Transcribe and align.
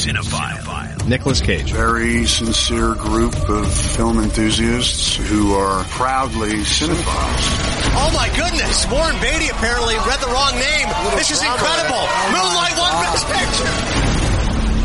Cinephile. 0.00 1.06
Nicolas 1.06 1.42
Cage. 1.42 1.72
Very 1.72 2.24
sincere 2.24 2.94
group 2.94 3.34
of 3.50 3.70
film 3.70 4.18
enthusiasts 4.18 5.14
who 5.16 5.52
are 5.52 5.84
proudly 5.84 6.52
cinephiles. 6.64 7.44
Oh 7.92 8.10
my 8.16 8.28
goodness! 8.34 8.90
Warren 8.90 9.20
Beatty 9.20 9.50
apparently 9.50 9.96
read 9.96 10.20
the 10.20 10.28
wrong 10.28 10.52
name. 10.54 10.88
This 11.18 11.30
is 11.30 11.42
incredible. 11.42 12.00
Moonlight 12.32 12.78
won 12.78 12.92
Best 13.04 13.26
Picture. 13.26 14.00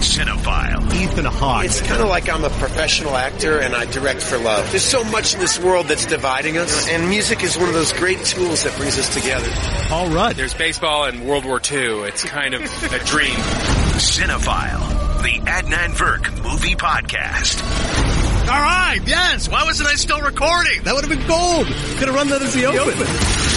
Cinephile. 0.04 0.94
Ethan 0.94 1.26
Hawke. 1.26 1.64
It's 1.64 1.80
kind 1.80 2.02
of 2.02 2.10
like 2.10 2.28
I'm 2.28 2.44
a 2.44 2.50
professional 2.50 3.16
actor 3.16 3.60
and 3.60 3.74
I 3.74 3.86
direct 3.86 4.22
for 4.22 4.38
love. 4.38 4.70
There's 4.72 4.84
so 4.84 5.06
much 5.06 5.34
in 5.34 5.40
this 5.40 5.58
world 5.60 5.88
that's 5.88 6.06
dividing 6.06 6.58
us, 6.58 6.90
and 6.90 7.08
music 7.08 7.42
is 7.42 7.58
one 7.58 7.70
of 7.70 7.74
those 7.74 7.94
great 7.94 8.20
tools 8.26 8.64
that 8.64 8.76
brings 8.76 9.00
us 9.00 9.14
together. 9.14 9.50
All 9.94 10.10
right. 10.10 10.36
There's 10.36 10.54
baseball 10.54 11.06
and 11.06 11.26
World 11.26 11.46
War 11.46 11.62
II. 11.72 12.02
It's 12.02 12.26
kind 12.26 12.54
of 12.54 12.62
a 12.64 13.00
dream. 13.06 13.36
Cinephile. 13.95 15.05
The 15.26 15.40
Adnan 15.40 15.90
Virk 15.96 16.44
Movie 16.44 16.76
Podcast. 16.76 17.60
All 18.48 18.62
right, 18.62 19.00
yes. 19.08 19.50
Why 19.50 19.64
wasn't 19.64 19.90
I 19.90 19.96
still 19.96 20.22
recording? 20.22 20.84
That 20.84 20.94
would 20.94 21.04
have 21.04 21.10
been 21.10 21.28
gold. 21.28 21.66
Could 21.66 22.10
have 22.10 22.14
run 22.14 22.30
that 22.30 22.44
as 22.44 22.54
the 22.54 22.68
open. 22.68 23.55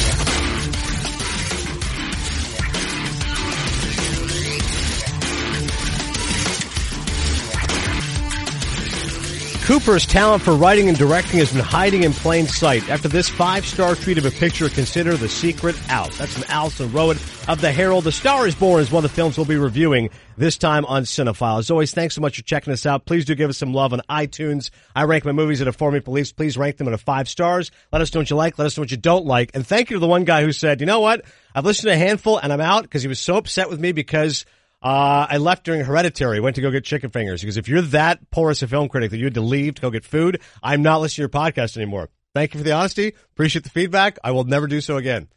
Cooper's 9.69 10.07
talent 10.07 10.43
for 10.43 10.55
writing 10.55 10.89
and 10.89 10.97
directing 10.97 11.41
has 11.41 11.53
been 11.53 11.61
hiding 11.61 12.05
in 12.05 12.15
plain 12.15 12.47
sight. 12.47 12.89
After 12.89 13.07
this 13.07 13.29
five-star 13.29 13.97
treat 13.97 14.17
of 14.17 14.25
a 14.25 14.31
picture, 14.31 14.71
consider 14.71 15.15
The 15.15 15.29
Secret 15.29 15.77
out. 15.91 16.11
That's 16.13 16.33
from 16.33 16.45
Alison 16.49 16.89
Rowat 16.89 17.19
of 17.51 17.61
The 17.61 17.71
Herald. 17.71 18.05
The 18.05 18.13
Star 18.13 18.47
is 18.47 18.55
Born 18.55 18.81
is 18.81 18.91
one 18.91 19.05
of 19.05 19.11
the 19.11 19.15
films 19.15 19.37
we'll 19.37 19.45
be 19.45 19.59
reviewing 19.59 20.09
this 20.39 20.57
time 20.57 20.87
on 20.87 21.03
Cinephile. 21.03 21.59
As 21.59 21.71
always, 21.71 21.93
thanks 21.93 22.15
so 22.15 22.23
much 22.23 22.39
for 22.39 22.45
checking 22.45 22.73
us 22.73 22.87
out. 22.87 23.05
Please 23.05 23.27
do 23.27 23.35
give 23.35 23.51
us 23.51 23.59
some 23.59 23.75
love 23.75 23.93
on 23.93 24.01
iTunes. 24.09 24.71
I 24.97 25.03
rank 25.03 25.27
my 25.27 25.33
movies 25.33 25.61
at 25.61 25.69
a 25.69 25.73
four 25.75 25.91
beliefs. 26.01 26.33
Please 26.33 26.57
rank 26.57 26.79
them 26.79 26.89
at 26.89 26.95
a 26.95 26.99
five 26.99 27.29
stars. 27.29 27.71
Let 27.93 28.01
us 28.01 28.15
know 28.15 28.21
what 28.21 28.31
you 28.31 28.37
like. 28.37 28.59
Let 28.59 28.69
us 28.69 28.79
know 28.79 28.83
what 28.85 28.91
you 28.91 28.97
don't 28.97 29.27
like. 29.27 29.51
And 29.53 29.67
thank 29.67 29.91
you 29.91 29.97
to 29.97 30.01
the 30.01 30.07
one 30.07 30.25
guy 30.25 30.45
who 30.45 30.53
said, 30.53 30.81
you 30.81 30.87
know 30.87 31.01
what? 31.01 31.27
I've 31.55 31.67
listened 31.67 31.89
to 31.91 31.95
a 31.95 31.99
handful 31.99 32.39
and 32.39 32.55
I'm 32.55 32.63
out 32.63 32.85
because 32.85 33.03
he 33.03 33.09
was 33.09 33.21
so 33.21 33.37
upset 33.37 33.69
with 33.69 33.81
me 33.81 33.93
because 33.93 34.47
uh, 34.83 35.27
I 35.29 35.39
left 35.39 35.65
during 35.65 35.85
Hereditary, 35.85 36.41
went 36.41 36.57
to 36.57 36.63
go 36.63 36.71
get 36.71 36.85
chicken 36.85 37.11
fingers. 37.11 37.41
Because 37.41 37.57
if 37.57 37.69
you're 37.69 37.83
that 37.83 38.31
porous 38.31 38.63
a 38.63 38.69
film 38.69 38.89
critic 38.89 39.11
that 39.11 39.19
you 39.19 39.25
had 39.25 39.35
to 39.35 39.41
leave 39.41 39.75
to 39.77 39.83
go 39.83 39.91
get 39.91 40.05
food, 40.05 40.41
I'm 40.63 40.83
not 40.83 41.01
listening 41.01 41.29
to 41.29 41.37
your 41.37 41.43
podcast 41.43 41.77
anymore. 41.77 42.09
Thank 42.35 42.55
you 42.55 42.59
for 42.59 42.65
the 42.65 42.73
honesty. 42.73 43.15
Appreciate 43.33 43.65
the 43.65 43.71
feedback. 43.71 44.19
I 44.23 44.31
will 44.31 44.45
never 44.45 44.67
do 44.67 44.81
so 44.81 44.97
again. 44.97 45.29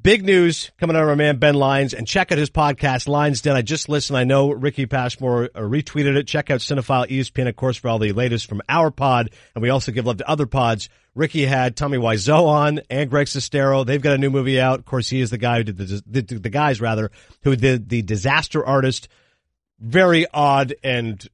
Big 0.00 0.24
news 0.24 0.72
coming 0.78 0.96
out 0.96 1.04
of 1.04 1.08
our 1.08 1.16
man 1.16 1.38
Ben 1.38 1.54
Lyons, 1.54 1.94
and 1.94 2.08
check 2.08 2.32
out 2.32 2.38
his 2.38 2.50
podcast, 2.50 3.06
Lyons 3.06 3.40
Den. 3.40 3.54
I 3.54 3.62
just 3.62 3.88
listened. 3.88 4.18
I 4.18 4.24
know 4.24 4.50
Ricky 4.50 4.86
Passmore 4.86 5.44
uh, 5.54 5.60
retweeted 5.60 6.16
it. 6.16 6.26
Check 6.26 6.50
out 6.50 6.58
Cinephile 6.58 7.08
ESPN, 7.08 7.48
of 7.48 7.54
course, 7.54 7.76
for 7.76 7.88
all 7.88 8.00
the 8.00 8.10
latest 8.10 8.48
from 8.48 8.62
our 8.68 8.90
pod, 8.90 9.30
and 9.54 9.62
we 9.62 9.70
also 9.70 9.92
give 9.92 10.04
love 10.04 10.16
to 10.16 10.28
other 10.28 10.46
pods. 10.46 10.88
Ricky 11.14 11.44
had 11.44 11.76
Tommy 11.76 11.98
Wiseau 11.98 12.46
on 12.46 12.80
and 12.88 13.10
Greg 13.10 13.26
Sestero. 13.26 13.84
They've 13.84 14.00
got 14.00 14.14
a 14.14 14.18
new 14.18 14.30
movie 14.30 14.60
out. 14.60 14.78
Of 14.78 14.86
course, 14.86 15.08
he 15.08 15.20
is 15.20 15.30
the 15.30 15.38
guy 15.38 15.58
who 15.58 15.64
did 15.64 15.76
the, 15.76 16.02
the, 16.06 16.38
the 16.38 16.50
guys 16.50 16.80
rather 16.80 17.10
who 17.42 17.54
did 17.54 17.88
the 17.88 18.02
Disaster 18.02 18.64
Artist. 18.64 19.08
Very 19.78 20.26
odd 20.32 20.74
and 20.82 21.28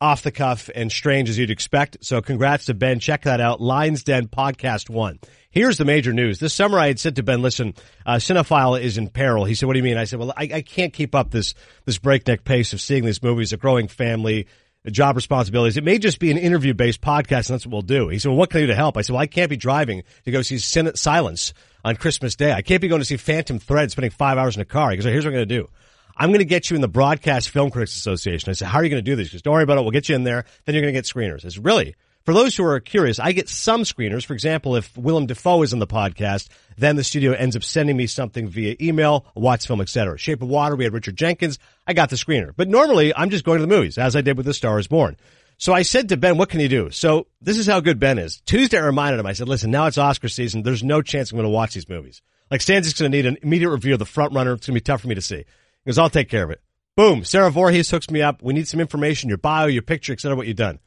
off 0.00 0.22
the 0.22 0.30
cuff 0.30 0.70
and 0.74 0.92
strange 0.92 1.28
as 1.28 1.36
you'd 1.36 1.50
expect. 1.50 1.98
So 2.02 2.22
congrats 2.22 2.66
to 2.66 2.74
Ben. 2.74 3.00
Check 3.00 3.22
that 3.22 3.40
out. 3.40 3.60
Lyons 3.60 4.04
Den 4.04 4.28
Podcast 4.28 4.88
One. 4.88 5.18
Here's 5.50 5.78
the 5.78 5.84
major 5.84 6.12
news. 6.12 6.38
This 6.38 6.54
summer 6.54 6.78
I 6.78 6.86
had 6.86 7.00
said 7.00 7.16
to 7.16 7.22
Ben, 7.22 7.42
listen, 7.42 7.74
uh, 8.06 8.16
Cinephile 8.16 8.80
is 8.80 8.98
in 8.98 9.08
peril. 9.08 9.44
He 9.44 9.54
said, 9.54 9.66
what 9.66 9.72
do 9.72 9.78
you 9.78 9.84
mean? 9.84 9.96
I 9.96 10.04
said, 10.04 10.20
well, 10.20 10.32
I, 10.36 10.48
I 10.54 10.62
can't 10.62 10.92
keep 10.92 11.14
up 11.14 11.30
this, 11.30 11.54
this 11.84 11.98
breakneck 11.98 12.44
pace 12.44 12.72
of 12.72 12.80
seeing 12.80 13.04
these 13.04 13.22
movies, 13.22 13.52
a 13.52 13.56
growing 13.56 13.88
family, 13.88 14.46
job 14.90 15.16
responsibilities. 15.16 15.76
It 15.76 15.84
may 15.84 15.98
just 15.98 16.18
be 16.18 16.30
an 16.30 16.38
interview 16.38 16.74
based 16.74 17.00
podcast 17.00 17.48
and 17.48 17.54
that's 17.54 17.66
what 17.66 17.72
we'll 17.72 17.82
do. 17.82 18.08
He 18.08 18.18
said, 18.18 18.28
well, 18.28 18.38
what 18.38 18.50
can 18.50 18.58
I 18.58 18.62
do 18.62 18.66
to 18.68 18.74
help? 18.74 18.96
I 18.96 19.02
said, 19.02 19.12
well, 19.12 19.22
I 19.22 19.26
can't 19.26 19.50
be 19.50 19.56
driving 19.56 20.02
to 20.24 20.30
go 20.30 20.42
see 20.42 20.58
Sin- 20.58 20.94
Silence 20.96 21.52
on 21.84 21.96
Christmas 21.96 22.36
Day. 22.36 22.52
I 22.52 22.62
can't 22.62 22.80
be 22.80 22.88
going 22.88 23.00
to 23.00 23.04
see 23.04 23.16
Phantom 23.16 23.58
Thread 23.58 23.90
spending 23.90 24.10
five 24.10 24.38
hours 24.38 24.56
in 24.56 24.62
a 24.62 24.66
car. 24.66 24.90
He 24.90 24.96
goes, 24.96 25.04
here's 25.04 25.24
what 25.24 25.30
I'm 25.30 25.36
going 25.36 25.48
to 25.48 25.58
do. 25.60 25.68
I'm 26.16 26.30
going 26.30 26.40
to 26.40 26.44
get 26.44 26.68
you 26.68 26.74
in 26.74 26.80
the 26.80 26.88
Broadcast 26.88 27.50
Film 27.50 27.70
Critics 27.70 27.94
Association. 27.94 28.50
I 28.50 28.54
said, 28.54 28.68
how 28.68 28.78
are 28.78 28.84
you 28.84 28.90
going 28.90 29.04
to 29.04 29.08
do 29.08 29.14
this? 29.14 29.28
He 29.28 29.36
goes, 29.36 29.42
don't 29.42 29.54
worry 29.54 29.62
about 29.62 29.78
it. 29.78 29.82
We'll 29.82 29.92
get 29.92 30.08
you 30.08 30.16
in 30.16 30.24
there. 30.24 30.44
Then 30.64 30.74
you're 30.74 30.82
going 30.82 30.92
to 30.92 30.98
get 30.98 31.04
screeners. 31.04 31.44
I 31.44 31.48
said, 31.50 31.64
really? 31.64 31.94
For 32.28 32.34
those 32.34 32.54
who 32.54 32.64
are 32.64 32.78
curious, 32.78 33.18
I 33.18 33.32
get 33.32 33.48
some 33.48 33.84
screeners. 33.84 34.22
For 34.22 34.34
example, 34.34 34.76
if 34.76 34.94
Willem 34.98 35.24
Dafoe 35.24 35.62
is 35.62 35.72
in 35.72 35.78
the 35.78 35.86
podcast, 35.86 36.50
then 36.76 36.96
the 36.96 37.02
studio 37.02 37.32
ends 37.32 37.56
up 37.56 37.64
sending 37.64 37.96
me 37.96 38.06
something 38.06 38.48
via 38.50 38.76
email, 38.82 39.24
Watts 39.34 39.64
Film, 39.64 39.80
etc. 39.80 40.18
Shape 40.18 40.42
of 40.42 40.48
Water, 40.48 40.76
we 40.76 40.84
had 40.84 40.92
Richard 40.92 41.16
Jenkins. 41.16 41.58
I 41.86 41.94
got 41.94 42.10
the 42.10 42.16
screener. 42.16 42.52
But 42.54 42.68
normally, 42.68 43.16
I'm 43.16 43.30
just 43.30 43.44
going 43.46 43.60
to 43.60 43.66
the 43.66 43.74
movies, 43.74 43.96
as 43.96 44.14
I 44.14 44.20
did 44.20 44.36
with 44.36 44.44
The 44.44 44.52
Star 44.52 44.78
is 44.78 44.88
Born. 44.88 45.16
So 45.56 45.72
I 45.72 45.80
said 45.80 46.10
to 46.10 46.18
Ben, 46.18 46.36
what 46.36 46.50
can 46.50 46.60
you 46.60 46.68
do? 46.68 46.90
So 46.90 47.28
this 47.40 47.56
is 47.56 47.66
how 47.66 47.80
good 47.80 47.98
Ben 47.98 48.18
is. 48.18 48.42
Tuesday, 48.44 48.76
I 48.76 48.84
reminded 48.84 49.20
him, 49.20 49.26
I 49.26 49.32
said, 49.32 49.48
listen, 49.48 49.70
now 49.70 49.86
it's 49.86 49.96
Oscar 49.96 50.28
season. 50.28 50.62
There's 50.62 50.84
no 50.84 51.00
chance 51.00 51.32
I'm 51.32 51.38
going 51.38 51.44
to 51.44 51.48
watch 51.48 51.72
these 51.72 51.88
movies. 51.88 52.20
Like, 52.50 52.60
Stan's 52.60 52.92
going 52.92 53.10
to 53.10 53.16
need 53.16 53.24
an 53.24 53.38
immediate 53.40 53.70
review 53.70 53.94
of 53.94 54.00
The 54.00 54.04
Front 54.04 54.34
Runner. 54.34 54.52
It's 54.52 54.66
going 54.66 54.74
to 54.74 54.82
be 54.82 54.84
tough 54.84 55.00
for 55.00 55.08
me 55.08 55.14
to 55.14 55.22
see. 55.22 55.38
He 55.38 55.44
goes, 55.86 55.96
I'll 55.96 56.10
take 56.10 56.28
care 56.28 56.44
of 56.44 56.50
it. 56.50 56.60
Boom. 56.94 57.24
Sarah 57.24 57.50
Voorhees 57.50 57.88
hooks 57.88 58.10
me 58.10 58.20
up. 58.20 58.42
We 58.42 58.52
need 58.52 58.68
some 58.68 58.80
information, 58.80 59.30
your 59.30 59.38
bio, 59.38 59.64
your 59.64 59.80
picture, 59.80 60.12
etc. 60.12 60.36
what 60.36 60.46
you've 60.46 60.58
done. 60.58 60.78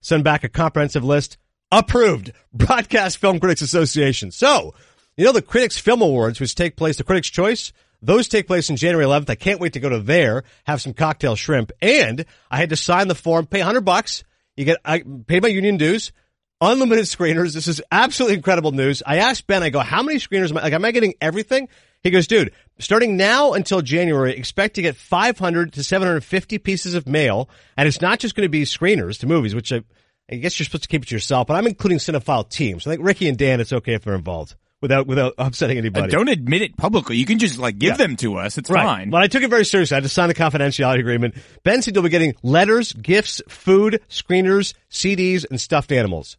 Send 0.00 0.24
back 0.24 0.44
a 0.44 0.48
comprehensive 0.48 1.04
list. 1.04 1.38
Approved. 1.72 2.32
Broadcast 2.52 3.18
Film 3.18 3.38
Critics 3.38 3.62
Association. 3.62 4.30
So, 4.30 4.74
you 5.16 5.24
know 5.24 5.32
the 5.32 5.42
Critics 5.42 5.78
Film 5.78 6.02
Awards, 6.02 6.40
which 6.40 6.54
take 6.54 6.76
place, 6.76 6.96
the 6.96 7.04
Critics' 7.04 7.30
Choice, 7.30 7.72
those 8.02 8.28
take 8.28 8.46
place 8.46 8.70
in 8.70 8.76
January 8.76 9.04
11th. 9.04 9.30
I 9.30 9.34
can't 9.34 9.60
wait 9.60 9.74
to 9.74 9.80
go 9.80 9.90
to 9.90 10.00
there, 10.00 10.44
have 10.64 10.80
some 10.80 10.94
cocktail 10.94 11.36
shrimp, 11.36 11.72
and 11.82 12.24
I 12.50 12.56
had 12.56 12.70
to 12.70 12.76
sign 12.76 13.08
the 13.08 13.14
form, 13.14 13.46
pay 13.46 13.58
100 13.58 13.82
bucks. 13.82 14.24
You 14.56 14.64
get, 14.64 14.78
I 14.84 15.02
pay 15.26 15.40
my 15.40 15.48
union 15.48 15.76
dues, 15.76 16.12
unlimited 16.60 17.04
screeners. 17.04 17.52
This 17.54 17.68
is 17.68 17.82
absolutely 17.92 18.36
incredible 18.36 18.72
news. 18.72 19.02
I 19.04 19.18
asked 19.18 19.46
Ben, 19.46 19.62
I 19.62 19.70
go, 19.70 19.80
how 19.80 20.02
many 20.02 20.18
screeners 20.18 20.50
am 20.50 20.58
I, 20.58 20.62
like, 20.62 20.72
am 20.72 20.84
I 20.84 20.90
getting 20.92 21.14
everything? 21.20 21.68
He 22.02 22.10
goes, 22.10 22.26
dude, 22.26 22.52
starting 22.80 23.16
now 23.16 23.52
until 23.52 23.80
January, 23.82 24.34
expect 24.36 24.74
to 24.74 24.82
get 24.82 24.96
500 24.96 25.72
to 25.74 25.84
750 25.84 26.58
pieces 26.58 26.94
of 26.94 27.06
mail, 27.06 27.48
and 27.76 27.86
it's 27.86 28.00
not 28.00 28.18
just 28.18 28.34
going 28.34 28.44
to 28.46 28.50
be 28.50 28.62
screeners 28.62 29.18
to 29.20 29.26
movies, 29.26 29.54
which 29.54 29.72
I, 29.72 29.82
I 30.30 30.36
guess 30.36 30.58
you're 30.58 30.64
supposed 30.64 30.82
to 30.84 30.88
keep 30.88 31.02
it 31.02 31.08
to 31.08 31.14
yourself, 31.14 31.46
but 31.46 31.54
I'm 31.54 31.66
including 31.66 31.98
cinephile 31.98 32.48
teams. 32.48 32.86
I 32.86 32.90
think 32.90 33.04
Ricky 33.04 33.28
and 33.28 33.38
Dan, 33.38 33.60
it's 33.60 33.72
okay 33.72 33.94
if 33.94 34.02
they're 34.04 34.14
involved 34.14 34.54
without 34.80 35.06
without 35.06 35.34
upsetting 35.38 35.76
anybody. 35.78 36.06
Uh, 36.06 36.10
don't 36.10 36.28
admit 36.28 36.62
it 36.62 36.76
publicly. 36.76 37.16
You 37.16 37.26
can 37.26 37.38
just 37.38 37.58
like 37.58 37.78
give 37.78 37.90
Yeah. 37.90 37.96
them 37.96 38.16
to 38.16 38.36
us. 38.36 38.56
It's 38.56 38.70
Right. 38.70 38.82
fine. 38.84 39.10
But 39.10 39.22
I 39.22 39.26
took 39.26 39.42
it 39.42 39.50
very 39.50 39.64
seriously. 39.64 39.94
I 39.94 39.98
had 39.98 40.04
to 40.04 40.08
sign 40.08 40.30
a 40.30 40.34
confidentiality 40.34 41.00
agreement. 41.00 41.34
Ben 41.64 41.82
said 41.82 41.94
you'll 41.94 42.04
be 42.04 42.08
getting 42.10 42.34
letters, 42.42 42.92
gifts, 42.94 43.42
food, 43.48 44.00
screeners, 44.08 44.72
CDs, 44.90 45.44
and 45.50 45.60
stuffed 45.60 45.92
animals. 45.92 46.36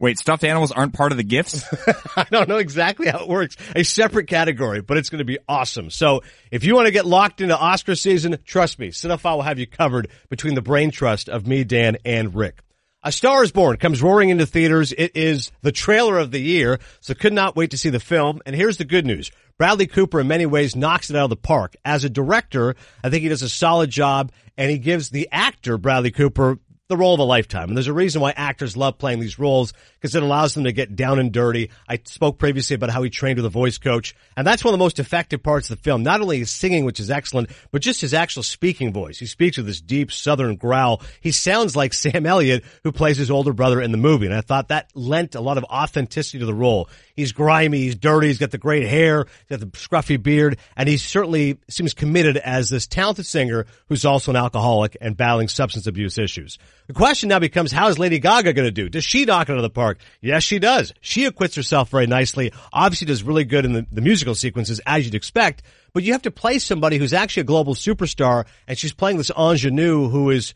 Wait, 0.00 0.16
stuffed 0.16 0.44
animals 0.44 0.70
aren't 0.70 0.92
part 0.92 1.10
of 1.10 1.18
the 1.18 1.24
gifts? 1.24 1.64
I 2.16 2.24
don't 2.30 2.48
know 2.48 2.58
exactly 2.58 3.08
how 3.08 3.20
it 3.20 3.28
works. 3.28 3.56
A 3.74 3.82
separate 3.82 4.28
category, 4.28 4.80
but 4.80 4.96
it's 4.96 5.10
going 5.10 5.18
to 5.18 5.24
be 5.24 5.38
awesome. 5.48 5.90
So 5.90 6.22
if 6.52 6.62
you 6.62 6.76
want 6.76 6.86
to 6.86 6.92
get 6.92 7.04
locked 7.04 7.40
into 7.40 7.58
Oscar 7.58 7.96
season, 7.96 8.38
trust 8.44 8.78
me, 8.78 8.88
Cinephile 8.88 9.36
will 9.36 9.42
have 9.42 9.58
you 9.58 9.66
covered 9.66 10.08
between 10.28 10.54
the 10.54 10.62
brain 10.62 10.92
trust 10.92 11.28
of 11.28 11.48
me, 11.48 11.64
Dan, 11.64 11.96
and 12.04 12.32
Rick. 12.32 12.60
A 13.02 13.10
Star 13.10 13.42
is 13.42 13.52
Born 13.52 13.76
comes 13.76 14.02
roaring 14.02 14.28
into 14.28 14.46
theaters. 14.46 14.92
It 14.92 15.12
is 15.16 15.50
the 15.62 15.72
trailer 15.72 16.18
of 16.18 16.30
the 16.30 16.40
year, 16.40 16.78
so 17.00 17.14
could 17.14 17.32
not 17.32 17.56
wait 17.56 17.70
to 17.72 17.78
see 17.78 17.90
the 17.90 18.00
film. 18.00 18.40
And 18.46 18.54
here's 18.54 18.76
the 18.76 18.84
good 18.84 19.06
news. 19.06 19.32
Bradley 19.56 19.88
Cooper 19.88 20.20
in 20.20 20.28
many 20.28 20.46
ways 20.46 20.76
knocks 20.76 21.10
it 21.10 21.16
out 21.16 21.24
of 21.24 21.30
the 21.30 21.36
park. 21.36 21.74
As 21.84 22.04
a 22.04 22.10
director, 22.10 22.76
I 23.02 23.10
think 23.10 23.22
he 23.22 23.28
does 23.28 23.42
a 23.42 23.48
solid 23.48 23.90
job 23.90 24.30
and 24.56 24.70
he 24.70 24.78
gives 24.78 25.10
the 25.10 25.28
actor, 25.32 25.78
Bradley 25.78 26.10
Cooper, 26.10 26.58
the 26.88 26.96
role 26.96 27.12
of 27.12 27.20
a 27.20 27.24
lifetime. 27.24 27.68
And 27.68 27.76
there's 27.76 27.86
a 27.86 27.92
reason 27.92 28.22
why 28.22 28.32
actors 28.34 28.74
love 28.74 28.96
playing 28.96 29.20
these 29.20 29.38
roles 29.38 29.74
because 30.00 30.14
it 30.14 30.22
allows 30.22 30.54
them 30.54 30.64
to 30.64 30.72
get 30.72 30.96
down 30.96 31.18
and 31.18 31.30
dirty. 31.30 31.70
I 31.86 32.00
spoke 32.04 32.38
previously 32.38 32.74
about 32.74 32.88
how 32.88 33.02
he 33.02 33.10
trained 33.10 33.36
with 33.36 33.44
a 33.44 33.50
voice 33.50 33.76
coach. 33.76 34.14
And 34.38 34.46
that's 34.46 34.64
one 34.64 34.72
of 34.72 34.78
the 34.78 34.84
most 34.84 34.98
effective 34.98 35.42
parts 35.42 35.70
of 35.70 35.76
the 35.76 35.82
film. 35.82 36.02
Not 36.02 36.22
only 36.22 36.38
his 36.38 36.50
singing, 36.50 36.86
which 36.86 36.98
is 36.98 37.10
excellent, 37.10 37.50
but 37.72 37.82
just 37.82 38.00
his 38.00 38.14
actual 38.14 38.42
speaking 38.42 38.90
voice. 38.92 39.18
He 39.18 39.26
speaks 39.26 39.58
with 39.58 39.66
this 39.66 39.82
deep 39.82 40.10
southern 40.10 40.56
growl. 40.56 41.02
He 41.20 41.30
sounds 41.30 41.76
like 41.76 41.92
Sam 41.98 42.24
Elliott, 42.24 42.64
who 42.84 42.92
plays 42.92 43.18
his 43.18 43.30
older 43.30 43.52
brother 43.52 43.82
in 43.82 43.92
the 43.92 43.98
movie. 43.98 44.26
And 44.26 44.34
I 44.34 44.40
thought 44.40 44.68
that 44.68 44.90
lent 44.94 45.34
a 45.34 45.42
lot 45.42 45.58
of 45.58 45.64
authenticity 45.64 46.38
to 46.38 46.46
the 46.46 46.54
role. 46.54 46.88
He's 47.18 47.32
grimy, 47.32 47.78
he's 47.78 47.96
dirty, 47.96 48.28
he's 48.28 48.38
got 48.38 48.52
the 48.52 48.58
great 48.58 48.86
hair, 48.86 49.24
he's 49.48 49.58
got 49.58 49.60
the 49.60 49.76
scruffy 49.76 50.22
beard, 50.22 50.56
and 50.76 50.88
he 50.88 50.96
certainly 50.96 51.58
seems 51.68 51.92
committed 51.92 52.36
as 52.36 52.70
this 52.70 52.86
talented 52.86 53.26
singer 53.26 53.66
who's 53.88 54.04
also 54.04 54.30
an 54.30 54.36
alcoholic 54.36 54.96
and 55.00 55.16
battling 55.16 55.48
substance 55.48 55.88
abuse 55.88 56.16
issues. 56.16 56.58
The 56.86 56.92
question 56.92 57.28
now 57.28 57.40
becomes, 57.40 57.72
how 57.72 57.88
is 57.88 57.98
Lady 57.98 58.20
Gaga 58.20 58.52
going 58.52 58.68
to 58.68 58.70
do? 58.70 58.88
Does 58.88 59.02
she 59.02 59.24
knock 59.24 59.48
it 59.48 59.52
out 59.52 59.58
of 59.58 59.62
the 59.62 59.70
park? 59.70 59.98
Yes, 60.20 60.44
she 60.44 60.60
does. 60.60 60.94
She 61.00 61.24
acquits 61.24 61.56
herself 61.56 61.90
very 61.90 62.06
nicely. 62.06 62.52
Obviously 62.72 63.08
does 63.08 63.24
really 63.24 63.44
good 63.44 63.64
in 63.64 63.72
the, 63.72 63.86
the 63.90 64.00
musical 64.00 64.36
sequences, 64.36 64.80
as 64.86 65.04
you'd 65.04 65.16
expect, 65.16 65.64
but 65.92 66.04
you 66.04 66.12
have 66.12 66.22
to 66.22 66.30
play 66.30 66.60
somebody 66.60 66.98
who's 66.98 67.12
actually 67.12 67.40
a 67.40 67.44
global 67.44 67.74
superstar, 67.74 68.46
and 68.68 68.78
she's 68.78 68.92
playing 68.92 69.16
this 69.16 69.32
ingenue 69.36 70.08
who 70.08 70.30
is 70.30 70.54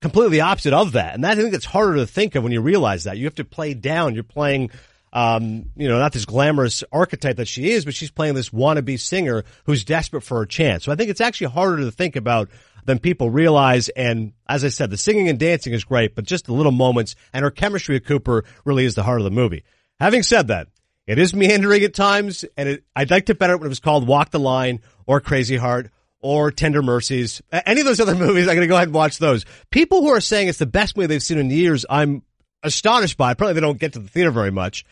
completely 0.00 0.40
opposite 0.40 0.72
of 0.72 0.92
that. 0.92 1.14
And 1.14 1.24
that, 1.24 1.38
I 1.38 1.40
think 1.40 1.52
that's 1.52 1.64
harder 1.64 1.96
to 1.96 2.06
think 2.06 2.34
of 2.34 2.42
when 2.42 2.52
you 2.52 2.60
realize 2.60 3.04
that. 3.04 3.16
You 3.16 3.24
have 3.24 3.34
to 3.36 3.44
play 3.44 3.74
down. 3.74 4.14
You're 4.14 4.22
playing, 4.22 4.70
um, 5.12 5.66
you 5.76 5.88
know, 5.88 5.98
not 5.98 6.12
this 6.12 6.24
glamorous 6.24 6.84
archetype 6.92 7.36
that 7.36 7.48
she 7.48 7.70
is, 7.70 7.84
but 7.84 7.94
she's 7.94 8.10
playing 8.10 8.34
this 8.34 8.50
wannabe 8.50 8.98
singer 9.00 9.44
who's 9.64 9.84
desperate 9.84 10.22
for 10.22 10.42
a 10.42 10.48
chance. 10.48 10.84
So 10.84 10.92
I 10.92 10.96
think 10.96 11.10
it's 11.10 11.20
actually 11.20 11.48
harder 11.48 11.78
to 11.78 11.90
think 11.90 12.16
about 12.16 12.50
than 12.84 12.98
people 12.98 13.30
realize. 13.30 13.88
And 13.90 14.32
as 14.48 14.64
I 14.64 14.68
said, 14.68 14.90
the 14.90 14.96
singing 14.96 15.28
and 15.28 15.38
dancing 15.38 15.72
is 15.72 15.84
great, 15.84 16.14
but 16.14 16.24
just 16.24 16.46
the 16.46 16.54
little 16.54 16.72
moments 16.72 17.16
and 17.32 17.42
her 17.42 17.50
chemistry 17.50 17.96
with 17.96 18.06
Cooper 18.06 18.44
really 18.64 18.84
is 18.84 18.94
the 18.94 19.02
heart 19.02 19.20
of 19.20 19.24
the 19.24 19.30
movie. 19.30 19.64
Having 20.00 20.22
said 20.22 20.48
that, 20.48 20.68
it 21.06 21.18
is 21.18 21.34
meandering 21.34 21.82
at 21.84 21.94
times, 21.94 22.44
and 22.56 22.68
it, 22.68 22.84
I'd 22.94 23.10
like 23.10 23.26
to 23.26 23.34
better 23.34 23.56
when 23.56 23.66
it 23.66 23.70
was 23.70 23.80
called 23.80 24.06
Walk 24.06 24.30
the 24.30 24.38
Line 24.38 24.80
or 25.06 25.20
Crazy 25.20 25.56
Heart 25.56 25.90
or 26.20 26.50
Tender 26.50 26.82
Mercies. 26.82 27.40
Any 27.50 27.80
of 27.80 27.86
those 27.86 28.00
other 28.00 28.14
movies, 28.26 28.46
I'm 28.46 28.54
going 28.56 28.60
to 28.60 28.66
go 28.66 28.76
ahead 28.76 28.88
and 28.88 28.94
watch 28.94 29.18
those. 29.18 29.44
People 29.70 30.02
who 30.02 30.08
are 30.08 30.20
saying 30.20 30.48
it's 30.48 30.58
the 30.58 30.66
best 30.66 30.96
movie 30.96 31.06
they've 31.06 31.22
seen 31.22 31.38
in 31.38 31.50
years, 31.50 31.86
I'm 31.88 32.22
astonished 32.62 33.16
by. 33.16 33.34
Probably 33.34 33.54
they 33.54 33.60
don't 33.60 33.78
get 33.78 33.94
to 33.94 33.98
the 33.98 34.08
theater 34.08 34.30
very 34.30 34.50
much. 34.50 34.84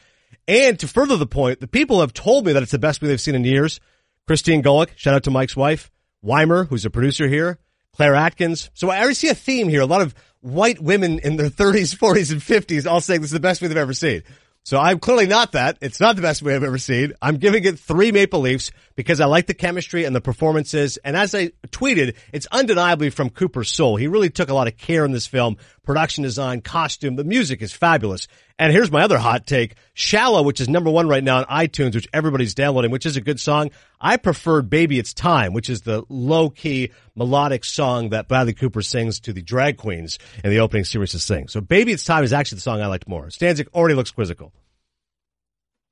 And 0.48 0.78
to 0.80 0.88
further 0.88 1.16
the 1.16 1.26
point, 1.26 1.60
the 1.60 1.66
people 1.66 2.00
have 2.00 2.12
told 2.12 2.46
me 2.46 2.52
that 2.52 2.62
it's 2.62 2.72
the 2.72 2.78
best 2.78 3.02
movie 3.02 3.12
they've 3.12 3.20
seen 3.20 3.34
in 3.34 3.44
years. 3.44 3.80
Christine 4.26 4.62
Golick, 4.62 4.90
shout 4.96 5.14
out 5.14 5.24
to 5.24 5.30
Mike's 5.30 5.56
wife, 5.56 5.90
Weimer, 6.22 6.64
who's 6.64 6.84
a 6.84 6.90
producer 6.90 7.28
here, 7.28 7.58
Claire 7.92 8.14
Atkins. 8.14 8.70
So 8.74 8.90
I 8.90 8.98
already 8.98 9.14
see 9.14 9.28
a 9.28 9.34
theme 9.34 9.68
here. 9.68 9.80
A 9.80 9.86
lot 9.86 10.02
of 10.02 10.14
white 10.40 10.80
women 10.80 11.18
in 11.20 11.36
their 11.36 11.48
30s, 11.50 11.96
40s, 11.96 12.32
and 12.32 12.40
50s 12.40 12.90
all 12.90 13.00
saying 13.00 13.20
this 13.20 13.28
is 13.28 13.34
the 13.34 13.40
best 13.40 13.62
movie 13.62 13.74
they've 13.74 13.82
ever 13.82 13.92
seen. 13.92 14.22
So 14.66 14.80
I'm 14.80 14.98
clearly 14.98 15.28
not 15.28 15.52
that. 15.52 15.78
It's 15.80 16.00
not 16.00 16.16
the 16.16 16.22
best 16.22 16.42
movie 16.42 16.56
I've 16.56 16.64
ever 16.64 16.76
seen. 16.76 17.12
I'm 17.22 17.36
giving 17.36 17.64
it 17.64 17.78
three 17.78 18.10
Maple 18.10 18.40
Leafs 18.40 18.72
because 18.96 19.20
I 19.20 19.26
like 19.26 19.46
the 19.46 19.54
chemistry 19.54 20.04
and 20.04 20.14
the 20.14 20.20
performances. 20.20 20.96
And 21.04 21.16
as 21.16 21.36
I 21.36 21.52
tweeted, 21.69 22.16
it's 22.32 22.48
undeniably 22.50 23.10
from 23.10 23.30
Cooper's 23.30 23.70
soul. 23.70 23.94
He 23.94 24.08
really 24.08 24.28
took 24.28 24.48
a 24.48 24.54
lot 24.54 24.66
of 24.66 24.76
care 24.76 25.04
in 25.04 25.12
this 25.12 25.28
film. 25.28 25.56
Production 25.86 26.24
design, 26.24 26.60
costume, 26.60 27.16
the 27.16 27.24
music 27.24 27.62
is 27.62 27.72
fabulous. 27.72 28.26
And 28.58 28.72
here's 28.72 28.90
my 28.90 29.02
other 29.02 29.18
hot 29.18 29.46
take. 29.46 29.76
Shallow, 29.94 30.42
which 30.42 30.60
is 30.60 30.68
number 30.68 30.90
one 30.90 31.08
right 31.08 31.22
now 31.22 31.38
on 31.38 31.44
iTunes, 31.44 31.94
which 31.94 32.08
everybody's 32.12 32.54
downloading, 32.54 32.90
which 32.90 33.06
is 33.06 33.16
a 33.16 33.20
good 33.20 33.38
song. 33.40 33.70
I 34.00 34.16
preferred 34.16 34.68
Baby 34.68 34.98
It's 34.98 35.14
Time, 35.14 35.52
which 35.52 35.70
is 35.70 35.82
the 35.82 36.02
low 36.08 36.50
key 36.50 36.90
melodic 37.14 37.64
song 37.64 38.10
that 38.10 38.28
Bradley 38.28 38.52
Cooper 38.52 38.82
sings 38.82 39.20
to 39.20 39.32
the 39.32 39.42
drag 39.42 39.78
queens 39.78 40.18
in 40.44 40.50
the 40.50 40.60
opening 40.60 40.84
series 40.84 41.12
to 41.12 41.18
sing. 41.18 41.48
So 41.48 41.60
Baby 41.60 41.92
It's 41.92 42.04
Time 42.04 42.24
is 42.24 42.32
actually 42.32 42.56
the 42.56 42.62
song 42.62 42.82
I 42.82 42.88
liked 42.88 43.08
more. 43.08 43.26
Stanzik 43.28 43.68
already 43.72 43.94
looks 43.94 44.10
quizzical. 44.10 44.52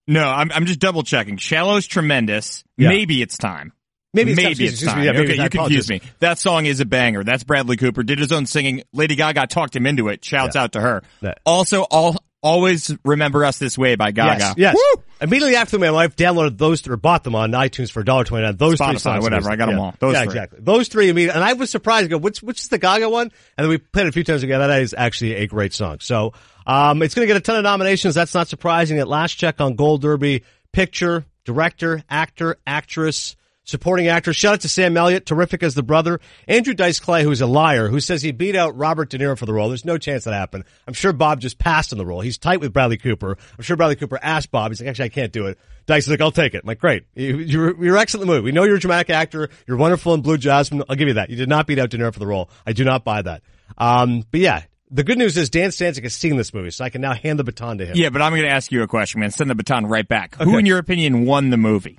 No, 0.07 0.29
I'm, 0.29 0.51
I'm 0.53 0.67
just 0.67 0.81
double 0.81 1.03
checking. 1.03 1.37
Shallow's 1.39 1.87
tremendous. 1.87 2.65
Yeah. 2.77 2.89
Maybe 2.89 3.23
it's 3.23 3.39
time. 3.39 3.73
Maybe 4.15 4.33
it's 4.33 4.41
time. 4.41 4.45
maybe 4.51 4.65
Excuse- 4.65 4.83
it's 4.83 4.91
time. 4.93 5.01
me. 5.01 5.07
Yeah, 5.07 5.13
maybe 5.13 5.33
okay, 5.33 5.43
you 5.43 5.49
confused 5.51 5.91
me. 5.91 6.01
That 6.21 6.39
song 6.39 6.67
is 6.67 6.81
a 6.81 6.85
banger. 6.87 7.25
That's 7.25 7.45
Bradley 7.45 7.77
Cooper. 7.77 8.03
Did 8.03 8.19
his 8.19 8.33
own 8.33 8.47
singing. 8.47 8.83
Lady 8.93 9.17
Gaga 9.17 9.47
talked 9.49 9.75
him 9.77 9.87
into 9.87 10.09
it. 10.09 10.25
Shouts 10.25 10.57
out 10.57 10.73
to 10.73 10.81
her. 10.81 11.03
Yeah. 11.21 11.35
Also, 11.45 11.83
all 11.83 12.17
always 12.43 12.95
remember 13.07 13.43
us 13.43 13.59
this 13.59 13.79
way 13.79 13.95
by 13.95 14.11
Gaga. 14.11 14.55
Yes, 14.59 14.77
yes. 14.77 14.97
Immediately 15.23 15.57
after 15.57 15.79
my 15.79 15.91
wife 15.91 16.15
downloaded 16.15 16.59
those 16.59 16.83
three, 16.83 16.93
or 16.93 16.97
bought 16.99 17.25
them 17.25 17.35
on 17.35 17.53
iTunes 17.53 17.91
for 17.91 18.05
$1.29. 18.05 18.59
Those 18.59 18.77
three 18.77 18.87
Spotify, 18.87 18.99
songs. 19.01 19.23
whatever. 19.25 19.51
I 19.51 19.57
got 19.57 19.71
Yeah. 19.71 19.79
all. 19.79 19.95
Those 19.99 20.13
yeah, 20.13 20.19
three. 20.25 20.27
exactly. 20.29 20.59
Those 20.63 20.89
three 20.89 21.09
immediately. 21.09 21.37
And 21.41 21.43
I 21.49 21.55
was 21.55 21.71
surprised. 21.71 22.05
I 22.05 22.09
go, 22.09 22.19
which, 22.19 22.43
which 22.43 22.61
is 22.61 22.69
the 22.69 22.77
Gaga 22.77 23.09
one? 23.09 23.31
And 23.57 23.65
then 23.65 23.69
we 23.71 23.79
played 23.79 24.05
it 24.05 24.11
a 24.11 24.13
few 24.13 24.25
times 24.25 24.43
again. 24.43 24.59
That 24.61 24.83
is 24.83 24.95
actually 24.97 25.37
a 25.37 25.47
great 25.47 25.73
song. 25.73 25.99
So, 26.01 26.35
um, 26.67 27.01
it's 27.03 27.15
going 27.15 27.27
to 27.27 27.33
get 27.33 27.39
a 27.39 27.41
ton 27.41 27.57
of 27.57 27.63
nominations. 27.63 28.15
That's 28.15 28.35
not 28.35 28.49
surprising. 28.49 28.99
At 28.99 29.09
last 29.09 29.35
check 29.39 29.63
on 29.63 29.75
Gold 29.75 30.03
Derby, 30.03 30.43
picture, 30.73 31.25
director, 31.47 32.03
actor, 32.11 32.57
actress, 32.67 33.37
supporting 33.65 34.09
actor. 34.09 34.33
Shout 34.33 34.55
out 34.55 34.61
to 34.61 34.69
Sam 34.69 34.97
Elliott, 34.97 35.27
terrific 35.27 35.63
as 35.63 35.75
the 35.75 35.83
brother. 35.83 36.21
Andrew 36.47 36.75
Dice 36.75 37.01
Clay, 37.01 37.25
who's 37.25 37.41
a 37.41 37.47
liar, 37.47 37.89
who 37.89 38.01
says 38.01 38.23
he 38.23 38.33
beat 38.33 38.55
out 38.57 38.77
Robert 38.77 39.11
De 39.11 39.19
Niro 39.19 39.37
for 39.37 39.47
the 39.47 39.53
role. 39.53 39.69
There's 39.69 39.85
no 39.85 39.99
chance 39.99 40.25
that 40.25 40.35
happened. 40.35 40.65
I'm 40.87 40.95
sure 40.95 41.13
Bob 41.13 41.41
just 41.41 41.59
passed 41.59 41.93
on 41.93 41.99
the 41.99 42.07
role. 42.07 42.21
He's 42.21 42.39
tight 42.39 42.61
with 42.61 42.73
Bradley 42.73 42.99
Cooper. 42.99 43.37
I'm 43.59 43.65
sure 43.65 43.77
Bradley 43.77 43.97
Cooper 43.97 44.19
asked 44.23 44.51
Bob. 44.51 44.71
He's 44.71 44.81
like, 44.81 44.91
actually, 44.91 45.07
I 45.07 45.11
can't 45.11 45.33
do 45.33 45.47
it. 45.47 45.59
Dice 45.87 46.05
is 46.05 46.11
like, 46.11 46.21
I'll 46.21 46.31
take 46.31 46.55
it. 46.55 46.63
I'm 46.63 46.69
like, 46.69 46.79
great. 46.79 47.05
You, 47.15 47.39
you're, 47.39 47.85
you're 47.85 47.97
excellent 47.97 48.23
in 48.23 48.29
the 48.29 48.35
movie. 48.35 48.45
We 48.47 48.53
know 48.53 48.65
you're 48.65 48.77
a 48.77 48.81
dramatic 48.81 49.11
actor. 49.11 49.51
You're 49.67 49.77
wonderful 49.77 50.15
in 50.15 50.23
Blue 50.23 50.39
Jasmine. 50.39 50.85
I'll 50.89 50.97
give 50.97 51.09
you 51.09 51.15
that. 51.15 51.31
You 51.31 51.37
did 51.37 51.49
not 51.49 51.67
beat 51.67 51.79
out 51.79 51.91
De 51.91 51.99
Niro 51.99 52.13
for 52.13 52.21
the 52.21 52.27
role. 52.27 52.51
I 52.67 52.73
do 52.73 52.85
not 52.85 53.05
buy 53.05 53.23
that. 53.23 53.43
Um, 53.77 54.25
but 54.31 54.41
yeah, 54.41 54.63
the 54.91 55.03
good 55.03 55.19
news 55.19 55.37
is 55.37 55.51
Dan 55.51 55.71
Stanzik 55.71 56.05
has 56.05 56.15
seen 56.15 56.37
this 56.37 56.55
movie, 56.55 56.71
so 56.71 56.85
I 56.85 56.91
can 56.91 57.01
now 57.01 57.15
hand 57.15 57.39
the 57.39 57.45
baton 57.45 57.79
to 57.79 57.87
him. 57.87 57.97
Yeah, 57.97 58.11
but 58.11 58.23
I'm 58.23 58.33
going 58.33 58.43
to 58.43 58.51
ask 58.51 58.71
you 58.71 58.83
a 58.83 58.87
question, 58.87 59.21
man. 59.21 59.31
Send 59.31 59.51
the 59.51 59.55
baton 59.55 59.87
right 59.87 60.07
back. 60.07 60.37
Who, 60.37 60.57
in 60.57 60.67
your 60.67 60.79
opinion, 60.79 61.27
won 61.27 61.51
the 61.51 61.57
movie? 61.57 61.99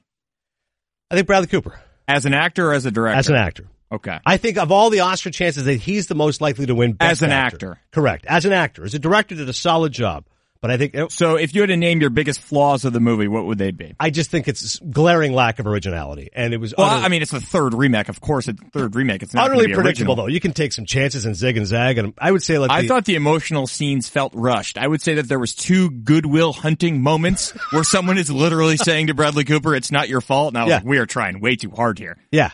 I 1.15 1.19
think 1.19 1.27
Bradley 1.27 1.47
Cooper 1.47 1.79
As 2.09 2.25
an 2.25 2.33
actor 2.33 2.71
or 2.71 2.73
as 2.73 2.85
a 2.85 2.91
director? 2.91 3.17
as 3.17 3.29
an 3.29 3.35
actor. 3.35 3.67
Okay. 3.89 4.19
I 4.25 4.35
think 4.35 4.57
of 4.57 4.69
all 4.69 4.89
the 4.89 4.99
Oscar 4.99 5.29
chances 5.29 5.63
that 5.63 5.75
he's 5.75 6.07
the 6.07 6.15
most 6.15 6.41
likely 6.41 6.65
to 6.65 6.75
win 6.75 6.91
Best 6.91 7.09
As 7.09 7.21
an 7.21 7.31
actor. 7.31 7.79
Correct. 7.91 8.25
As 8.25 8.43
an 8.43 8.51
actor. 8.51 8.83
As 8.83 8.93
a 8.93 8.99
director 8.99 9.35
did 9.35 9.47
a 9.47 9.53
solid 9.53 9.93
job. 9.93 10.25
But 10.65 10.71
I 10.71 10.77
think 10.77 11.11
So 11.11 11.35
if 11.35 11.53
you 11.53 11.61
had 11.61 11.67
to 11.67 11.77
name 11.77 12.01
your 12.01 12.09
biggest 12.09 12.39
flaws 12.39 12.85
of 12.85 12.93
the 12.93 12.99
movie, 12.99 13.27
what 13.27 13.45
would 13.45 13.59
they 13.59 13.69
be? 13.69 13.93
I 13.99 14.09
just 14.09 14.31
think 14.31 14.47
it's 14.47 14.79
glaring 14.79 15.33
lack 15.33 15.59
of 15.59 15.67
originality. 15.67 16.29
And 16.33 16.55
it 16.55 16.57
was 16.57 16.73
Well, 16.75 16.87
utterly, 16.87 17.05
I 17.05 17.09
mean, 17.09 17.21
it's 17.21 17.29
the 17.31 17.39
third 17.39 17.75
remake. 17.75 18.09
Of 18.09 18.19
course, 18.19 18.47
it's 18.47 18.59
the 18.59 18.69
third 18.71 18.95
remake. 18.95 19.21
It's 19.21 19.35
not 19.35 19.45
utterly 19.45 19.65
predictable 19.71 19.85
original. 19.87 20.15
though. 20.15 20.25
You 20.27 20.39
can 20.39 20.53
take 20.53 20.73
some 20.73 20.87
chances 20.87 21.25
and 21.25 21.35
zig 21.35 21.57
and 21.57 21.67
zag 21.67 21.99
and 21.99 22.13
I 22.17 22.31
would 22.31 22.41
say 22.41 22.57
like 22.57 22.71
I 22.71 22.81
the- 22.81 22.87
thought 22.87 23.05
the 23.05 23.13
emotional 23.15 23.67
scenes 23.67 24.09
felt 24.09 24.33
rushed. 24.35 24.79
I 24.79 24.87
would 24.87 25.01
say 25.03 25.13
that 25.15 25.27
there 25.29 25.37
was 25.37 25.53
two 25.53 25.91
Good 25.91 26.25
Will 26.25 26.51
Hunting 26.51 27.01
moments 27.01 27.51
where 27.71 27.83
someone 27.83 28.17
is 28.17 28.31
literally 28.31 28.77
saying 28.77 29.07
to 29.07 29.13
Bradley 29.13 29.43
Cooper, 29.43 29.75
"It's 29.75 29.91
not 29.91 30.09
your 30.09 30.21
fault." 30.21 30.49
And 30.53 30.57
I 30.57 30.63
was 30.63 30.69
Yeah. 30.71 30.75
like, 30.77 30.85
"We 30.85 30.97
are 30.97 31.05
trying 31.05 31.41
way 31.41 31.55
too 31.55 31.69
hard 31.69 31.99
here." 31.99 32.17
yeah. 32.31 32.49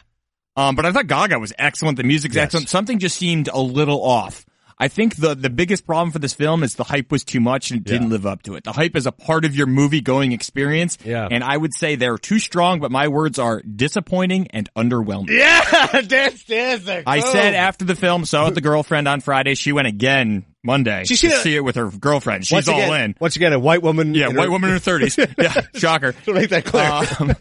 Um, 0.58 0.76
but 0.76 0.86
I 0.86 0.92
thought 0.92 1.08
Gaga 1.08 1.40
was 1.40 1.54
excellent. 1.58 1.96
The 1.96 2.04
music's 2.04 2.36
Yes. 2.36 2.44
excellent. 2.44 2.68
Something 2.68 3.00
just 3.00 3.16
seemed 3.18 3.48
a 3.48 3.62
little 3.62 4.04
off. 4.04 4.46
I 4.82 4.88
think 4.88 5.16
the 5.16 5.36
the 5.36 5.52
biggest 5.52 5.86
problem 5.86 6.12
for 6.12 6.18
this 6.18 6.34
film 6.34 6.64
is 6.64 6.74
the 6.74 6.84
hype 6.84 7.12
was 7.12 7.24
too 7.24 7.40
much 7.40 7.70
and 7.70 7.82
it 7.82 7.84
didn't 7.84 8.10
live 8.10 8.26
up 8.26 8.42
to 8.44 8.56
it. 8.56 8.64
The 8.64 8.72
hype 8.72 8.96
is 8.96 9.06
a 9.06 9.12
part 9.12 9.46
of 9.46 9.56
your 9.56 9.68
movie 9.68 10.02
going 10.02 10.32
experience. 10.32 10.98
Yeah. 11.06 11.28
And 11.30 11.44
I 11.44 11.56
would 11.56 11.72
say 11.76 11.96
they're 11.96 12.18
too 12.18 12.40
strong, 12.40 12.80
but 12.80 12.90
my 12.90 13.08
words 13.08 13.38
are 13.38 13.62
disappointing 13.62 14.48
and 14.48 14.68
underwhelming. 14.76 15.30
Yeah, 15.30 15.62
Stanzik. 16.32 17.04
I 17.06 17.20
said 17.20 17.54
after 17.54 17.86
the 17.86 17.96
film, 17.96 18.26
saw 18.26 18.44
it 18.44 18.46
with 18.48 18.56
the 18.56 18.62
girlfriend 18.62 19.08
on 19.08 19.22
Friday. 19.22 19.54
She 19.56 19.72
went 19.72 19.88
again 19.88 20.46
Monday 20.64 21.04
She 21.06 21.14
it- 21.28 21.34
see 21.44 21.56
it 21.56 21.64
with 21.64 21.76
her 21.76 21.90
girlfriend. 21.90 22.46
She's 22.48 22.54
once 22.56 22.68
all 22.68 22.94
in. 22.94 23.16
Once 23.20 23.36
again, 23.36 23.54
a 23.54 23.60
white 23.60 23.82
woman. 23.84 24.16
Yeah, 24.16 24.28
white 24.30 24.46
her- 24.46 24.52
woman 24.52 24.70
in 24.72 24.76
her 24.76 24.80
thirties. 24.80 25.18
Yeah, 25.38 25.62
shocker. 25.76 26.14
to 26.14 26.34
make 26.34 26.50
that 26.50 26.66
clear. 26.66 26.90
Um, 27.20 27.36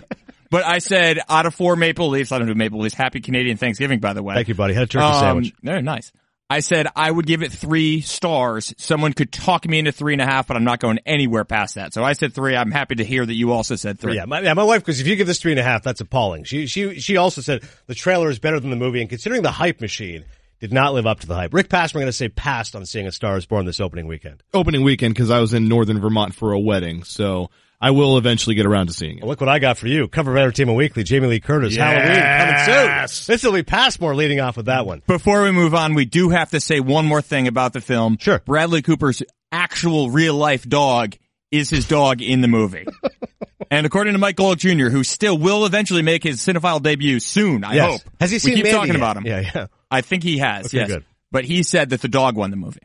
but 0.51 0.65
I 0.65 0.79
said 0.79 1.21
out 1.29 1.47
of 1.47 1.55
four 1.55 1.77
Maple 1.77 2.09
Leafs, 2.09 2.33
I 2.33 2.39
don't 2.39 2.49
do 2.49 2.55
Maple 2.55 2.81
Leafs. 2.81 2.95
Happy 2.95 3.21
Canadian 3.21 3.57
Thanksgiving, 3.57 4.01
by 4.01 4.13
the 4.13 4.23
way. 4.23 4.35
Thank 4.35 4.49
you, 4.49 4.55
buddy. 4.55 4.75
Had 4.75 4.85
a 4.85 4.87
turkey 4.87 5.05
Um, 5.05 5.21
sandwich. 5.21 5.53
Very 5.63 5.83
nice. 5.83 6.13
I 6.51 6.61
said 6.61 6.89
I 6.97 7.09
would 7.09 7.27
give 7.27 7.45
it 7.45 7.53
three 7.53 8.01
stars. 8.01 8.75
Someone 8.77 9.13
could 9.13 9.31
talk 9.31 9.69
me 9.69 9.79
into 9.79 9.93
three 9.93 10.15
and 10.15 10.21
a 10.21 10.27
half, 10.27 10.49
but 10.49 10.57
I'm 10.57 10.65
not 10.65 10.81
going 10.81 10.99
anywhere 11.07 11.45
past 11.45 11.77
that. 11.77 11.95
So 11.95 12.03
I 12.03 12.15
said 12.15 12.35
three. 12.35 12.57
I'm 12.57 12.73
happy 12.73 12.97
to 12.97 13.05
hear 13.05 13.25
that 13.25 13.35
you 13.35 13.53
also 13.53 13.77
said 13.77 14.01
three. 14.01 14.17
Yeah, 14.17 14.25
my, 14.25 14.41
yeah, 14.41 14.55
my 14.55 14.65
wife, 14.65 14.81
because 14.81 15.01
if 15.01 15.07
you 15.07 15.15
give 15.15 15.29
this 15.29 15.39
three 15.39 15.53
and 15.53 15.61
a 15.61 15.63
half, 15.63 15.85
that's 15.85 16.01
appalling. 16.01 16.43
She, 16.43 16.67
she, 16.67 16.99
she 16.99 17.17
also 17.17 17.41
said 17.41 17.63
the 17.87 17.95
trailer 17.95 18.29
is 18.29 18.41
better 18.41 18.59
than 18.59 18.71
the 18.71 18.77
movie, 18.77 19.01
and 19.01 19.09
considering 19.09 19.43
the 19.43 19.53
hype 19.53 19.81
machine 19.81 20.25
did 20.59 20.73
not 20.73 20.93
live 20.93 21.07
up 21.07 21.21
to 21.21 21.29
the 21.29 21.37
hype. 21.37 21.55
Rick 21.55 21.69
Passmore, 21.69 22.01
I'm 22.01 22.07
going 22.07 22.09
to 22.09 22.13
say 22.13 22.29
passed 22.29 22.75
on 22.75 22.85
seeing 22.85 23.07
A 23.07 23.13
Star 23.13 23.37
is 23.37 23.47
Born 23.47 23.65
this 23.65 23.79
opening 23.79 24.09
weekend. 24.09 24.43
opening 24.53 24.83
weekend 24.83 25.15
because 25.15 25.31
I 25.31 25.39
was 25.39 25.55
in 25.55 25.69
northern 25.69 26.01
Vermont 26.01 26.35
for 26.35 26.53
a 26.53 26.59
wedding, 26.59 27.05
so 27.05 27.49
I 27.81 27.93
will 27.93 28.19
eventually 28.19 28.55
get 28.57 28.67
around 28.67 28.89
to 28.89 28.93
seeing 28.93 29.17
it. 29.19 29.23
Well, 29.23 29.31
look 29.31 29.41
what 29.41 29.49
I 29.49 29.59
got 29.59 29.79
for 29.79 29.87
you. 29.89 30.07
Cover 30.07 30.33
of 30.33 30.37
Entertainment 30.37 30.77
Weekly, 30.77 31.03
Jamie 31.03 31.29
Lee 31.29 31.41
Curtis, 31.41 31.77
Halloween 31.77 32.21
coming 32.21 33.09
soon. 33.09 33.33
This 33.33 33.43
will 33.43 33.53
be 33.53 33.63
Passmore 33.63 34.15
leading 34.15 34.39
off 34.41 34.57
with 34.59 34.67
that 34.67 34.85
one. 34.87 35.03
Before 35.07 35.43
we 35.45 35.51
move 35.51 35.75
on, 35.75 35.95
we 35.95 36.05
do 36.05 36.29
have 36.29 36.51
to 36.51 36.61
say 36.61 36.81
one 36.81 37.07
more 37.07 37.23
thing 37.23 37.49
about 37.49 37.73
the 37.73 37.81
film. 37.81 38.19
Sure. 38.21 38.41
Bradley 38.45 38.83
Cooper's 38.83 39.23
actual 39.51 40.11
real 40.11 40.35
life 40.35 40.69
dog 40.69 41.17
is 41.51 41.71
his 41.71 41.89
dog 41.89 42.21
in 42.21 42.43
the 42.43 42.49
movie. 42.49 42.87
and 43.71 43.87
according 43.87 44.13
to 44.13 44.19
Mike 44.19 44.37
Golick 44.37 44.59
Jr., 44.59 44.91
who 44.91 45.03
still 45.03 45.39
will 45.39 45.65
eventually 45.65 46.03
make 46.03 46.23
his 46.23 46.41
cinephile 46.41 46.83
debut 46.83 47.19
soon, 47.19 47.65
I 47.65 47.75
Yes. 47.77 47.91
hope. 48.03 48.13
Has 48.21 48.31
he 48.31 48.39
seen 48.39 48.53
We 48.53 48.57
keep 48.57 48.65
Mandy 48.67 48.77
talking 48.77 48.93
yet? 48.93 48.97
about 48.97 49.17
him. 49.17 49.27
Yeah, 49.27 49.51
yeah. 49.55 49.67
I 49.91 50.03
think 50.03 50.23
he 50.23 50.39
has, 50.39 50.67
Okay, 50.67 50.77
yes. 50.79 50.89
good. 50.89 51.05
But 51.33 51.45
he 51.45 51.63
said 51.63 51.91
that 51.91 52.03
the 52.03 52.09
dog 52.09 52.37
won 52.37 52.51
the 52.51 52.57
movie. 52.57 52.81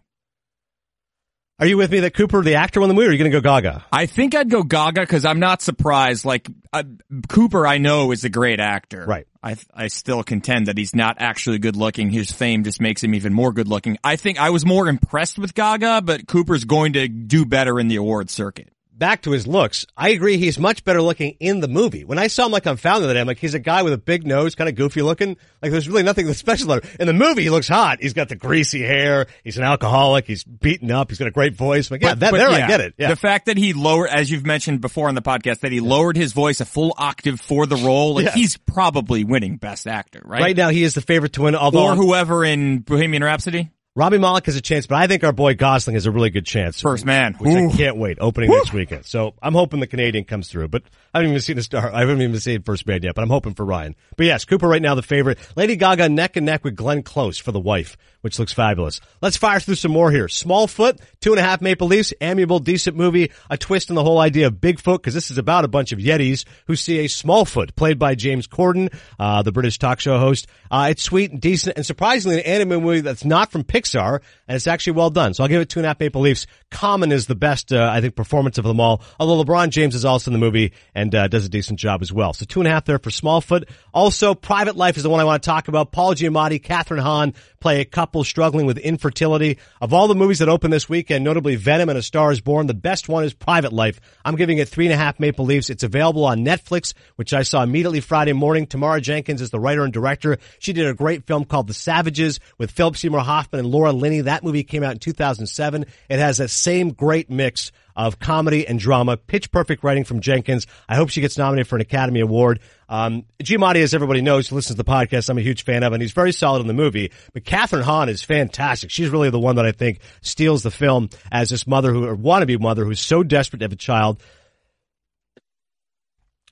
Are 1.58 1.66
you 1.66 1.78
with 1.78 1.90
me 1.90 2.02
that 2.02 2.14
Cooper, 2.14 2.42
the 2.42 2.56
actor, 2.56 2.82
won 2.82 2.90
the 2.90 2.96
movie, 2.96 3.08
or 3.08 3.10
are 3.10 3.14
you 3.14 3.18
going 3.18 3.32
to 3.32 3.38
go 3.38 3.42
Gaga? 3.42 3.86
I 3.90 4.08
think 4.08 4.36
I'd 4.36 4.50
go 4.50 4.62
Gaga 4.64 5.02
because 5.02 5.24
I'm 5.24 5.40
not 5.40 5.62
surprised. 5.62 6.26
Like 6.26 6.50
uh, 6.74 6.84
Cooper, 7.30 7.66
I 7.66 7.78
know 7.78 8.12
is 8.12 8.26
a 8.26 8.30
great 8.30 8.60
actor. 8.60 9.06
Right. 9.06 9.26
I 9.42 9.56
I 9.74 9.88
still 9.88 10.22
contend 10.22 10.68
that 10.68 10.78
he's 10.78 10.94
not 10.94 11.16
actually 11.20 11.60
good 11.60 11.78
looking. 11.78 12.10
His 12.10 12.30
fame 12.30 12.66
just 12.66 12.82
makes 12.82 13.02
him 13.02 13.16
even 13.16 13.34
more 13.34 13.54
good 13.54 13.70
looking. 13.70 13.98
I 14.04 14.18
think 14.18 14.38
I 14.38 14.50
was 14.50 14.66
more 14.66 14.90
impressed 14.90 15.40
with 15.40 15.54
Gaga, 15.54 16.02
but 16.02 16.28
Cooper's 16.28 16.66
going 16.66 16.94
to 16.94 17.08
do 17.08 17.46
better 17.46 17.80
in 17.80 17.88
the 17.88 17.96
awards 17.96 18.34
circuit. 18.34 18.74
Back 18.98 19.24
to 19.24 19.32
his 19.32 19.46
looks, 19.46 19.86
I 19.98 20.10
agree 20.10 20.38
he's 20.38 20.58
much 20.58 20.86
better 20.86 21.02
looking 21.02 21.36
in 21.42 21.60
the 21.60 21.68
movie. 21.68 22.06
When 22.06 22.18
I 22.18 22.28
saw 22.28 22.46
him 22.46 22.54
like 22.54 22.66
on 22.66 22.78
Found 22.78 23.02
the 23.02 23.08
other 23.08 23.14
day, 23.14 23.20
I'm 23.20 23.28
like, 23.28 23.40
he's 23.40 23.54
a 23.54 23.60
guy 23.60 23.84
with 23.84 23.92
a 23.92 23.98
big 23.98 24.26
nose, 24.26 24.56
kind 24.56 24.70
of 24.70 24.76
goofy 24.76 25.02
looking. 25.02 25.36
Like 25.62 25.72
there's 25.72 25.90
really 25.90 26.04
nothing 26.04 26.32
special 26.34 26.72
about 26.72 26.86
him. 26.86 26.98
In 27.02 27.08
the 27.08 27.14
movie, 27.14 27.44
he 27.44 27.50
looks 27.50 27.68
hot. 27.68 27.98
He's 28.00 28.14
got 28.14 28.30
the 28.30 28.38
greasy 28.38 28.82
hair. 28.82 29.28
He's 29.44 29.58
an 29.58 29.66
alcoholic. 29.66 30.26
He's 30.26 30.46
beaten 30.46 30.92
up. 30.92 31.10
He's 31.10 31.20
got 31.20 31.28
a 31.28 31.32
great 31.32 31.56
voice. 31.56 31.92
I'm 31.92 31.96
like, 31.96 32.04
yeah, 32.04 32.14
that, 32.16 32.32
But 32.32 32.38
there 32.38 32.48
I 32.48 32.68
get 32.68 32.80
it. 32.80 32.94
Yeah. 32.98 33.10
The 33.10 33.18
fact 33.18 33.48
that 33.48 33.58
he 33.58 33.74
lowered, 33.74 34.10
as 34.12 34.32
you've 34.32 34.46
mentioned 34.46 34.80
before 34.80 35.10
on 35.10 35.16
the 35.16 35.22
podcast, 35.22 35.60
that 35.60 35.74
he 35.74 35.82
lowered 35.82 36.16
his 36.16 36.32
voice 36.32 36.62
a 36.62 36.66
full 36.66 36.94
octave 36.98 37.42
for 37.42 37.66
the 37.66 37.76
role, 37.76 38.16
like 38.16 38.32
he's 38.32 38.56
probably 38.56 39.26
winning 39.26 39.58
Best 39.58 39.88
Actor, 39.88 40.22
right? 40.24 40.42
right 40.42 40.56
now, 40.56 40.70
he 40.70 40.84
is 40.84 40.94
the 40.94 41.02
favorite 41.02 41.34
to 41.34 41.42
win, 41.42 41.56
although 41.56 41.88
or 41.88 41.96
whoever 41.96 42.46
in 42.46 42.80
Bohemian 42.80 43.24
Rhapsody. 43.24 43.72
Rami 43.98 44.18
Malek 44.18 44.46
has 44.48 44.58
a 44.58 44.62
chance, 44.62 44.88
but 44.88 44.96
I 44.96 45.08
think 45.08 45.24
our 45.24 45.32
boy 45.32 45.56
Gosling 45.56 45.94
has 45.94 46.06
a 46.06 46.12
really 46.12 46.30
good 46.30 46.46
chance. 46.46 46.82
First 46.82 47.06
man. 47.06 47.36
Which 47.36 47.54
Ooh. 47.54 47.70
I 47.70 47.78
can't 47.78 47.96
wait, 47.96 48.18
opening 48.20 48.50
next 48.50 48.74
weekend. 48.74 49.06
So 49.06 49.36
I'm 49.42 49.54
hoping 49.54 49.80
the 49.80 49.88
Canadian 49.88 50.26
comes 50.26 50.50
through, 50.50 50.68
but 50.68 50.84
I 51.14 51.20
haven't 51.20 51.32
even 51.32 51.42
seen 51.42 51.56
the 51.56 51.64
star. 51.64 51.94
I 51.94 52.02
haven't 52.02 52.22
even 52.22 52.38
seen 52.42 52.62
First 52.64 52.86
Man 52.86 53.02
yet, 53.04 53.16
but 53.16 53.22
I'm 53.22 53.30
hoping 53.30 53.54
for 53.54 53.64
Ryan. 53.64 53.96
But 54.18 54.26
yes, 54.26 54.44
Cooper 54.44 54.68
right 54.68 54.82
now 54.82 54.96
the 54.96 55.02
favorite. 55.02 55.40
Lady 55.56 55.78
Gaga 55.78 56.10
neck 56.10 56.36
and 56.36 56.46
neck 56.46 56.66
with 56.66 56.76
Glenn 56.76 57.04
Close 57.04 57.38
for 57.38 57.54
the 57.54 57.60
wife, 57.62 57.96
which 58.20 58.38
looks 58.38 58.52
fabulous. 58.52 59.00
Let's 59.22 59.38
fire 59.38 59.62
through 59.62 59.76
some 59.76 59.94
more 59.94 60.12
here. 60.12 60.28
Smallfoot, 60.28 61.00
two 61.22 61.32
and 61.32 61.40
a 61.40 61.44
half 61.44 61.62
Maple 61.62 61.88
Leafs, 61.88 62.14
amiable, 62.20 62.60
decent 62.60 62.98
movie, 62.98 63.32
a 63.50 63.58
twist 63.58 63.88
in 63.88 63.96
the 63.96 64.04
whole 64.04 64.20
idea 64.20 64.48
of 64.48 64.56
Bigfoot, 64.56 64.98
because 64.98 65.14
this 65.14 65.32
is 65.32 65.38
about 65.38 65.64
a 65.64 65.70
bunch 65.70 65.94
of 65.94 66.00
Yetis 66.00 66.44
who 66.68 66.76
see 66.76 67.00
a 67.00 67.06
Smallfoot, 67.06 67.78
played 67.78 67.98
by 67.98 68.16
James 68.16 68.46
Corden, 68.46 68.94
uh, 69.18 69.42
the 69.42 69.54
British 69.54 69.80
talk 69.80 70.02
show 70.02 70.20
host. 70.20 70.48
Uh, 70.70 70.88
it's 70.90 71.02
sweet 71.02 71.32
and 71.32 71.40
decent, 71.40 71.78
and 71.78 71.86
surprisingly, 71.86 72.40
an 72.40 72.46
anime 72.46 72.84
movie 72.84 73.00
that's 73.00 73.24
not 73.24 73.54
from 73.54 73.64
Pixar, 73.64 73.85
and 73.94 74.56
it's 74.56 74.68
actually 74.68 74.94
well 74.94 75.10
done. 75.10 75.34
So 75.34 75.44
I'll 75.44 75.50
give 75.50 75.62
it 75.62 75.70
two 75.70 75.80
and 75.80 75.86
a 75.86 75.90
half 75.90 76.00
Maple 76.00 76.22
Leafs. 76.22 76.48
Common 76.72 77.12
is 77.12 77.28
the 77.28 77.36
best, 77.36 77.72
uh, 77.72 77.90
I 77.92 78.02
think, 78.02 78.16
performance 78.16 78.58
of 78.58 78.64
them 78.64 78.80
all. 78.80 79.02
Although 79.20 79.44
LeBron 79.44 79.70
James 79.70 79.96
is 79.96 80.06
also 80.06 80.32
in 80.32 80.34
the 80.34 80.40
movie 80.40 80.74
and 80.94 81.14
uh, 81.14 81.28
does 81.28 81.46
a 81.46 81.50
decent 81.50 81.80
job 81.80 82.02
as 82.02 82.12
well. 82.12 82.34
So 82.34 82.46
two 82.46 82.60
and 82.60 82.68
a 82.68 82.72
half 82.72 82.86
there 82.86 83.00
for 83.00 83.10
Smallfoot. 83.10 83.70
Also, 83.94 84.34
Private 84.34 84.76
Life 84.76 84.98
is 84.98 85.04
the 85.04 85.10
one 85.10 85.20
I 85.20 85.24
want 85.24 85.42
to 85.44 85.48
talk 85.48 85.68
about. 85.68 85.92
Paul 85.92 86.16
Giamatti, 86.16 86.62
Kathryn 86.62 87.00
Hahn 87.00 87.34
play 87.60 87.82
a 87.82 87.86
couple 87.86 88.24
struggling 88.24 88.66
with 88.66 88.78
infertility. 88.78 89.58
Of 89.82 89.94
all 89.94 90.08
the 90.08 90.16
movies 90.16 90.40
that 90.40 90.50
open 90.50 90.72
this 90.72 90.88
weekend, 90.88 91.24
notably 91.24 91.56
Venom 91.56 91.90
and 91.90 91.98
A 91.98 92.02
Star 92.02 92.32
is 92.32 92.42
Born, 92.42 92.68
the 92.68 92.74
best 92.74 93.10
one 93.10 93.24
is 93.24 93.34
Private 93.34 93.74
Life. 93.74 94.00
I'm 94.24 94.36
giving 94.36 94.58
it 94.58 94.70
three 94.70 94.86
and 94.86 94.94
a 94.94 94.98
half 94.98 95.20
Maple 95.20 95.46
Leafs. 95.46 95.70
It's 95.70 95.84
available 95.84 96.26
on 96.26 96.46
Netflix, 96.46 96.94
which 97.16 97.34
I 97.34 97.44
saw 97.44 97.64
immediately 97.64 98.02
Friday 98.02 98.34
morning. 98.34 98.68
Tamara 98.68 99.02
Jenkins 99.02 99.42
is 99.42 99.50
the 99.50 99.60
writer 99.60 99.84
and 99.84 99.94
director. 99.94 100.38
She 100.60 100.74
did 100.74 100.88
a 100.88 100.94
great 100.94 101.26
film 101.26 101.46
called 101.46 101.68
The 101.68 101.74
Savages 101.74 102.40
with 102.58 102.72
Philip 102.72 102.98
Seymour 102.98 103.22
Hoffman 103.22 103.60
and 103.60 103.70
Laura 103.76 103.92
Linney. 103.92 104.22
That 104.22 104.42
movie 104.42 104.64
came 104.64 104.84
out 104.84 104.94
in 104.94 105.00
2007. 105.00 105.86
It 106.08 106.20
has 106.20 106.38
that 106.38 106.50
same 106.50 106.92
great 106.92 107.30
mix 107.30 107.74
of 107.94 108.20
comedy 108.20 108.66
and 108.66 108.80
drama. 108.80 109.18
Pitch 109.18 109.52
perfect 109.52 109.84
writing 109.84 110.06
from 110.06 110.22
Jenkins. 110.22 110.66
I 110.88 110.96
hope 110.96 111.10
she 111.10 111.20
gets 111.20 111.38
nominated 111.38 111.68
for 111.68 111.76
an 111.76 111.82
Academy 111.82 112.22
Award. 112.22 112.62
Um, 112.88 113.26
Giamatti, 113.44 113.84
as 113.84 113.94
everybody 113.94 114.22
knows, 114.22 114.48
who 114.48 114.56
listens 114.56 114.78
to 114.78 114.84
the 114.84 114.90
podcast, 114.90 115.30
I'm 115.30 115.38
a 115.38 115.42
huge 115.42 115.66
fan 115.66 115.84
of, 115.84 115.92
and 115.92 116.02
he's 116.02 116.14
very 116.14 116.32
solid 116.32 116.62
in 116.62 116.68
the 116.68 116.74
movie. 116.74 117.12
But 117.34 117.44
Kathryn 117.44 117.82
Hahn 117.82 118.08
is 118.08 118.24
fantastic. 118.24 118.92
She's 118.92 119.10
really 119.10 119.30
the 119.30 119.40
one 119.40 119.58
that 119.58 119.66
I 119.66 119.74
think 119.74 120.00
steals 120.22 120.64
the 120.64 120.72
film 120.72 121.10
as 121.34 121.50
this 121.50 121.68
mother 121.68 121.92
who, 121.92 122.06
or 122.06 122.16
wannabe 122.16 122.60
mother 122.62 122.86
who's 122.86 123.02
so 123.02 123.24
desperate 123.24 123.60
to 123.60 123.66
have 123.66 123.74
a 123.74 123.78
child. 123.78 124.22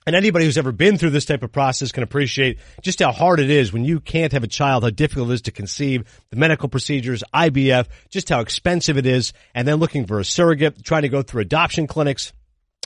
And 0.05 0.15
anybody 0.15 0.45
who's 0.45 0.57
ever 0.57 0.71
been 0.71 0.97
through 0.97 1.11
this 1.11 1.25
type 1.25 1.43
of 1.43 1.51
process 1.51 1.91
can 1.91 2.03
appreciate 2.03 2.59
just 2.81 2.99
how 2.99 3.11
hard 3.11 3.39
it 3.39 3.49
is 3.49 3.71
when 3.71 3.85
you 3.85 3.99
can't 3.99 4.33
have 4.33 4.43
a 4.43 4.47
child, 4.47 4.83
how 4.83 4.89
difficult 4.89 5.29
it 5.29 5.33
is 5.33 5.41
to 5.43 5.51
conceive, 5.51 6.03
the 6.29 6.35
medical 6.35 6.69
procedures, 6.69 7.23
IVF, 7.33 7.87
just 8.09 8.29
how 8.29 8.41
expensive 8.41 8.97
it 8.97 9.05
is, 9.05 9.33
and 9.55 9.67
then 9.67 9.77
looking 9.77 10.05
for 10.05 10.19
a 10.19 10.25
surrogate, 10.25 10.83
trying 10.83 11.03
to 11.03 11.09
go 11.09 11.21
through 11.21 11.41
adoption 11.41 11.87
clinics. 11.87 12.33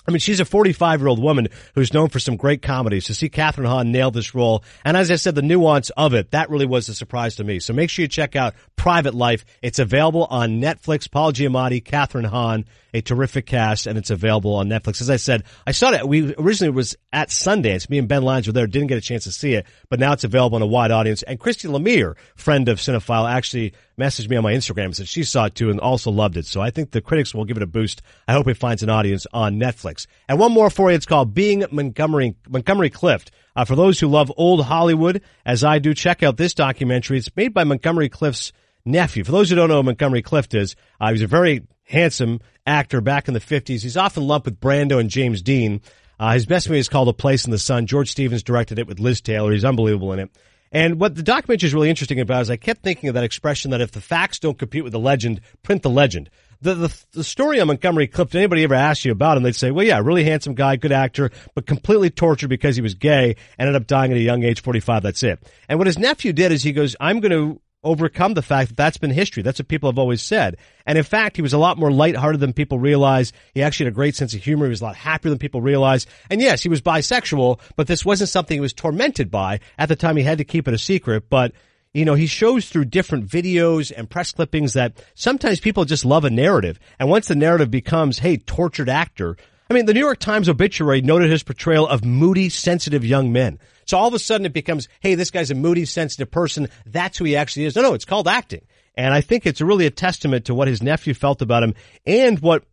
I 0.08 0.12
mean, 0.12 0.20
she's 0.20 0.40
a 0.40 0.46
45 0.46 1.02
year 1.02 1.08
old 1.10 1.22
woman 1.22 1.50
who's 1.76 1.94
known 1.94 2.08
for 2.08 2.20
some 2.20 2.38
great 2.38 2.62
comedies. 2.62 3.06
To 3.06 3.14
see 3.14 3.30
Kathryn 3.30 3.68
Hahn 3.68 3.92
nail 3.92 4.10
this 4.10 4.34
role, 4.34 4.64
and 4.86 4.96
as 4.96 5.12
I 5.12 5.16
said, 5.16 5.36
the 5.36 5.42
nuance 5.42 5.90
of 5.92 6.14
it, 6.14 6.32
that 6.32 6.50
really 6.50 6.66
was 6.66 6.88
a 6.88 6.94
surprise 6.94 7.36
to 7.36 7.44
me. 7.44 7.60
So 7.60 7.74
make 7.74 7.90
sure 7.90 8.04
you 8.04 8.08
check 8.08 8.36
out 8.36 8.56
Private 8.78 9.14
Life. 9.14 9.44
It's 9.62 9.80
available 9.80 10.26
on 10.26 10.62
Netflix. 10.62 11.12
Paul 11.12 11.34
Giamatti, 11.34 11.84
Kathryn 11.84 12.26
Hahn, 12.26 12.66
a 12.94 13.02
terrific 13.02 13.46
cast, 13.46 13.88
and 13.88 13.98
it's 13.98 14.10
available 14.10 14.56
on 14.56 14.68
Netflix. 14.68 15.02
As 15.02 15.10
I 15.10 15.18
said, 15.18 15.44
I 15.66 15.72
saw 15.72 15.92
it. 15.92 16.08
We 16.08 16.34
originally 16.36 16.72
was 16.72 16.96
at 17.12 17.30
Sundance. 17.30 17.90
Me 17.90 17.98
and 17.98 18.08
Ben 18.08 18.24
Lyons 18.24 18.48
were 18.48 18.54
there. 18.54 18.68
Didn't 18.68 18.88
get 18.88 18.98
a 18.98 19.02
chance 19.02 19.26
to 19.26 19.32
see 19.32 19.54
it, 19.54 19.66
but 19.90 20.00
now 20.00 20.14
it's 20.14 20.24
available 20.24 20.58
in 20.58 20.62
a 20.64 20.68
wide 20.68 20.92
audience. 20.92 21.24
And 21.24 21.40
Christy 21.40 21.68
Lemire, 21.68 22.16
friend 22.36 22.70
of 22.70 22.80
Cinephile, 22.80 23.30
actually 23.30 23.74
messaged 24.00 24.30
me 24.30 24.38
on 24.38 24.44
my 24.44 24.54
Instagram 24.54 24.86
and 24.86 24.96
said 24.96 25.08
she 25.08 25.24
saw 25.24 25.46
it 25.46 25.56
too 25.56 25.70
and 25.70 25.80
also 25.80 26.12
loved 26.12 26.38
it. 26.38 26.46
So 26.46 26.62
I 26.62 26.70
think 26.70 26.92
the 26.92 27.02
critics 27.02 27.34
will 27.34 27.46
give 27.46 27.58
it 27.58 27.64
a 27.64 27.68
boost. 27.68 28.02
I 28.28 28.34
hope 28.34 28.48
it 28.48 28.58
finds 28.58 28.84
an 28.84 28.90
audience 28.90 29.26
on 29.34 29.60
Netflix. 29.60 30.08
And 30.30 30.40
one 30.40 30.52
more 30.52 30.70
for 30.70 30.90
you. 30.90 30.96
It's 30.96 31.06
called 31.06 31.34
Being 31.34 31.66
Montgomery, 31.72 32.36
Montgomery 32.48 32.90
Clift. 32.90 33.32
Uh, 33.56 33.66
for 33.66 33.76
those 33.76 34.00
who 34.00 34.08
love 34.08 34.32
old 34.38 34.64
Hollywood, 34.64 35.22
as 35.46 35.64
I 35.64 35.80
do, 35.80 35.96
check 35.96 36.22
out 36.22 36.38
this 36.38 36.54
documentary. 36.54 37.18
It's 37.18 37.36
made 37.36 37.54
by 37.54 37.64
Montgomery 37.64 38.08
Clift's 38.08 38.54
nephew. 38.86 39.24
For 39.24 39.32
those 39.32 39.50
who 39.50 39.56
don't 39.56 39.70
know 39.70 39.78
who 39.78 39.84
Montgomery 39.84 40.22
Clift 40.22 40.54
is, 40.54 40.76
uh, 41.02 41.08
he 41.08 41.14
was 41.14 41.22
a 41.24 41.28
very 41.28 41.64
handsome 41.88 42.42
actor 42.66 43.02
back 43.02 43.28
in 43.28 43.34
the 43.34 43.40
50s. 43.40 43.82
He's 43.82 43.98
often 43.98 44.28
lumped 44.28 44.46
with 44.46 44.60
Brando 44.60 45.00
and 45.00 45.10
James 45.10 45.42
Dean. 45.42 45.82
Uh, 46.20 46.34
his 46.34 46.46
best 46.46 46.68
movie 46.68 46.80
is 46.80 46.90
called 46.90 47.08
A 47.08 47.14
Place 47.14 47.46
in 47.46 47.52
the 47.52 47.60
Sun. 47.60 47.88
George 47.88 48.12
Stevens 48.12 48.44
directed 48.44 48.80
it 48.80 48.88
with 48.88 49.00
Liz 49.00 49.22
Taylor. 49.22 49.52
He's 49.52 49.66
unbelievable 49.66 50.14
in 50.14 50.20
it. 50.20 50.32
And 50.72 51.00
what 51.00 51.16
the 51.16 51.24
documentary 51.24 51.68
is 51.68 51.74
really 51.74 51.90
interesting 51.90 52.20
about 52.20 52.42
is 52.42 52.50
I 52.50 52.58
kept 52.58 52.84
thinking 52.84 53.08
of 53.08 53.16
that 53.16 53.24
expression 53.24 53.72
that 53.72 53.82
if 53.82 53.92
the 53.92 54.02
facts 54.02 54.40
don't 54.40 54.58
compete 54.60 54.84
with 54.84 54.92
the 54.92 55.00
legend, 55.00 55.42
print 55.64 55.82
the 55.82 55.90
legend. 55.90 56.30
The, 56.60 56.74
the, 56.74 57.04
the 57.12 57.24
story 57.24 57.62
on 57.62 57.68
Montgomery 57.68 58.08
Clift, 58.08 58.34
anybody 58.36 58.64
ever 58.64 58.74
asked 58.74 59.06
you 59.06 59.12
about 59.12 59.38
him, 59.38 59.44
they'd 59.44 59.56
say, 59.56 59.72
well, 59.72 59.86
yeah, 59.86 60.00
really 60.00 60.24
handsome 60.24 60.56
guy, 60.56 60.76
good 60.76 60.92
actor, 60.92 61.32
but 61.54 61.68
completely 61.68 62.10
tortured 62.10 62.48
because 62.48 62.76
he 62.76 62.82
was 62.82 62.96
gay, 62.96 63.36
ended 63.60 63.76
up 63.76 63.86
dying 63.86 64.12
at 64.12 64.18
a 64.18 64.22
young 64.22 64.44
age, 64.44 64.62
45, 64.62 65.04
that's 65.04 65.24
it. 65.24 65.40
And 65.70 65.78
what 65.78 65.88
his 65.88 66.00
nephew 66.00 66.34
did 66.34 66.52
is 66.52 66.64
he 66.64 66.74
goes, 66.74 66.96
I'm 67.00 67.20
going 67.20 67.32
to 67.32 67.62
overcome 67.88 68.34
the 68.34 68.42
fact 68.42 68.70
that 68.70 68.78
that's 68.78 68.98
been 68.98 69.12
history. 69.12 69.44
That's 69.44 69.60
what 69.60 69.68
people 69.68 69.90
have 69.90 70.00
always 70.00 70.22
said. 70.22 70.58
And 70.86 70.98
in 70.98 71.04
fact, 71.04 71.36
he 71.36 71.42
was 71.42 71.54
a 71.54 71.58
lot 71.58 71.78
more 71.78 71.92
lighthearted 71.92 72.40
than 72.40 72.54
people 72.54 72.80
realize. 72.80 73.34
He 73.54 73.64
actually 73.64 73.86
had 73.86 73.94
a 73.94 73.96
great 73.96 74.16
sense 74.16 74.34
of 74.34 74.44
humor. 74.44 74.66
He 74.66 74.70
was 74.70 74.82
a 74.82 74.86
lot 74.86 74.96
happier 74.96 75.30
than 75.30 75.40
people 75.40 75.62
realize. 75.62 76.08
And 76.30 76.42
yes, 76.42 76.62
he 76.62 76.70
was 76.70 76.82
bisexual, 76.82 77.60
but 77.76 77.88
this 77.88 78.06
wasn't 78.06 78.30
something 78.30 78.56
he 78.56 78.62
was 78.62 78.74
tormented 78.74 79.32
by. 79.32 79.60
At 79.78 79.90
the 79.90 79.96
time, 79.96 80.18
he 80.18 80.24
had 80.24 80.38
to 80.38 80.44
keep 80.44 80.68
it 80.68 80.74
a 80.74 80.78
secret, 80.78 81.30
but 81.30 81.54
you 81.94 82.06
know, 82.06 82.14
he 82.14 82.28
shows 82.28 82.70
through 82.70 82.86
different 82.86 83.28
videos 83.28 83.92
and 83.96 84.10
press 84.10 84.32
clippings 84.32 84.74
that 84.74 85.04
sometimes 85.16 85.60
people 85.60 85.86
just 85.86 86.06
love 86.06 86.26
a 86.26 86.30
narrative. 86.30 86.80
And 87.00 87.10
once 87.10 87.28
the 87.28 87.36
narrative 87.36 87.72
becomes, 87.72 88.20
hey, 88.20 88.38
tortured 88.38 88.90
actor, 88.90 89.36
I 89.70 89.74
mean, 89.74 89.86
the 89.86 89.94
New 89.94 90.02
York 90.02 90.20
Times 90.20 90.48
obituary 90.48 91.02
noted 91.02 91.30
his 91.30 91.44
portrayal 91.44 91.88
of 91.88 92.06
moody, 92.06 92.50
sensitive 92.50 93.04
young 93.04 93.32
men. 93.32 93.60
So 93.88 93.98
all 93.98 94.08
of 94.08 94.14
a 94.14 94.20
sudden 94.20 94.46
it 94.46 94.54
becomes, 94.54 94.88
hey, 95.00 95.16
this 95.16 95.32
guy's 95.32 95.50
a 95.50 95.56
moody, 95.56 95.86
sensitive 95.86 96.30
person. 96.30 96.68
That's 96.86 97.18
who 97.18 97.26
he 97.26 97.36
actually 97.36 97.66
is. 97.66 97.76
No, 97.76 97.82
no, 97.82 97.94
it's 97.94 98.06
called 98.06 98.28
acting. 98.28 98.66
And 98.96 99.14
I 99.14 99.22
think 99.22 99.46
it's 99.46 99.62
really 99.62 99.86
a 99.86 99.92
testament 99.92 100.46
to 100.46 100.56
what 100.56 100.68
his 100.68 100.84
nephew 100.84 101.14
felt 101.14 101.42
about 101.42 101.64
him 101.64 101.76
and 102.06 102.40
what 102.40 102.66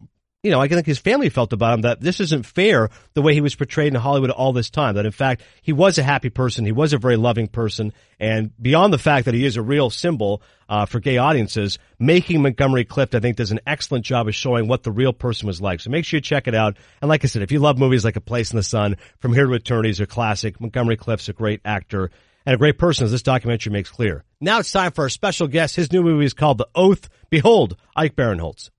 you 0.45 0.51
know, 0.51 0.61
I 0.61 0.69
think 0.69 0.87
his 0.87 0.99
family 0.99 1.31
felt 1.31 1.55
about 1.55 1.75
him 1.75 1.81
that 1.81 2.03
this 2.03 2.21
isn't 2.21 2.45
fair 2.45 2.91
the 3.15 3.23
way 3.23 3.33
he 3.33 3.41
was 3.41 3.55
portrayed 3.55 3.89
in 3.89 3.95
Hollywood 3.95 4.31
all 4.31 4.53
this 4.53 4.69
time. 4.69 4.95
That 4.97 5.07
in 5.07 5.13
fact, 5.13 5.43
he 5.63 5.73
was 5.73 5.97
a 5.97 6.03
happy 6.03 6.29
person. 6.29 6.67
He 6.67 6.73
was 6.73 6.93
a 6.93 6.99
very 6.99 7.17
loving 7.17 7.49
person. 7.49 7.95
And 8.21 8.53
beyond 8.61 8.93
the 8.93 8.99
fact 8.99 9.25
that 9.25 9.35
he 9.35 9.47
is 9.47 9.57
a 9.57 9.63
real 9.63 9.89
symbol, 9.89 10.43
uh, 10.69 10.87
for 10.87 11.01
gay 11.01 11.17
audiences, 11.19 11.79
making 11.99 12.43
Montgomery 12.43 12.85
Clift, 12.85 13.15
I 13.15 13.21
think 13.21 13.37
does 13.37 13.53
an 13.53 13.61
excellent 13.67 14.05
job 14.05 14.29
of 14.29 14.35
showing 14.35 14.69
what 14.69 14.83
the 14.83 14.93
real 14.93 15.13
person 15.13 15.47
was 15.47 15.61
like. 15.61 15.81
So 15.81 15.91
make 15.91 16.05
sure 16.05 16.19
you 16.19 16.23
check 16.23 16.47
it 16.47 16.55
out. 16.55 16.77
And 17.01 17.09
like 17.09 17.25
I 17.25 17.29
said, 17.29 17.43
if 17.43 17.53
you 17.53 17.59
love 17.59 17.79
movies 17.79 18.05
like 18.05 18.17
A 18.17 18.21
Place 18.21 18.51
in 18.51 18.57
the 18.57 18.63
Sun, 18.63 18.97
From 19.21 19.33
Here 19.33 19.47
to 19.47 19.53
Eternity 19.55 19.91
is 19.91 20.01
a 20.01 20.07
classic. 20.07 20.61
Montgomery 20.61 20.97
Clift's 20.97 21.29
a 21.29 21.33
great 21.33 21.61
actor 21.65 22.11
and 22.47 22.55
a 22.55 22.59
great 22.59 22.79
person 22.79 23.05
as 23.05 23.11
this 23.11 23.23
documentary 23.23 23.73
makes 23.73 23.91
clear. 23.91 24.25
Now 24.41 24.59
it's 24.59 24.73
time 24.73 24.93
for 24.93 25.05
our 25.05 25.09
special 25.09 25.49
guest. 25.49 25.77
His 25.77 25.93
new 25.93 26.03
movie 26.03 26.27
is 26.27 26.35
called 26.35 26.59
The 26.59 26.69
Oath. 26.75 27.09
Behold, 27.31 27.77
Ike 27.97 28.15
Barinholtz. 28.15 28.71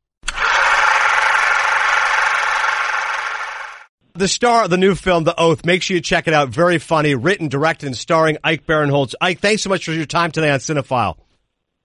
The 4.17 4.29
star 4.29 4.63
of 4.63 4.69
the 4.69 4.77
new 4.77 4.95
film, 4.95 5.25
The 5.25 5.37
Oath, 5.37 5.65
make 5.65 5.81
sure 5.81 5.95
you 5.95 5.99
check 5.99 6.29
it 6.29 6.33
out. 6.33 6.47
Very 6.47 6.77
funny, 6.77 7.15
written, 7.15 7.49
directed, 7.49 7.87
and 7.87 7.97
starring 7.97 8.37
Ike 8.45 8.65
Barinholtz. 8.65 9.13
Ike, 9.19 9.41
thanks 9.41 9.61
so 9.61 9.69
much 9.69 9.83
for 9.83 9.91
your 9.91 10.05
time 10.05 10.31
today 10.31 10.49
on 10.49 10.59
Cinephile. 10.59 11.17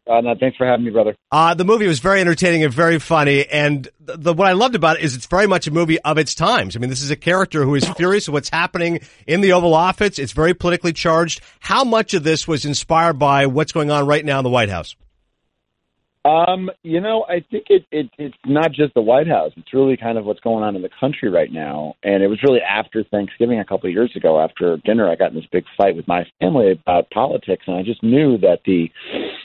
Uh, 0.09 0.21
no, 0.21 0.37
thanks 0.39 0.57
for 0.57 0.65
having 0.65 0.85
me, 0.85 0.93
brother. 0.93 1.17
Uh, 1.33 1.55
the 1.55 1.65
movie 1.65 1.89
was 1.89 1.99
very 1.99 2.21
entertaining 2.21 2.63
and 2.63 2.73
very 2.73 3.01
funny. 3.01 3.49
And 3.49 3.89
the, 3.99 4.17
the, 4.17 4.33
what 4.33 4.47
I 4.47 4.53
loved 4.53 4.77
about 4.77 4.99
it 4.99 5.03
is 5.03 5.17
it's 5.17 5.27
very 5.27 5.49
much 5.49 5.67
a 5.67 5.73
movie 5.73 6.01
of 6.03 6.19
its 6.19 6.37
times. 6.37 6.77
I 6.77 6.79
mean, 6.79 6.89
this 6.89 7.03
is 7.03 7.11
a 7.11 7.17
character 7.17 7.65
who 7.65 7.75
is 7.75 7.89
furious 7.91 8.29
at 8.29 8.33
what's 8.33 8.49
happening 8.49 9.01
in 9.27 9.41
the 9.41 9.53
Oval 9.53 9.75
Office. 9.75 10.21
It's 10.21 10.33
very 10.33 10.55
politically 10.55 10.93
charged. 10.93 11.41
How 11.59 11.83
much 11.83 12.15
of 12.15 12.23
this 12.23 12.47
was 12.47 12.65
inspired 12.65 13.19
by 13.19 13.47
what's 13.47 13.73
going 13.73 13.91
on 13.91 14.07
right 14.07 14.25
now 14.25 14.39
in 14.39 14.45
the 14.45 14.51
White 14.51 14.69
House? 14.69 14.95
Um, 16.25 16.71
you 16.83 17.01
know, 17.01 17.25
I 17.29 17.43
think 17.51 17.67
it, 17.71 17.87
it 17.91 18.11
it's 18.19 18.37
not 18.45 18.73
just 18.73 18.93
the 18.93 19.01
White 19.01 19.27
House. 19.27 19.53
It's 19.57 19.73
really 19.73 19.97
kind 19.97 20.19
of 20.19 20.27
what's 20.27 20.41
going 20.41 20.63
on 20.63 20.77
in 20.77 20.83
the 20.83 20.91
country 21.01 21.31
right 21.31 21.51
now. 21.51 21.95
And 22.03 22.23
it 22.23 22.27
was 22.27 22.43
really 22.43 22.61
after 22.61 23.03
Thanksgiving 23.05 23.59
a 23.59 23.65
couple 23.65 23.89
of 23.89 23.95
years 23.95 24.13
ago, 24.15 24.39
after 24.39 24.77
dinner, 24.85 25.11
I 25.11 25.17
got 25.17 25.31
in 25.31 25.37
this 25.37 25.49
big 25.51 25.65
fight 25.79 25.97
with 25.97 26.07
my 26.07 26.27
family 26.39 26.73
about 26.73 27.09
politics, 27.11 27.65
and 27.67 27.77
I 27.77 27.83
just 27.83 28.03
knew 28.03 28.37
that 28.39 28.61
the 28.67 28.91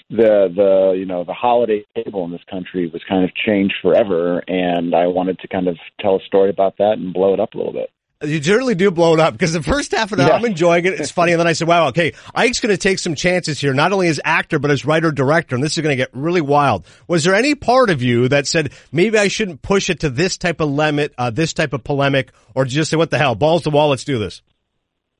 the 0.10 0.52
the 0.54 0.96
you 0.98 1.06
know 1.06 1.24
the 1.24 1.34
holiday 1.34 1.86
table 1.96 2.26
in 2.26 2.32
this 2.32 2.44
country 2.50 2.90
was 2.92 3.02
kind 3.08 3.24
of 3.24 3.34
changed 3.34 3.76
forever, 3.82 4.40
and 4.48 4.94
I 4.94 5.08
wanted 5.08 5.40
to 5.40 5.48
kind 5.48 5.70
of 5.70 5.78
tell 6.02 6.18
a 6.18 6.26
story 6.26 6.50
about 6.50 6.78
that 6.80 6.98
and 6.98 7.14
blow 7.14 7.34
it 7.34 7.40
up 7.40 7.54
a 7.54 7.58
little 7.58 7.74
bit. 7.74 7.90
You 8.24 8.40
generally 8.40 8.76
do 8.76 8.92
blow 8.92 9.14
it 9.14 9.20
up 9.20 9.34
because 9.34 9.52
the 9.52 9.62
first 9.62 9.92
half 9.92 10.12
of 10.14 10.20
it, 10.20 10.24
yeah. 10.24 10.30
I'm 10.30 10.46
enjoying 10.46 10.86
it. 10.86 10.94
It's 10.94 11.12
funny. 11.12 11.34
And 11.34 11.40
then 11.40 11.48
I 11.48 11.54
said, 11.54 11.68
wow, 11.68 11.88
okay, 11.90 12.14
Ike's 12.34 12.62
going 12.62 12.72
to 12.72 12.78
take 12.78 12.98
some 12.98 13.14
chances 13.14 13.60
here, 13.60 13.74
not 13.74 13.92
only 13.92 14.08
as 14.08 14.22
actor, 14.24 14.58
but 14.58 14.72
as 14.72 14.86
writer 14.86 15.12
director. 15.12 15.54
And 15.54 15.64
this 15.64 15.78
is 15.78 15.84
going 15.84 15.92
to 15.92 16.02
get 16.02 16.12
really 16.14 16.40
wild. 16.40 16.86
Was 17.10 17.26
there 17.26 17.36
any 17.36 17.56
part 17.56 17.90
of 17.90 18.02
you 18.02 18.30
that 18.30 18.48
said, 18.48 18.72
maybe 18.92 19.18
I 19.18 19.28
shouldn't 19.28 19.62
push 19.62 19.90
it 19.90 20.00
to 20.00 20.10
this 20.10 20.38
type 20.38 20.62
of 20.62 20.70
limit, 20.70 21.14
uh, 21.18 21.30
this 21.30 21.52
type 21.52 21.74
of 21.74 21.84
polemic, 21.84 22.32
or 22.56 22.64
just 22.64 22.90
say, 22.90 22.98
what 22.98 23.12
the 23.12 23.18
hell, 23.18 23.36
balls 23.36 23.64
to 23.64 23.70
wall, 23.70 23.90
let's 23.90 24.06
do 24.06 24.18
this? 24.18 24.42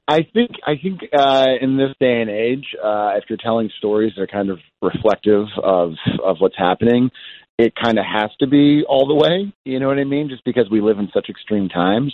I 0.08 0.20
think 0.34 0.52
I 0.66 0.76
think 0.82 1.02
uh, 1.18 1.48
in 1.60 1.78
this 1.78 1.90
day 2.00 2.22
and 2.22 2.30
age, 2.30 2.66
uh, 2.78 3.14
if 3.18 3.24
you're 3.28 3.40
telling 3.42 3.72
stories 3.78 4.14
that 4.16 4.22
are 4.22 4.28
kind 4.28 4.52
of 4.52 4.60
reflective 4.82 5.48
of 5.64 5.94
of 6.24 6.38
what's 6.38 6.58
happening, 6.58 7.10
it 7.58 7.74
kind 7.82 7.98
of 7.98 8.06
has 8.06 8.30
to 8.40 8.46
be 8.46 8.84
all 8.88 9.08
the 9.08 9.16
way. 9.16 9.52
You 9.64 9.80
know 9.80 9.88
what 9.88 9.98
I 9.98 10.04
mean? 10.04 10.30
Just 10.30 10.44
because 10.44 10.70
we 10.70 10.80
live 10.80 11.00
in 11.00 11.10
such 11.12 11.28
extreme 11.30 11.70
times. 11.70 12.14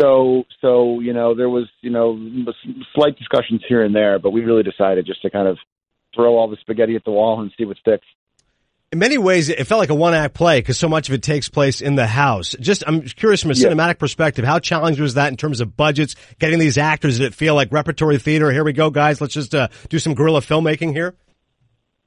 So 0.00 0.44
so 0.60 1.00
you 1.00 1.12
know 1.12 1.34
there 1.34 1.48
was 1.48 1.68
you 1.80 1.90
know 1.90 2.18
slight 2.94 3.16
discussions 3.18 3.62
here 3.68 3.82
and 3.82 3.94
there, 3.94 4.18
but 4.18 4.30
we 4.30 4.42
really 4.42 4.62
decided 4.62 5.06
just 5.06 5.22
to 5.22 5.30
kind 5.30 5.48
of 5.48 5.58
throw 6.14 6.36
all 6.36 6.48
the 6.48 6.56
spaghetti 6.60 6.96
at 6.96 7.04
the 7.04 7.10
wall 7.10 7.40
and 7.40 7.52
see 7.56 7.64
what 7.64 7.76
sticks 7.78 8.06
in 8.90 8.98
many 8.98 9.18
ways, 9.18 9.48
it 9.48 9.64
felt 9.64 9.80
like 9.80 9.90
a 9.90 9.94
one 9.94 10.14
act 10.14 10.34
play 10.34 10.60
because 10.60 10.78
so 10.78 10.88
much 10.88 11.08
of 11.08 11.14
it 11.14 11.22
takes 11.22 11.48
place 11.48 11.80
in 11.80 11.94
the 11.94 12.06
house. 12.06 12.56
Just, 12.58 12.84
I'm 12.86 13.02
curious 13.02 13.42
from 13.42 13.50
a 13.50 13.54
yeah. 13.54 13.68
cinematic 13.68 13.98
perspective, 13.98 14.44
how 14.44 14.58
challenging 14.58 15.02
was 15.02 15.14
that 15.14 15.28
in 15.28 15.36
terms 15.36 15.60
of 15.60 15.76
budgets, 15.76 16.16
getting 16.38 16.58
these 16.58 16.78
actors? 16.78 17.18
Did 17.18 17.26
it 17.26 17.34
feel 17.34 17.54
like 17.54 17.70
repertory 17.70 18.18
theater? 18.18 18.50
Here 18.50 18.64
we 18.64 18.72
go, 18.72 18.90
guys. 18.90 19.20
Let's 19.20 19.34
just 19.34 19.54
uh, 19.54 19.68
do 19.90 19.98
some 19.98 20.14
guerrilla 20.14 20.40
filmmaking 20.40 20.92
here. 20.92 21.14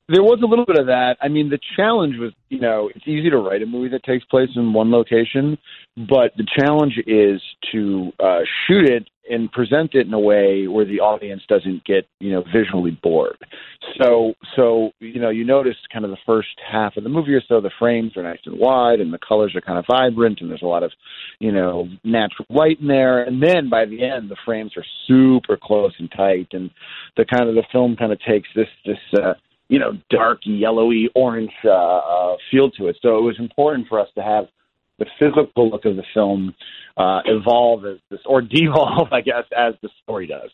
There 0.07 0.23
was 0.23 0.39
a 0.43 0.47
little 0.47 0.65
bit 0.65 0.77
of 0.77 0.87
that. 0.87 1.17
I 1.21 1.29
mean, 1.29 1.49
the 1.49 1.59
challenge 1.77 2.15
was, 2.17 2.33
you 2.49 2.59
know, 2.59 2.89
it's 2.93 3.07
easy 3.07 3.29
to 3.29 3.37
write 3.37 3.61
a 3.61 3.65
movie 3.65 3.89
that 3.89 4.03
takes 4.03 4.25
place 4.25 4.49
in 4.55 4.73
one 4.73 4.91
location, 4.91 5.57
but 5.95 6.33
the 6.35 6.45
challenge 6.59 6.97
is 7.07 7.41
to 7.71 8.11
uh, 8.19 8.39
shoot 8.67 8.89
it 8.89 9.07
and 9.29 9.51
present 9.51 9.93
it 9.93 10.07
in 10.07 10.13
a 10.13 10.19
way 10.19 10.67
where 10.67 10.85
the 10.85 10.99
audience 10.99 11.41
doesn't 11.47 11.83
get 11.85 12.07
you 12.19 12.31
know 12.31 12.43
visually 12.53 12.91
bored. 13.03 13.37
So 14.01 14.33
so 14.55 14.91
you 14.99 15.19
know 15.19 15.29
you 15.29 15.45
notice 15.45 15.75
kind 15.91 16.05
of 16.05 16.11
the 16.11 16.17
first 16.25 16.49
half 16.69 16.97
of 16.97 17.03
the 17.03 17.09
movie 17.09 17.33
or 17.33 17.41
so 17.47 17.61
the 17.61 17.71
frames 17.79 18.17
are 18.17 18.23
nice 18.23 18.39
and 18.45 18.59
wide 18.59 18.99
and 18.99 19.13
the 19.13 19.19
colors 19.19 19.55
are 19.55 19.61
kind 19.61 19.79
of 19.79 19.85
vibrant 19.89 20.41
and 20.41 20.49
there's 20.49 20.63
a 20.63 20.67
lot 20.67 20.83
of 20.83 20.91
you 21.39 21.51
know 21.51 21.87
natural 22.03 22.45
light 22.49 22.79
in 22.81 22.87
there 22.87 23.23
and 23.23 23.41
then 23.41 23.69
by 23.69 23.85
the 23.85 24.03
end 24.03 24.29
the 24.29 24.37
frames 24.43 24.73
are 24.75 24.85
super 25.07 25.57
close 25.61 25.93
and 25.99 26.11
tight 26.11 26.47
and 26.51 26.69
the 27.15 27.25
kind 27.25 27.47
of 27.47 27.55
the 27.55 27.63
film 27.71 27.95
kind 27.95 28.11
of 28.11 28.19
takes 28.21 28.49
this 28.55 28.67
this 28.85 28.97
uh, 29.21 29.33
you 29.71 29.79
know 29.79 29.93
dark 30.09 30.39
yellowy 30.43 31.09
orange 31.15 31.53
uh, 31.63 31.69
uh, 31.71 32.35
feel 32.51 32.69
to 32.71 32.87
it. 32.87 32.97
So 33.01 33.17
it 33.17 33.21
was 33.21 33.39
important 33.39 33.87
for 33.87 34.01
us 34.01 34.09
to 34.15 34.21
have 34.21 34.45
the 34.99 35.05
physical 35.17 35.69
look 35.69 35.85
of 35.85 35.95
the 35.95 36.03
film 36.13 36.53
uh, 36.97 37.21
evolve 37.25 37.85
as 37.85 37.97
this, 38.11 38.19
or 38.25 38.41
devolve, 38.41 39.13
I 39.13 39.21
guess, 39.21 39.45
as 39.57 39.73
the 39.81 39.89
story 40.03 40.27
does. 40.27 40.51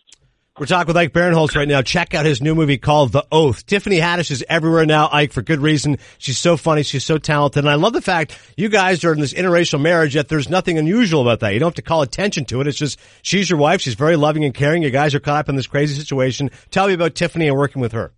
We're 0.59 0.65
talking 0.65 0.87
with 0.87 0.97
Ike 0.97 1.13
Barinholtz 1.13 1.55
right 1.55 1.67
now. 1.67 1.83
Check 1.83 2.15
out 2.15 2.25
his 2.25 2.41
new 2.41 2.55
movie 2.55 2.79
called 2.79 3.11
The 3.11 3.25
Oath. 3.31 3.65
Tiffany 3.67 3.99
Haddish 3.99 4.31
is 4.31 4.43
everywhere 4.49 4.87
now, 4.87 5.07
Ike, 5.11 5.31
for 5.31 5.43
good 5.43 5.59
reason. 5.59 5.97
She's 6.17 6.39
so 6.39 6.57
funny. 6.57 6.81
She's 6.81 7.03
so 7.03 7.19
talented. 7.19 7.63
And 7.63 7.69
I 7.69 7.75
love 7.75 7.93
the 7.93 8.01
fact 8.01 8.39
you 8.55 8.67
guys 8.67 9.03
are 9.03 9.13
in 9.13 9.19
this 9.19 9.35
interracial 9.35 9.79
marriage, 9.79 10.15
yet 10.15 10.29
there's 10.29 10.49
nothing 10.49 10.79
unusual 10.79 11.21
about 11.21 11.41
that. 11.41 11.53
You 11.53 11.59
don't 11.59 11.67
have 11.67 11.75
to 11.75 11.83
call 11.83 12.01
attention 12.01 12.45
to 12.45 12.61
it. 12.61 12.67
It's 12.67 12.77
just 12.77 12.99
she's 13.21 13.51
your 13.51 13.59
wife. 13.59 13.81
She's 13.81 13.93
very 13.93 14.15
loving 14.15 14.45
and 14.45 14.53
caring. 14.53 14.81
You 14.81 14.89
guys 14.89 15.13
are 15.13 15.19
caught 15.19 15.41
up 15.41 15.49
in 15.49 15.55
this 15.55 15.67
crazy 15.67 15.93
situation. 15.93 16.49
Tell 16.71 16.87
me 16.87 16.93
about 16.93 17.13
Tiffany 17.13 17.47
and 17.47 17.55
working 17.55 17.81
with 17.81 17.91
her. 17.91 18.11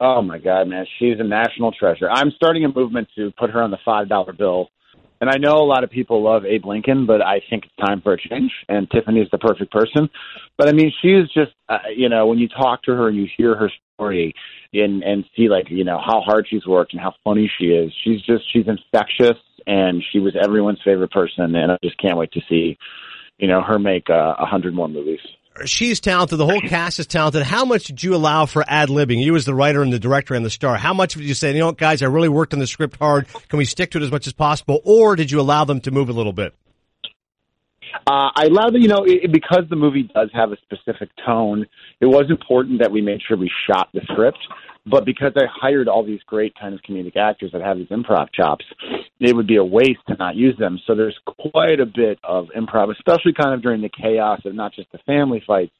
Oh 0.00 0.22
my 0.22 0.38
God, 0.38 0.68
man. 0.68 0.86
She's 0.98 1.20
a 1.20 1.24
national 1.24 1.72
treasure. 1.72 2.10
I'm 2.10 2.30
starting 2.30 2.64
a 2.64 2.68
movement 2.68 3.08
to 3.16 3.32
put 3.38 3.50
her 3.50 3.62
on 3.62 3.70
the 3.70 3.78
$5 3.86 4.38
bill 4.38 4.70
and 5.20 5.28
I 5.28 5.36
know 5.36 5.58
a 5.58 5.66
lot 5.66 5.84
of 5.84 5.90
people 5.90 6.22
love 6.22 6.46
Abe 6.46 6.64
Lincoln, 6.64 7.04
but 7.04 7.20
I 7.20 7.42
think 7.50 7.64
it's 7.66 7.86
time 7.86 8.00
for 8.00 8.14
a 8.14 8.18
change. 8.18 8.52
And 8.68 8.90
Tiffany 8.90 9.20
is 9.20 9.28
the 9.30 9.38
perfect 9.38 9.70
person. 9.70 10.08
But 10.56 10.68
I 10.68 10.72
mean, 10.72 10.90
she's 11.02 11.28
just, 11.34 11.52
uh, 11.68 11.78
you 11.94 12.08
know, 12.08 12.26
when 12.26 12.38
you 12.38 12.48
talk 12.48 12.82
to 12.84 12.92
her 12.92 13.08
and 13.08 13.16
you 13.16 13.28
hear 13.36 13.54
her 13.54 13.70
story 13.94 14.34
and 14.72 15.02
and 15.02 15.24
see 15.36 15.48
like 15.48 15.68
you 15.68 15.84
know 15.84 15.98
how 15.98 16.20
hard 16.22 16.46
she's 16.48 16.64
worked 16.66 16.92
and 16.92 17.02
how 17.02 17.12
funny 17.22 17.50
she 17.58 17.66
is, 17.66 17.92
she's 18.02 18.22
just 18.22 18.50
she's 18.50 18.66
infectious 18.66 19.36
and 19.66 20.02
she 20.10 20.20
was 20.20 20.34
everyone's 20.42 20.80
favorite 20.82 21.10
person. 21.10 21.54
And 21.54 21.72
I 21.72 21.76
just 21.82 21.98
can't 21.98 22.16
wait 22.16 22.32
to 22.32 22.40
see, 22.48 22.78
you 23.36 23.46
know, 23.46 23.60
her 23.60 23.78
make 23.78 24.08
uh, 24.08 24.14
a 24.38 24.42
uh, 24.42 24.46
hundred 24.46 24.72
more 24.72 24.88
movies 24.88 25.20
she's 25.64 26.00
talented. 26.00 26.38
The 26.38 26.46
whole 26.46 26.60
cast 26.60 26.98
is 26.98 27.06
talented. 27.06 27.42
How 27.42 27.64
much 27.64 27.84
did 27.84 28.02
you 28.02 28.14
allow 28.14 28.46
for 28.46 28.64
ad 28.66 28.88
libbing? 28.88 29.22
You 29.22 29.36
as 29.36 29.44
the 29.44 29.54
writer 29.54 29.82
and 29.82 29.92
the 29.92 29.98
director 29.98 30.34
and 30.34 30.44
the 30.44 30.50
star. 30.50 30.76
How 30.76 30.94
much 30.94 31.14
did 31.14 31.24
you 31.24 31.34
say, 31.34 31.52
you 31.52 31.60
know 31.60 31.66
what, 31.66 31.78
guys, 31.78 32.02
I 32.02 32.06
really 32.06 32.28
worked 32.28 32.52
on 32.52 32.60
the 32.60 32.66
script 32.66 32.96
hard. 32.98 33.26
Can 33.48 33.58
we 33.58 33.64
stick 33.64 33.90
to 33.92 33.98
it 33.98 34.02
as 34.04 34.10
much 34.10 34.26
as 34.26 34.32
possible? 34.32 34.80
Or 34.84 35.16
did 35.16 35.30
you 35.30 35.40
allow 35.40 35.64
them 35.64 35.80
to 35.82 35.90
move 35.90 36.08
a 36.08 36.12
little 36.12 36.32
bit? 36.32 36.54
Uh, 38.06 38.30
I 38.34 38.46
allowed, 38.46 38.74
you 38.74 38.88
know, 38.88 39.04
it, 39.04 39.30
because 39.32 39.64
the 39.68 39.76
movie 39.76 40.08
does 40.14 40.30
have 40.32 40.52
a 40.52 40.56
specific 40.58 41.10
tone, 41.26 41.66
it 42.00 42.06
was 42.06 42.26
important 42.30 42.80
that 42.80 42.90
we 42.90 43.00
made 43.00 43.20
sure 43.26 43.36
we 43.36 43.50
shot 43.68 43.88
the 43.92 44.00
script. 44.12 44.38
But 44.86 45.04
because 45.04 45.32
I 45.36 45.44
hired 45.46 45.88
all 45.88 46.04
these 46.04 46.22
great 46.26 46.54
kind 46.58 46.74
of 46.74 46.80
comedic 46.80 47.16
actors 47.16 47.52
that 47.52 47.60
have 47.60 47.76
these 47.76 47.88
improv 47.88 48.28
chops, 48.32 48.64
it 49.18 49.36
would 49.36 49.46
be 49.46 49.56
a 49.56 49.64
waste 49.64 50.00
to 50.08 50.16
not 50.16 50.36
use 50.36 50.56
them. 50.58 50.80
So 50.86 50.94
there's 50.94 51.18
quite 51.26 51.80
a 51.80 51.86
bit 51.86 52.18
of 52.24 52.46
improv, 52.56 52.90
especially 52.90 53.34
kind 53.38 53.54
of 53.54 53.62
during 53.62 53.82
the 53.82 53.90
chaos 53.90 54.40
of 54.44 54.54
not 54.54 54.72
just 54.72 54.90
the 54.92 54.98
family 55.06 55.42
fights, 55.46 55.72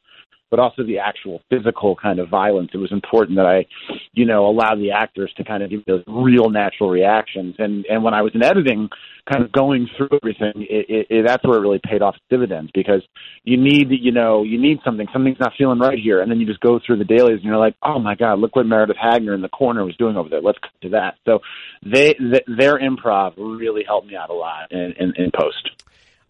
but 0.51 0.59
also 0.59 0.83
the 0.83 0.99
actual 0.99 1.41
physical 1.49 1.97
kind 1.97 2.19
of 2.19 2.29
violence. 2.29 2.71
It 2.75 2.79
was 2.79 2.93
important 2.93 3.37
that 3.37 3.47
I, 3.47 3.67
you 4.13 4.25
know, 4.25 4.47
allow 4.47 4.75
the 4.75 4.91
actors 4.91 5.33
to 5.37 5.45
kind 5.45 5.63
of 5.63 5.71
give 5.71 5.85
those 5.85 6.03
real 6.07 6.51
natural 6.51 6.91
reactions. 6.91 7.57
And 7.59 7.87
and 7.87 8.03
when 8.03 8.15
I 8.15 8.23
was 8.23 8.35
in 8.35 8.43
editing, 8.43 8.89
kind 9.31 9.45
of 9.45 9.53
going 9.53 9.89
through 9.97 10.09
everything, 10.23 10.67
it, 10.69 10.87
it, 10.89 11.07
it, 11.11 11.27
that's 11.27 11.45
where 11.47 11.59
it 11.59 11.63
really 11.63 11.81
paid 11.83 12.03
off 12.03 12.17
dividends 12.29 12.71
because 12.75 13.03
you 13.45 13.57
need, 13.57 13.89
you 13.91 14.13
know, 14.13 14.43
you 14.43 14.61
need 14.61 14.81
something. 14.85 15.07
Something's 15.13 15.41
not 15.41 15.53
feeling 15.57 15.79
right 15.79 15.99
here, 15.99 16.21
and 16.21 16.31
then 16.31 16.41
you 16.41 16.47
just 16.47 16.61
go 16.61 16.81
through 16.85 16.99
the 16.99 17.05
dailies 17.05 17.37
and 17.37 17.45
you're 17.45 17.57
like, 17.57 17.77
oh 17.83 17.99
my 17.99 18.15
god, 18.15 18.39
look 18.39 18.57
what 18.57 18.67
Meredith 18.67 18.97
Hagner 18.97 19.35
in 19.35 19.43
the 19.43 19.49
corner 19.49 19.85
was 19.85 19.97
doing 19.97 20.17
over 20.17 20.29
there. 20.29 20.41
Let's 20.41 20.59
cut 20.59 20.73
to 20.83 20.89
that. 20.91 21.15
So 21.25 21.41
they, 21.85 22.15
they 22.19 22.41
their 22.47 22.79
improv 22.79 23.35
really 23.37 23.85
helped 23.85 24.09
me 24.09 24.17
out 24.17 24.31
a 24.31 24.35
lot 24.35 24.73
in, 24.73 24.95
in, 24.99 25.13
in 25.17 25.31
post. 25.31 25.71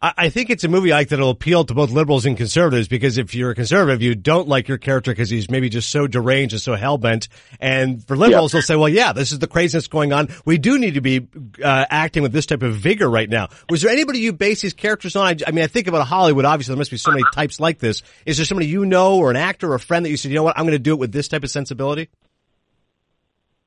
I 0.03 0.31
think 0.31 0.49
it's 0.49 0.65
a 0.65 0.69
movie, 0.69 0.93
like 0.93 1.11
that'll 1.11 1.29
appeal 1.29 1.63
to 1.67 1.75
both 1.75 1.91
liberals 1.91 2.25
and 2.25 2.35
conservatives 2.35 2.89
because 2.89 3.19
if 3.19 3.35
you're 3.35 3.51
a 3.51 3.55
conservative, 3.55 4.01
you 4.01 4.15
don't 4.15 4.49
like 4.49 4.67
your 4.67 4.79
character 4.79 5.11
because 5.11 5.29
he's 5.29 5.51
maybe 5.51 5.69
just 5.69 5.91
so 5.91 6.07
deranged 6.07 6.55
and 6.55 6.63
so 6.63 6.75
hell 6.75 6.97
bent. 6.97 7.29
And 7.61 8.03
for 8.07 8.17
liberals, 8.17 8.53
they'll 8.53 8.63
say, 8.63 8.77
well, 8.77 8.89
yeah, 8.89 9.13
this 9.13 9.31
is 9.31 9.41
the 9.41 9.47
craziness 9.47 9.89
going 9.89 10.15
on. 10.15 10.29
We 10.47 10.57
do 10.57 10.79
need 10.79 10.95
to 10.95 11.03
be 11.03 11.29
uh, 11.63 11.85
acting 11.91 12.23
with 12.23 12.33
this 12.33 12.47
type 12.47 12.63
of 12.63 12.77
vigor 12.77 13.11
right 13.11 13.29
now. 13.29 13.49
Was 13.69 13.83
there 13.83 13.91
anybody 13.91 14.21
you 14.21 14.33
base 14.33 14.63
these 14.63 14.73
characters 14.73 15.17
on? 15.17 15.27
I, 15.27 15.37
I, 15.47 15.51
mean, 15.51 15.65
I 15.65 15.67
think 15.67 15.87
about 15.87 16.07
Hollywood. 16.07 16.47
Obviously, 16.47 16.73
there 16.73 16.79
must 16.79 16.91
be 16.91 16.97
so 16.97 17.11
many 17.11 17.25
types 17.35 17.61
like 17.61 17.79
this. 17.79 18.03
Is 18.25 18.39
there 18.39 18.47
somebody 18.47 18.69
you 18.69 18.87
know 18.87 19.19
or 19.19 19.31
an 19.31 19.37
actor 19.37 19.71
or 19.71 19.75
a 19.75 19.81
friend 19.81 20.07
that 20.07 20.11
you 20.11 20.17
said, 20.17 20.31
you 20.31 20.37
know 20.37 20.45
what, 20.45 20.57
I'm 20.59 20.65
going 20.65 20.73
to 20.73 20.79
do 20.79 20.95
it 20.95 20.99
with 20.99 21.13
this 21.13 21.29
type 21.29 21.45
of 21.45 21.51
sensibility? 21.51 22.09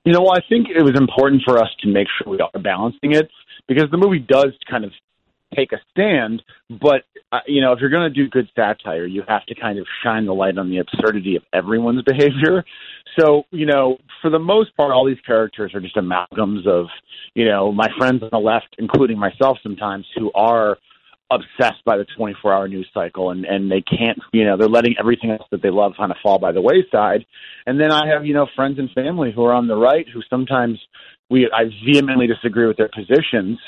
You 0.04 0.14
know, 0.14 0.28
I 0.30 0.40
think 0.50 0.68
it 0.76 0.82
was 0.82 0.96
important 1.00 1.44
for 1.46 1.60
us 1.60 1.70
to 1.82 1.88
make 1.90 2.08
sure 2.18 2.32
we 2.34 2.40
are 2.40 2.60
balancing 2.60 3.14
it 3.14 3.30
because 3.68 3.92
the 3.92 3.98
movie 3.98 4.20
does 4.20 4.52
kind 4.68 4.84
of 4.84 4.92
take 5.56 5.72
a 5.72 5.78
stand, 5.92 6.42
but 6.70 7.04
uh, 7.32 7.40
you 7.48 7.62
know, 7.62 7.74
if 7.74 7.80
you're 7.80 7.90
going 7.90 8.12
to 8.12 8.14
do 8.14 8.30
good 8.30 8.48
satire, 8.56 9.06
you 9.06 9.24
have 9.28 9.46
to 9.48 9.56
kind 9.56 9.80
of 9.80 9.88
shine 10.04 10.26
the 10.26 10.34
light 10.34 10.58
on 10.58 10.70
the 10.70 10.78
absurdity 10.78 11.36
of 11.36 11.44
everyone's 11.52 12.04
behavior. 12.08 12.64
So, 13.20 13.44
you 13.52 13.66
know, 13.66 13.98
for 14.22 14.30
the 14.30 14.40
most 14.40 14.76
part, 14.78 14.92
all 14.92 15.06
these 15.06 15.22
characters 15.26 15.74
are 15.74 15.82
just 15.82 15.96
amalgams 15.96 16.68
of, 16.68 16.88
you 17.34 17.46
know, 17.46 17.72
my 17.72 17.88
friends 17.98 18.22
on 18.22 18.30
the 18.32 18.38
left, 18.38 18.76
including 18.78 19.18
myself 19.18 19.58
sometimes, 19.64 20.06
who 20.16 20.32
are 20.34 20.78
obsessed 21.32 21.84
by 21.86 21.98
the 21.98 22.06
24 22.16 22.54
hour 22.54 22.68
news 22.68 22.88
cycle 22.94 23.32
and 23.32 23.46
and 23.46 23.72
they 23.72 23.82
can't 23.82 24.20
you 24.34 24.46
know 24.46 24.58
they're 24.58 24.68
letting 24.68 24.94
everything 25.00 25.32
else 25.32 25.48
that 25.52 25.62
they 25.62 25.70
love 25.70 25.94
kind 25.98 26.12
of 26.12 26.18
fall 26.22 26.38
by 26.38 26.52
the 26.52 26.62
wayside 26.62 27.26
and 27.66 27.80
then 27.80 27.92
i 27.92 28.08
have 28.08 28.26
you 28.26 28.34
know 28.34 28.46
friends 28.56 28.78
and 28.78 28.92
family 28.92 29.32
who 29.34 29.44
are 29.44 29.54
on 29.54 29.68
the 29.68 29.76
right 29.76 30.06
who 30.14 30.22
sometimes 30.30 30.78
we 31.34 31.50
i 31.54 31.64
vehemently 31.86 32.28
disagree 32.28 32.68
with 32.68 32.78
their 32.78 32.90
positions 32.90 33.60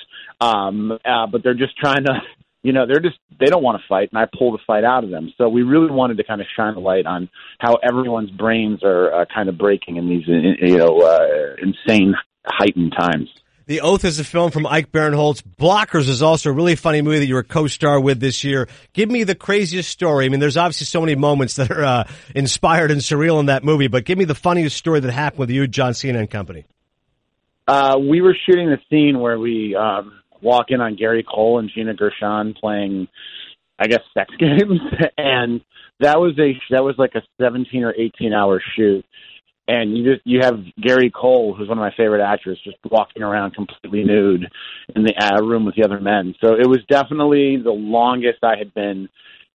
um, 0.42 0.92
uh, 0.92 1.28
but 1.28 1.44
they're 1.44 1.54
just 1.54 1.78
trying 1.78 2.04
to, 2.06 2.14
you 2.64 2.74
know, 2.74 2.86
they're 2.86 3.00
just 3.00 3.18
they 3.40 3.46
don't 3.46 3.64
want 3.64 3.80
to 3.82 3.88
fight, 3.88 4.10
and 4.12 4.20
I 4.20 4.26
pull 4.38 4.52
the 4.52 4.60
fight 4.66 4.84
out 4.84 5.04
of 5.04 5.10
them. 5.10 5.34
So 5.38 5.50
we 5.50 5.64
really 5.64 5.92
wanted 5.92 6.18
to 6.18 6.24
kind 6.24 6.42
of 6.42 6.48
shine 6.56 6.76
a 6.76 6.80
light 6.80 7.06
on 7.06 7.30
how 7.60 7.76
everyone's 7.76 8.32
brains 8.32 8.82
are 8.84 9.22
uh, 9.22 9.26
kind 9.34 9.50
of 9.50 9.58
breaking 9.58 9.98
in 9.98 10.10
these, 10.10 10.24
you 10.28 10.78
know, 10.78 11.00
uh, 11.00 11.56
insane 11.62 12.16
heightened 12.46 12.94
times. 12.98 13.30
The 13.68 13.82
Oath 13.82 14.06
is 14.06 14.20
a 14.20 14.24
film 14.24 14.52
from 14.52 14.68
Ike 14.68 14.92
Barinholtz. 14.92 15.42
Blockers 15.42 16.08
is 16.08 16.22
also 16.22 16.52
a 16.52 16.54
really 16.54 16.76
funny 16.76 17.02
movie 17.02 17.18
that 17.18 17.26
you 17.26 17.34
were 17.34 17.42
co-star 17.42 18.00
with 18.00 18.20
this 18.20 18.44
year. 18.44 18.68
Give 18.94 19.10
me 19.10 19.24
the 19.24 19.34
craziest 19.34 19.90
story. 19.90 20.26
I 20.26 20.30
mean, 20.30 20.40
there's 20.40 20.56
obviously 20.56 20.86
so 20.86 21.02
many 21.02 21.16
moments 21.16 21.56
that 21.56 21.72
are 21.72 21.84
uh, 21.84 22.04
inspired 22.36 22.92
and 22.92 23.02
surreal 23.02 23.40
in 23.40 23.48
that 23.48 23.64
movie, 23.64 23.88
but 23.88 24.06
give 24.06 24.20
me 24.20 24.26
the 24.26 24.36
funniest 24.36 24.78
story 24.78 25.00
that 25.00 25.12
happened 25.12 25.40
with 25.40 25.50
you, 25.50 25.66
John 25.66 25.96
Cena 25.96 26.20
and 26.20 26.30
company. 26.30 26.66
Uh, 27.68 27.98
we 28.00 28.22
were 28.22 28.36
shooting 28.46 28.70
the 28.70 28.80
scene 28.90 29.20
where 29.20 29.40
we 29.40 29.76
um, 29.76 30.22
walk 30.42 30.68
in 30.70 30.82
on 30.82 30.96
Gary 30.96 31.24
Cole 31.24 31.60
and 31.60 31.70
Gina 31.74 31.94
Gershon 31.94 32.54
playing, 32.54 33.08
I 33.80 33.88
guess, 33.88 34.02
sex 34.14 34.34
games, 34.40 34.80
and 35.18 35.62
that 36.00 36.20
was 36.20 36.38
a 36.40 36.54
that 36.72 36.84
was 36.84 36.96
like 36.98 37.16
a 37.16 37.22
17 37.42 37.84
or 37.84 37.94
18 37.98 38.34
hour 38.34 38.62
shoot. 38.76 39.06
And 39.68 39.98
you 39.98 40.14
just 40.14 40.22
you 40.26 40.42
have 40.42 40.60
Gary 40.80 41.10
Cole, 41.10 41.56
who's 41.56 41.68
one 41.68 41.80
of 41.80 41.82
my 41.82 41.94
favorite 41.98 42.24
actors, 42.24 42.60
just 42.64 42.78
walking 42.90 43.24
around 43.24 43.56
completely 43.56 44.04
nude 44.04 44.48
in 44.96 45.04
the 45.04 45.16
uh, 45.18 45.44
room 45.44 45.66
with 45.66 45.76
the 45.76 45.84
other 45.84 46.00
men. 46.00 46.36
So 46.40 46.54
it 46.54 46.68
was 46.68 46.80
definitely 46.88 47.58
the 47.58 47.72
longest 47.72 48.44
I 48.44 48.58
had 48.58 48.76
been 48.76 49.10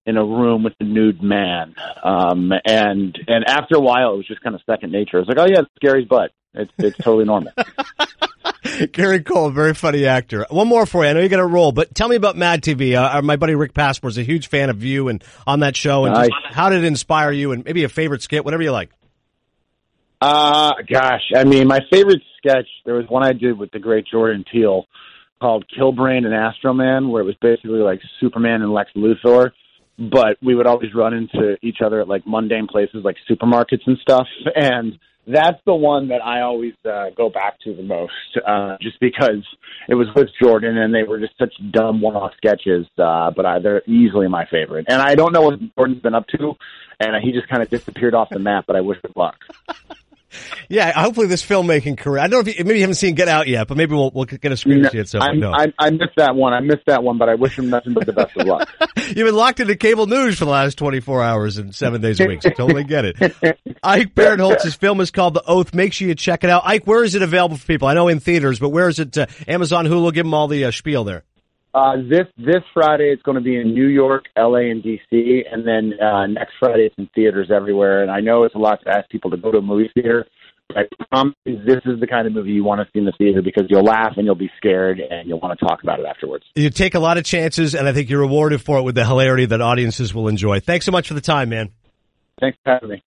in 0.07 0.17
a 0.17 0.25
room 0.25 0.63
with 0.63 0.73
a 0.79 0.83
nude 0.83 1.21
man. 1.21 1.75
Um, 2.03 2.51
and 2.65 3.15
and 3.27 3.45
after 3.47 3.75
a 3.75 3.79
while, 3.79 4.15
it 4.15 4.17
was 4.17 4.27
just 4.27 4.41
kind 4.41 4.55
of 4.55 4.61
second 4.65 4.91
nature. 4.91 5.17
I 5.17 5.19
was 5.19 5.27
like, 5.27 5.37
oh 5.37 5.45
yeah, 5.45 5.59
it's 5.59 5.69
Gary's 5.79 6.07
butt. 6.07 6.31
It's 6.53 6.71
it's 6.77 6.97
totally 6.97 7.25
normal. 7.25 7.51
Gary 8.91 9.21
Cole, 9.21 9.49
very 9.51 9.73
funny 9.73 10.05
actor. 10.05 10.45
One 10.49 10.67
more 10.67 10.85
for 10.85 11.03
you. 11.03 11.09
I 11.09 11.13
know 11.13 11.19
you 11.21 11.29
got 11.29 11.39
a 11.39 11.45
role, 11.45 11.71
but 11.71 11.93
tell 11.95 12.07
me 12.07 12.15
about 12.15 12.35
Mad 12.37 12.61
TV. 12.61 12.95
Uh, 12.95 13.21
my 13.21 13.35
buddy 13.35 13.55
Rick 13.55 13.73
Passmore 13.73 14.09
is 14.09 14.17
a 14.17 14.23
huge 14.23 14.47
fan 14.47 14.69
of 14.69 14.83
you 14.83 15.07
and 15.09 15.23
on 15.47 15.61
that 15.61 15.75
show. 15.75 16.05
And 16.05 16.13
Nice. 16.13 16.27
just 16.29 16.53
how 16.55 16.69
did 16.69 16.83
it 16.83 16.87
inspire 16.87 17.31
you? 17.31 17.51
And 17.51 17.63
maybe 17.65 17.83
a 17.83 17.89
favorite 17.89 18.21
skit, 18.21 18.43
whatever 18.45 18.63
you 18.63 18.71
like. 18.71 18.89
Uh, 20.21 20.73
gosh, 20.91 21.31
I 21.35 21.45
mean, 21.45 21.67
my 21.67 21.79
favorite 21.91 22.21
sketch, 22.37 22.67
there 22.85 22.95
was 22.95 23.05
one 23.07 23.23
I 23.23 23.31
did 23.33 23.57
with 23.57 23.71
the 23.71 23.79
great 23.79 24.05
Jordan 24.05 24.43
Peele 24.51 24.85
called 25.39 25.65
Killbrain 25.77 26.25
and 26.25 26.33
Astroman, 26.33 27.09
where 27.09 27.21
it 27.21 27.25
was 27.25 27.35
basically 27.41 27.79
like 27.79 28.01
Superman 28.19 28.61
and 28.61 28.73
Lex 28.73 28.91
Luthor, 28.97 29.51
but 29.97 30.37
we 30.43 30.55
would 30.55 30.67
always 30.67 30.93
run 30.93 31.13
into 31.13 31.55
each 31.61 31.77
other 31.83 32.01
at 32.01 32.09
like 32.09 32.27
mundane 32.27 32.67
places 32.67 33.03
like 33.05 33.15
supermarkets 33.29 33.81
and 33.85 33.97
stuff. 33.99 34.27
And 34.55 34.99
that's 35.31 35.59
the 35.65 35.75
one 35.75 36.09
that 36.09 36.23
I 36.23 36.41
always 36.41 36.73
uh, 36.85 37.11
go 37.15 37.29
back 37.29 37.59
to 37.61 37.73
the 37.73 37.83
most, 37.83 38.13
uh, 38.45 38.77
just 38.81 38.99
because 38.99 39.45
it 39.87 39.95
was 39.95 40.07
with 40.15 40.29
Jordan 40.41 40.77
and 40.77 40.93
they 40.93 41.03
were 41.03 41.19
just 41.19 41.37
such 41.37 41.53
dumb 41.71 42.01
one-off 42.01 42.31
sketches. 42.37 42.87
Uh, 42.97 43.31
but 43.35 43.45
I, 43.45 43.59
they're 43.59 43.83
easily 43.87 44.27
my 44.27 44.45
favorite. 44.45 44.85
And 44.89 45.01
I 45.01 45.15
don't 45.15 45.33
know 45.33 45.41
what 45.41 45.59
Jordan's 45.75 46.01
been 46.01 46.15
up 46.15 46.27
to, 46.37 46.53
and 46.99 47.23
he 47.23 47.31
just 47.31 47.47
kind 47.47 47.61
of 47.61 47.69
disappeared 47.69 48.15
off 48.15 48.29
the 48.29 48.39
map. 48.39 48.65
But 48.67 48.75
I 48.75 48.81
wish 48.81 48.97
him 49.03 49.13
luck. 49.15 49.37
Yeah, 50.69 50.91
hopefully 51.01 51.25
this 51.25 51.43
filmmaking 51.43 51.97
career. 51.97 52.19
I 52.19 52.27
don't 52.27 52.45
know 52.45 52.51
if 52.51 52.59
you, 52.59 52.63
maybe 52.63 52.77
you 52.77 52.83
haven't 52.83 52.95
seen 52.95 53.15
Get 53.15 53.27
Out 53.27 53.47
yet, 53.47 53.67
but 53.67 53.75
maybe 53.75 53.95
we'll, 53.95 54.11
we'll 54.13 54.25
get 54.25 54.51
a 54.51 54.55
screen 54.55 54.83
to 54.83 54.89
see 54.91 54.99
it. 54.99 55.09
So 55.09 55.19
I, 55.19 55.33
no. 55.33 55.51
I, 55.51 55.73
I 55.79 55.89
missed 55.89 56.15
that 56.17 56.35
one. 56.35 56.53
I 56.53 56.59
missed 56.59 56.85
that 56.85 57.03
one, 57.03 57.17
but 57.17 57.27
I 57.27 57.33
wish 57.33 57.57
him 57.57 57.71
nothing 57.71 57.93
but 57.93 58.05
the 58.05 58.13
best 58.13 58.37
of 58.37 58.45
luck. 58.45 58.69
You've 58.97 59.15
been 59.25 59.35
locked 59.35 59.59
into 59.59 59.75
cable 59.75 60.05
news 60.05 60.37
for 60.37 60.45
the 60.45 60.51
last 60.51 60.77
24 60.77 61.23
hours 61.23 61.57
and 61.57 61.73
seven 61.73 62.01
days 62.01 62.19
a 62.19 62.27
week. 62.27 62.43
So 62.43 62.51
totally 62.51 62.83
get 62.83 63.03
it. 63.03 63.15
Ike 63.83 64.13
Barinholtz's 64.13 64.75
film 64.75 65.01
is 65.01 65.09
called 65.09 65.33
The 65.33 65.43
Oath. 65.47 65.73
Make 65.73 65.93
sure 65.93 66.07
you 66.07 66.13
check 66.13 66.43
it 66.43 66.51
out. 66.51 66.61
Ike, 66.65 66.85
where 66.85 67.03
is 67.03 67.15
it 67.15 67.23
available 67.23 67.57
for 67.57 67.65
people? 67.65 67.87
I 67.87 67.95
know 67.95 68.07
in 68.07 68.19
theaters, 68.19 68.59
but 68.59 68.69
where 68.69 68.89
is 68.89 68.99
it? 68.99 69.17
Uh, 69.17 69.25
Amazon, 69.47 69.87
Hulu, 69.87 70.13
give 70.13 70.25
them 70.25 70.35
all 70.35 70.47
the 70.47 70.65
uh, 70.65 70.71
spiel 70.71 71.03
there. 71.03 71.23
Uh, 71.71 71.97
this 71.97 72.25
this 72.37 72.63
Friday 72.73 73.11
it's 73.13 73.21
going 73.21 73.35
to 73.35 73.41
be 73.43 73.55
in 73.55 73.75
New 73.75 73.87
York, 73.87 74.25
LA, 74.35 74.71
and 74.71 74.83
DC, 74.83 75.43
and 75.51 75.67
then 75.67 75.93
uh, 75.99 76.25
next 76.25 76.53
Friday 76.59 76.87
it's 76.87 76.95
in 76.97 77.07
theaters 77.13 77.51
everywhere. 77.55 78.01
And 78.01 78.09
I 78.09 78.21
know 78.21 78.43
it's 78.43 78.55
a 78.55 78.59
lot 78.59 78.79
to 78.83 78.89
ask 78.89 79.07
people 79.09 79.29
to 79.29 79.37
go 79.37 79.51
to 79.51 79.59
a 79.59 79.61
movie 79.61 79.89
theater, 79.93 80.25
I 80.75 80.83
promise 81.11 81.35
you 81.45 81.63
this 81.65 81.81
is 81.85 81.99
the 81.99 82.07
kind 82.07 82.27
of 82.27 82.33
movie 82.33 82.51
you 82.51 82.63
want 82.63 82.79
to 82.81 82.87
see 82.93 82.99
in 82.99 83.05
the 83.05 83.11
theater 83.17 83.41
because 83.41 83.63
you'll 83.69 83.83
laugh 83.83 84.13
and 84.17 84.25
you'll 84.25 84.35
be 84.35 84.51
scared 84.57 84.99
and 84.99 85.27
you'll 85.27 85.39
want 85.39 85.57
to 85.57 85.65
talk 85.65 85.81
about 85.81 85.99
it 85.99 86.05
afterwards. 86.05 86.45
You 86.55 86.69
take 86.69 86.93
a 86.93 86.99
lot 86.99 87.17
of 87.17 87.23
chances, 87.23 87.73
and 87.73 87.87
I 87.87 87.93
think 87.93 88.09
you're 88.09 88.19
rewarded 88.19 88.61
for 88.61 88.77
it 88.77 88.83
with 88.83 88.95
the 88.95 89.05
hilarity 89.05 89.45
that 89.45 89.61
audiences 89.61 90.13
will 90.13 90.27
enjoy. 90.27 90.59
Thanks 90.59 90.85
so 90.85 90.91
much 90.91 91.07
for 91.07 91.15
the 91.15 91.21
time, 91.21 91.49
man. 91.49 91.71
Thanks 92.39 92.57
for 92.63 92.73
having 92.73 92.89
me. 92.89 93.03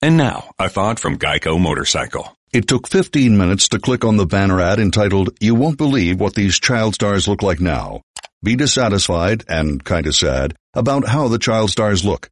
And 0.00 0.16
now, 0.16 0.50
a 0.58 0.68
thought 0.68 0.98
from 0.98 1.18
Geico 1.18 1.60
Motorcycle. 1.60 2.36
It 2.52 2.66
took 2.66 2.88
15 2.88 3.36
minutes 3.36 3.68
to 3.68 3.78
click 3.78 4.04
on 4.04 4.16
the 4.16 4.26
banner 4.26 4.60
ad 4.60 4.78
entitled, 4.78 5.30
You 5.40 5.54
Won't 5.54 5.78
Believe 5.78 6.18
What 6.18 6.34
These 6.34 6.58
Child 6.58 6.94
Stars 6.94 7.28
Look 7.28 7.42
Like 7.42 7.60
Now. 7.60 8.02
Be 8.42 8.56
dissatisfied, 8.56 9.44
and 9.48 9.84
kinda 9.84 10.12
sad, 10.12 10.54
about 10.74 11.06
how 11.06 11.28
the 11.28 11.38
child 11.38 11.70
stars 11.70 12.04
look. 12.04 12.28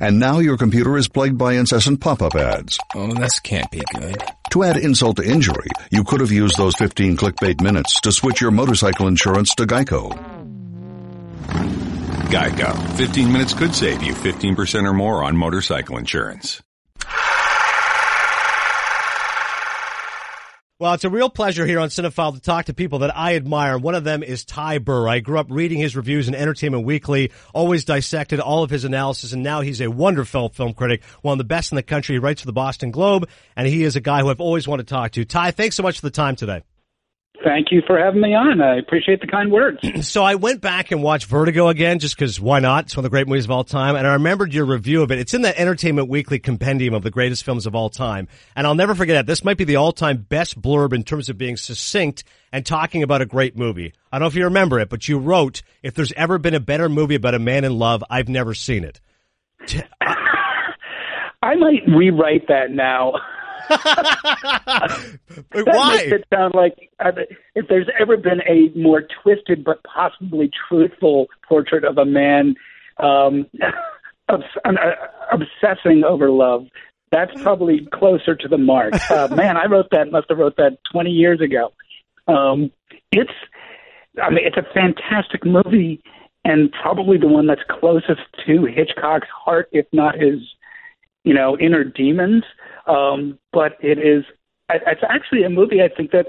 And 0.00 0.20
now 0.20 0.38
your 0.38 0.56
computer 0.56 0.96
is 0.96 1.08
plagued 1.08 1.38
by 1.38 1.54
incessant 1.54 2.00
pop-up 2.00 2.36
ads. 2.36 2.78
Oh, 2.94 3.12
this 3.14 3.40
can't 3.40 3.68
be 3.70 3.82
good. 3.96 4.22
To 4.50 4.62
add 4.62 4.76
insult 4.76 5.16
to 5.16 5.28
injury, 5.28 5.66
you 5.90 6.04
could 6.04 6.20
have 6.20 6.30
used 6.30 6.56
those 6.56 6.76
15 6.76 7.16
clickbait 7.16 7.60
minutes 7.60 8.00
to 8.02 8.12
switch 8.12 8.40
your 8.40 8.52
motorcycle 8.52 9.08
insurance 9.08 9.54
to 9.56 9.64
Geico. 9.64 10.16
Geico. 12.30 12.96
15 12.96 13.32
minutes 13.32 13.54
could 13.54 13.74
save 13.74 14.02
you 14.02 14.12
15% 14.12 14.84
or 14.84 14.92
more 14.92 15.24
on 15.24 15.36
motorcycle 15.36 15.96
insurance. 15.96 16.62
Well, 20.80 20.94
it's 20.94 21.02
a 21.02 21.10
real 21.10 21.28
pleasure 21.28 21.66
here 21.66 21.80
on 21.80 21.88
Cinephile 21.88 22.34
to 22.34 22.40
talk 22.40 22.66
to 22.66 22.72
people 22.72 23.00
that 23.00 23.16
I 23.16 23.34
admire. 23.34 23.76
One 23.76 23.96
of 23.96 24.04
them 24.04 24.22
is 24.22 24.44
Ty 24.44 24.78
Burr. 24.78 25.08
I 25.08 25.18
grew 25.18 25.36
up 25.40 25.48
reading 25.50 25.78
his 25.78 25.96
reviews 25.96 26.28
in 26.28 26.36
Entertainment 26.36 26.84
Weekly, 26.84 27.32
always 27.52 27.84
dissected 27.84 28.38
all 28.38 28.62
of 28.62 28.70
his 28.70 28.84
analysis, 28.84 29.32
and 29.32 29.42
now 29.42 29.60
he's 29.60 29.80
a 29.80 29.88
wonderful 29.88 30.50
film 30.50 30.74
critic, 30.74 31.02
one 31.20 31.32
of 31.32 31.38
the 31.38 31.42
best 31.42 31.72
in 31.72 31.76
the 31.76 31.82
country. 31.82 32.14
He 32.14 32.20
writes 32.20 32.42
for 32.42 32.46
the 32.46 32.52
Boston 32.52 32.92
Globe, 32.92 33.28
and 33.56 33.66
he 33.66 33.82
is 33.82 33.96
a 33.96 34.00
guy 34.00 34.20
who 34.20 34.30
I've 34.30 34.40
always 34.40 34.68
wanted 34.68 34.86
to 34.86 34.94
talk 34.94 35.10
to. 35.12 35.24
Ty, 35.24 35.50
thanks 35.50 35.74
so 35.74 35.82
much 35.82 35.98
for 35.98 36.06
the 36.06 36.12
time 36.12 36.36
today. 36.36 36.62
Thank 37.44 37.68
you 37.70 37.82
for 37.86 37.96
having 37.98 38.20
me 38.20 38.34
on. 38.34 38.60
I 38.60 38.78
appreciate 38.78 39.20
the 39.20 39.28
kind 39.28 39.52
words. 39.52 39.78
so 40.08 40.24
I 40.24 40.34
went 40.34 40.60
back 40.60 40.90
and 40.90 41.02
watched 41.02 41.26
Vertigo 41.26 41.68
again 41.68 42.00
just 42.00 42.16
because 42.16 42.40
why 42.40 42.58
not? 42.58 42.86
It's 42.86 42.96
one 42.96 43.04
of 43.04 43.10
the 43.10 43.14
great 43.14 43.28
movies 43.28 43.44
of 43.44 43.52
all 43.52 43.62
time. 43.62 43.94
And 43.94 44.06
I 44.06 44.14
remembered 44.14 44.52
your 44.52 44.64
review 44.64 45.02
of 45.02 45.12
it. 45.12 45.20
It's 45.20 45.34
in 45.34 45.42
that 45.42 45.56
Entertainment 45.56 46.08
Weekly 46.08 46.40
compendium 46.40 46.94
of 46.94 47.04
the 47.04 47.12
greatest 47.12 47.44
films 47.44 47.66
of 47.66 47.76
all 47.76 47.90
time. 47.90 48.26
And 48.56 48.66
I'll 48.66 48.74
never 48.74 48.94
forget 48.94 49.16
it. 49.16 49.26
This 49.26 49.44
might 49.44 49.56
be 49.56 49.64
the 49.64 49.76
all 49.76 49.92
time 49.92 50.26
best 50.28 50.60
blurb 50.60 50.92
in 50.92 51.04
terms 51.04 51.28
of 51.28 51.38
being 51.38 51.56
succinct 51.56 52.24
and 52.52 52.66
talking 52.66 53.04
about 53.04 53.22
a 53.22 53.26
great 53.26 53.56
movie. 53.56 53.92
I 54.10 54.18
don't 54.18 54.24
know 54.24 54.28
if 54.28 54.34
you 54.34 54.44
remember 54.44 54.80
it, 54.80 54.88
but 54.88 55.06
you 55.06 55.18
wrote, 55.18 55.62
if 55.82 55.94
there's 55.94 56.12
ever 56.14 56.38
been 56.38 56.54
a 56.54 56.60
better 56.60 56.88
movie 56.88 57.14
about 57.14 57.34
a 57.34 57.38
man 57.38 57.64
in 57.64 57.78
love, 57.78 58.02
I've 58.10 58.28
never 58.28 58.52
seen 58.52 58.84
it. 58.84 59.00
I 61.40 61.54
might 61.54 61.86
rewrite 61.86 62.48
that 62.48 62.72
now. 62.72 63.12
Why? 63.68 65.16
That 65.52 65.94
makes 65.96 66.12
it 66.12 66.24
sound 66.32 66.54
like 66.54 66.90
uh, 66.98 67.12
if 67.54 67.66
there's 67.68 67.88
ever 67.98 68.16
been 68.16 68.40
a 68.48 68.70
more 68.78 69.02
twisted 69.22 69.64
but 69.64 69.82
possibly 69.84 70.50
truthful 70.68 71.26
portrait 71.48 71.84
of 71.84 71.98
a 71.98 72.04
man 72.04 72.54
um, 72.98 73.46
obs- 74.28 74.44
uh, 74.64 74.72
obsessing 75.32 76.04
over 76.04 76.30
love, 76.30 76.66
that's 77.10 77.40
probably 77.42 77.88
closer 77.92 78.34
to 78.34 78.48
the 78.48 78.58
mark. 78.58 78.94
Uh, 79.10 79.28
man, 79.34 79.56
I 79.56 79.66
wrote 79.66 79.88
that. 79.92 80.10
Must 80.10 80.26
have 80.28 80.38
wrote 80.38 80.56
that 80.56 80.78
20 80.92 81.10
years 81.10 81.40
ago. 81.40 81.72
Um, 82.26 82.70
it's, 83.12 83.32
I 84.22 84.30
mean, 84.30 84.44
it's 84.44 84.56
a 84.56 84.74
fantastic 84.74 85.44
movie, 85.44 86.02
and 86.44 86.70
probably 86.82 87.16
the 87.18 87.28
one 87.28 87.46
that's 87.46 87.62
closest 87.80 88.20
to 88.46 88.66
Hitchcock's 88.66 89.28
heart, 89.34 89.68
if 89.72 89.86
not 89.92 90.16
his, 90.20 90.40
you 91.28 91.34
know, 91.34 91.58
inner 91.58 91.84
demons. 91.84 92.42
Um, 92.86 93.38
but 93.52 93.72
it 93.80 93.98
is 93.98 94.24
it's 94.70 95.02
actually 95.08 95.44
a 95.44 95.50
movie 95.50 95.82
I 95.82 95.94
think 95.94 96.10
that 96.12 96.26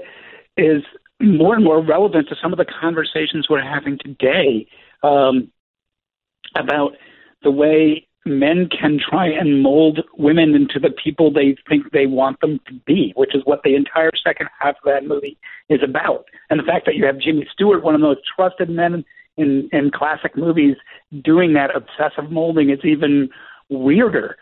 is 0.58 0.82
more 1.20 1.54
and 1.54 1.64
more 1.64 1.82
relevant 1.82 2.28
to 2.28 2.36
some 2.40 2.52
of 2.52 2.58
the 2.58 2.66
conversations 2.66 3.48
we're 3.48 3.62
having 3.62 3.98
today 3.98 4.66
um, 5.02 5.50
about 6.54 6.92
the 7.42 7.50
way 7.50 8.06
men 8.26 8.68
can 8.68 8.98
try 8.98 9.26
and 9.26 9.62
mold 9.62 10.00
women 10.18 10.54
into 10.54 10.78
the 10.78 10.90
people 10.90 11.32
they 11.32 11.56
think 11.66 11.92
they 11.92 12.06
want 12.06 12.40
them 12.40 12.60
to 12.66 12.74
be, 12.86 13.14
which 13.16 13.34
is 13.34 13.42
what 13.44 13.62
the 13.62 13.74
entire 13.74 14.10
second 14.22 14.48
half 14.60 14.76
of 14.76 14.84
that 14.84 15.06
movie 15.06 15.38
is 15.70 15.80
about. 15.82 16.26
And 16.50 16.60
the 16.60 16.64
fact 16.64 16.84
that 16.84 16.96
you 16.96 17.06
have 17.06 17.18
Jimmy 17.18 17.48
Stewart, 17.50 17.82
one 17.82 17.94
of 17.94 18.02
the 18.02 18.06
most 18.06 18.20
trusted 18.36 18.68
men 18.68 19.04
in, 19.38 19.70
in 19.72 19.90
classic 19.90 20.36
movies, 20.36 20.76
doing 21.24 21.54
that 21.54 21.70
obsessive 21.74 22.30
molding 22.30 22.68
is 22.68 22.80
even 22.84 23.30
weirder. 23.70 24.36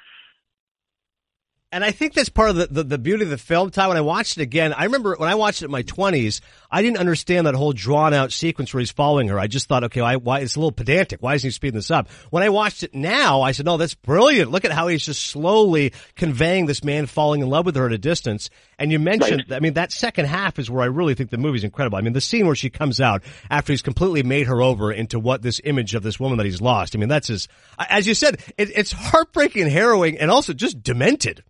And 1.70 1.84
I 1.84 1.90
think 1.90 2.14
that's 2.14 2.30
part 2.30 2.48
of 2.48 2.56
the, 2.56 2.66
the, 2.68 2.82
the, 2.82 2.98
beauty 2.98 3.24
of 3.24 3.30
the 3.30 3.36
film, 3.36 3.70
Ty. 3.70 3.88
When 3.88 3.98
I 3.98 4.00
watched 4.00 4.38
it 4.38 4.42
again, 4.42 4.72
I 4.72 4.84
remember 4.84 5.14
when 5.18 5.28
I 5.28 5.34
watched 5.34 5.60
it 5.60 5.66
in 5.66 5.70
my 5.70 5.82
20s, 5.82 6.40
I 6.70 6.80
didn't 6.80 6.96
understand 6.96 7.46
that 7.46 7.54
whole 7.54 7.74
drawn 7.74 8.14
out 8.14 8.32
sequence 8.32 8.72
where 8.72 8.78
he's 8.78 8.90
following 8.90 9.28
her. 9.28 9.38
I 9.38 9.48
just 9.48 9.68
thought, 9.68 9.84
okay, 9.84 10.00
why, 10.00 10.16
why, 10.16 10.40
it's 10.40 10.56
a 10.56 10.60
little 10.60 10.72
pedantic. 10.72 11.22
Why 11.22 11.34
isn't 11.34 11.46
he 11.46 11.52
speeding 11.52 11.76
this 11.76 11.90
up? 11.90 12.08
When 12.30 12.42
I 12.42 12.48
watched 12.48 12.84
it 12.84 12.94
now, 12.94 13.42
I 13.42 13.52
said, 13.52 13.66
no, 13.66 13.76
that's 13.76 13.94
brilliant. 13.94 14.50
Look 14.50 14.64
at 14.64 14.72
how 14.72 14.88
he's 14.88 15.04
just 15.04 15.26
slowly 15.26 15.92
conveying 16.16 16.64
this 16.64 16.82
man 16.82 17.04
falling 17.04 17.42
in 17.42 17.50
love 17.50 17.66
with 17.66 17.76
her 17.76 17.84
at 17.84 17.92
a 17.92 17.98
distance. 17.98 18.48
And 18.78 18.90
you 18.90 18.98
mentioned, 18.98 19.44
right. 19.50 19.56
I 19.58 19.60
mean, 19.60 19.74
that 19.74 19.92
second 19.92 20.24
half 20.24 20.58
is 20.58 20.70
where 20.70 20.82
I 20.82 20.86
really 20.86 21.12
think 21.12 21.28
the 21.28 21.36
movie's 21.36 21.64
incredible. 21.64 21.98
I 21.98 22.00
mean, 22.00 22.14
the 22.14 22.22
scene 22.22 22.46
where 22.46 22.56
she 22.56 22.70
comes 22.70 22.98
out 22.98 23.22
after 23.50 23.74
he's 23.74 23.82
completely 23.82 24.22
made 24.22 24.46
her 24.46 24.62
over 24.62 24.90
into 24.90 25.18
what 25.18 25.42
this 25.42 25.60
image 25.64 25.94
of 25.94 26.02
this 26.02 26.18
woman 26.18 26.38
that 26.38 26.46
he's 26.46 26.62
lost. 26.62 26.96
I 26.96 26.98
mean, 26.98 27.10
that's 27.10 27.28
his, 27.28 27.46
as 27.78 28.06
you 28.06 28.14
said, 28.14 28.40
it, 28.56 28.70
it's 28.74 28.92
heartbreaking, 28.92 29.68
harrowing, 29.68 30.16
and 30.16 30.30
also 30.30 30.54
just 30.54 30.82
demented. 30.82 31.44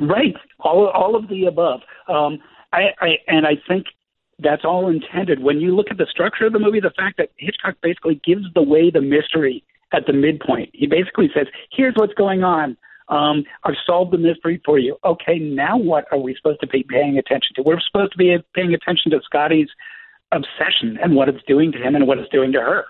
Right, 0.00 0.34
all 0.60 0.88
all 0.88 1.14
of 1.14 1.28
the 1.28 1.44
above. 1.44 1.80
Um, 2.08 2.38
I, 2.72 2.88
I 3.00 3.08
and 3.26 3.46
I 3.46 3.52
think 3.68 3.86
that's 4.38 4.64
all 4.64 4.88
intended. 4.88 5.42
When 5.42 5.60
you 5.60 5.76
look 5.76 5.88
at 5.90 5.98
the 5.98 6.06
structure 6.10 6.46
of 6.46 6.54
the 6.54 6.58
movie, 6.58 6.80
the 6.80 6.92
fact 6.96 7.18
that 7.18 7.28
Hitchcock 7.36 7.76
basically 7.82 8.20
gives 8.24 8.46
away 8.56 8.90
the 8.90 9.02
mystery 9.02 9.62
at 9.92 10.06
the 10.06 10.14
midpoint. 10.14 10.70
He 10.72 10.86
basically 10.86 11.30
says, 11.34 11.48
"Here's 11.70 11.94
what's 11.96 12.14
going 12.14 12.42
on. 12.42 12.78
Um, 13.08 13.44
I've 13.64 13.74
solved 13.84 14.12
the 14.12 14.18
mystery 14.18 14.60
for 14.64 14.78
you. 14.78 14.96
Okay, 15.04 15.38
now 15.38 15.76
what 15.76 16.06
are 16.12 16.18
we 16.18 16.34
supposed 16.34 16.60
to 16.60 16.66
be 16.66 16.84
paying 16.88 17.18
attention 17.18 17.54
to? 17.56 17.62
We're 17.62 17.80
supposed 17.80 18.12
to 18.12 18.18
be 18.18 18.38
paying 18.54 18.72
attention 18.72 19.10
to 19.10 19.20
Scotty's 19.24 19.68
obsession 20.32 20.96
and 21.02 21.16
what 21.16 21.28
it's 21.28 21.44
doing 21.46 21.72
to 21.72 21.78
him 21.78 21.94
and 21.94 22.06
what 22.06 22.18
it's 22.18 22.30
doing 22.30 22.52
to 22.52 22.60
her." 22.60 22.86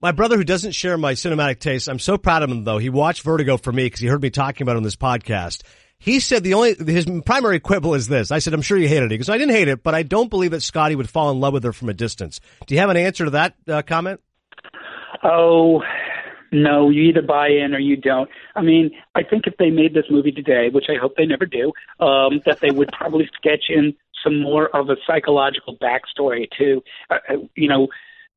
My 0.00 0.10
brother, 0.10 0.36
who 0.36 0.42
doesn't 0.42 0.72
share 0.72 0.98
my 0.98 1.12
cinematic 1.12 1.60
taste, 1.60 1.88
I'm 1.88 2.00
so 2.00 2.18
proud 2.18 2.42
of 2.42 2.50
him 2.50 2.64
though. 2.64 2.78
He 2.78 2.90
watched 2.90 3.22
Vertigo 3.22 3.56
for 3.56 3.70
me 3.70 3.84
because 3.84 4.00
he 4.00 4.08
heard 4.08 4.20
me 4.20 4.30
talking 4.30 4.64
about 4.64 4.72
it 4.72 4.78
on 4.78 4.82
this 4.82 4.96
podcast. 4.96 5.62
He 6.02 6.18
said 6.18 6.42
the 6.42 6.54
only 6.54 6.74
his 6.74 7.06
primary 7.24 7.60
quibble 7.60 7.94
is 7.94 8.08
this. 8.08 8.32
I 8.32 8.40
said, 8.40 8.54
"I'm 8.54 8.62
sure 8.62 8.76
you 8.76 8.88
hated 8.88 9.06
it." 9.06 9.08
because 9.10 9.28
"I 9.28 9.38
didn't 9.38 9.54
hate 9.54 9.68
it, 9.68 9.84
but 9.84 9.94
I 9.94 10.02
don't 10.02 10.28
believe 10.28 10.50
that 10.50 10.62
Scotty 10.62 10.96
would 10.96 11.08
fall 11.08 11.30
in 11.30 11.38
love 11.38 11.52
with 11.52 11.62
her 11.62 11.72
from 11.72 11.88
a 11.88 11.94
distance." 11.94 12.40
Do 12.66 12.74
you 12.74 12.80
have 12.80 12.90
an 12.90 12.96
answer 12.96 13.24
to 13.24 13.30
that 13.30 13.54
uh, 13.68 13.82
comment? 13.82 14.20
Oh, 15.22 15.84
no. 16.50 16.90
You 16.90 17.02
either 17.02 17.22
buy 17.22 17.50
in 17.50 17.72
or 17.72 17.78
you 17.78 17.96
don't. 17.96 18.28
I 18.56 18.62
mean, 18.62 18.90
I 19.14 19.22
think 19.22 19.46
if 19.46 19.56
they 19.58 19.70
made 19.70 19.94
this 19.94 20.06
movie 20.10 20.32
today, 20.32 20.70
which 20.72 20.86
I 20.88 21.00
hope 21.00 21.14
they 21.16 21.24
never 21.24 21.46
do, 21.46 21.72
um, 22.00 22.40
that 22.46 22.58
they 22.60 22.72
would 22.72 22.90
probably 22.90 23.30
sketch 23.36 23.66
in 23.68 23.94
some 24.24 24.40
more 24.40 24.74
of 24.76 24.90
a 24.90 24.96
psychological 25.06 25.76
backstory 25.76 26.48
to, 26.58 26.82
uh, 27.10 27.18
uh, 27.28 27.36
you 27.54 27.68
know, 27.68 27.86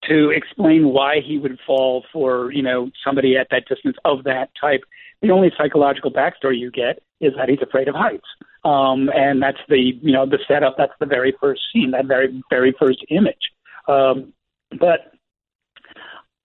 to 0.08 0.30
explain 0.30 0.90
why 0.90 1.16
he 1.26 1.40
would 1.40 1.58
fall 1.66 2.06
for, 2.14 2.52
you 2.52 2.62
know, 2.62 2.92
somebody 3.04 3.36
at 3.38 3.48
that 3.50 3.68
distance 3.68 3.98
of 4.06 4.24
that 4.26 4.50
type. 4.60 4.84
The 5.22 5.32
only 5.32 5.52
psychological 5.58 6.12
backstory 6.12 6.60
you 6.60 6.72
get 6.72 7.02
is 7.22 7.34
that 7.38 7.50
he's 7.50 7.62
afraid 7.62 7.88
of 7.88 7.96
heights. 7.96 8.28
Um, 8.64 9.10
and 9.16 9.42
that's 9.42 9.60
the, 9.70 9.94
you 10.02 10.12
know, 10.12 10.26
the 10.26 10.40
setup. 10.48 10.76
That's 10.78 10.94
the 11.00 11.06
very 11.06 11.34
first 11.40 11.62
scene, 11.72 11.92
that 11.92 12.06
very, 12.06 12.44
very 12.50 12.74
first 12.80 13.06
image. 13.10 13.52
Um, 13.88 14.34
but 14.80 15.14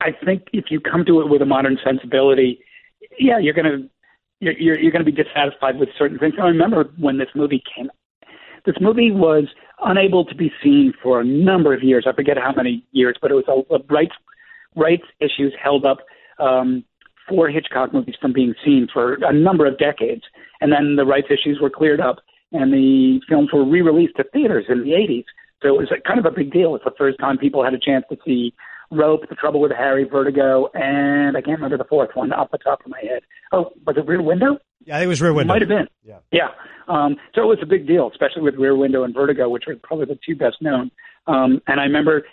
I 0.00 0.10
think 0.24 0.44
if 0.52 0.66
you 0.70 0.80
come 0.80 1.04
to 1.06 1.20
it 1.20 1.28
with 1.28 1.42
a 1.42 1.46
modern 1.46 1.78
sensibility, 1.84 2.60
yeah, 3.18 3.38
you're 3.38 3.54
going 3.54 3.66
to 3.66 3.90
you're 4.40 4.58
you're, 4.58 4.78
you're 4.78 4.92
going 4.92 5.04
to 5.04 5.10
be 5.10 5.22
dissatisfied 5.22 5.78
with 5.78 5.88
certain 5.98 6.18
things. 6.18 6.34
I 6.40 6.46
remember 6.46 6.90
when 6.98 7.18
this 7.18 7.28
movie 7.34 7.62
came. 7.74 7.90
This 8.64 8.76
movie 8.80 9.10
was 9.10 9.44
unable 9.82 10.24
to 10.26 10.34
be 10.34 10.52
seen 10.62 10.92
for 11.02 11.20
a 11.20 11.24
number 11.24 11.74
of 11.74 11.82
years. 11.82 12.04
I 12.06 12.12
forget 12.12 12.36
how 12.36 12.52
many 12.54 12.84
years, 12.92 13.16
but 13.20 13.30
it 13.30 13.34
was 13.34 13.44
a, 13.48 13.74
a 13.74 13.78
rights 13.88 14.14
rights 14.76 15.04
issues 15.20 15.54
held 15.62 15.84
up 15.84 15.98
um, 16.38 16.84
four 17.30 17.48
Hitchcock 17.48 17.94
movies 17.94 18.16
from 18.20 18.32
being 18.32 18.54
seen 18.64 18.88
for 18.92 19.14
a 19.22 19.32
number 19.32 19.64
of 19.64 19.78
decades, 19.78 20.22
and 20.60 20.70
then 20.72 20.96
the 20.96 21.06
rights 21.06 21.28
issues 21.30 21.58
were 21.62 21.70
cleared 21.70 22.00
up, 22.00 22.16
and 22.52 22.72
the 22.72 23.20
films 23.28 23.50
were 23.52 23.64
re-released 23.64 24.16
to 24.16 24.24
theaters 24.24 24.66
in 24.68 24.80
the 24.82 24.90
80s. 24.90 25.24
So 25.62 25.68
it 25.68 25.78
was 25.78 25.92
a, 25.92 26.00
kind 26.06 26.18
of 26.18 26.26
a 26.26 26.34
big 26.34 26.52
deal. 26.52 26.74
It's 26.74 26.84
the 26.84 26.92
first 26.98 27.18
time 27.18 27.38
people 27.38 27.64
had 27.64 27.74
a 27.74 27.78
chance 27.78 28.04
to 28.10 28.16
see 28.26 28.52
Rope, 28.90 29.28
The 29.28 29.36
Trouble 29.36 29.60
with 29.60 29.72
Harry, 29.72 30.04
Vertigo, 30.04 30.68
and 30.74 31.36
I 31.36 31.40
can't 31.40 31.58
remember 31.58 31.78
the 31.78 31.88
fourth 31.88 32.10
one 32.14 32.32
off 32.32 32.50
the 32.50 32.58
top 32.58 32.80
of 32.84 32.90
my 32.90 33.00
head. 33.00 33.22
Oh, 33.52 33.70
was 33.86 33.96
it 33.96 34.06
Rear 34.06 34.22
Window? 34.22 34.58
Yeah, 34.84 34.96
I 34.96 34.98
think 34.98 35.06
it 35.06 35.08
was 35.08 35.22
Rear 35.22 35.32
Window. 35.32 35.52
Might 35.52 35.62
have 35.62 35.68
been. 35.68 35.86
Yeah. 36.02 36.18
Yeah. 36.32 36.48
Um, 36.88 37.16
so 37.34 37.42
it 37.42 37.46
was 37.46 37.58
a 37.62 37.66
big 37.66 37.86
deal, 37.86 38.10
especially 38.10 38.42
with 38.42 38.56
Rear 38.56 38.76
Window 38.76 39.04
and 39.04 39.14
Vertigo, 39.14 39.48
which 39.48 39.64
were 39.66 39.76
probably 39.82 40.06
the 40.06 40.18
two 40.26 40.34
best 40.34 40.56
known. 40.60 40.90
Um, 41.26 41.60
and 41.68 41.78
I 41.78 41.84
remember 41.84 42.24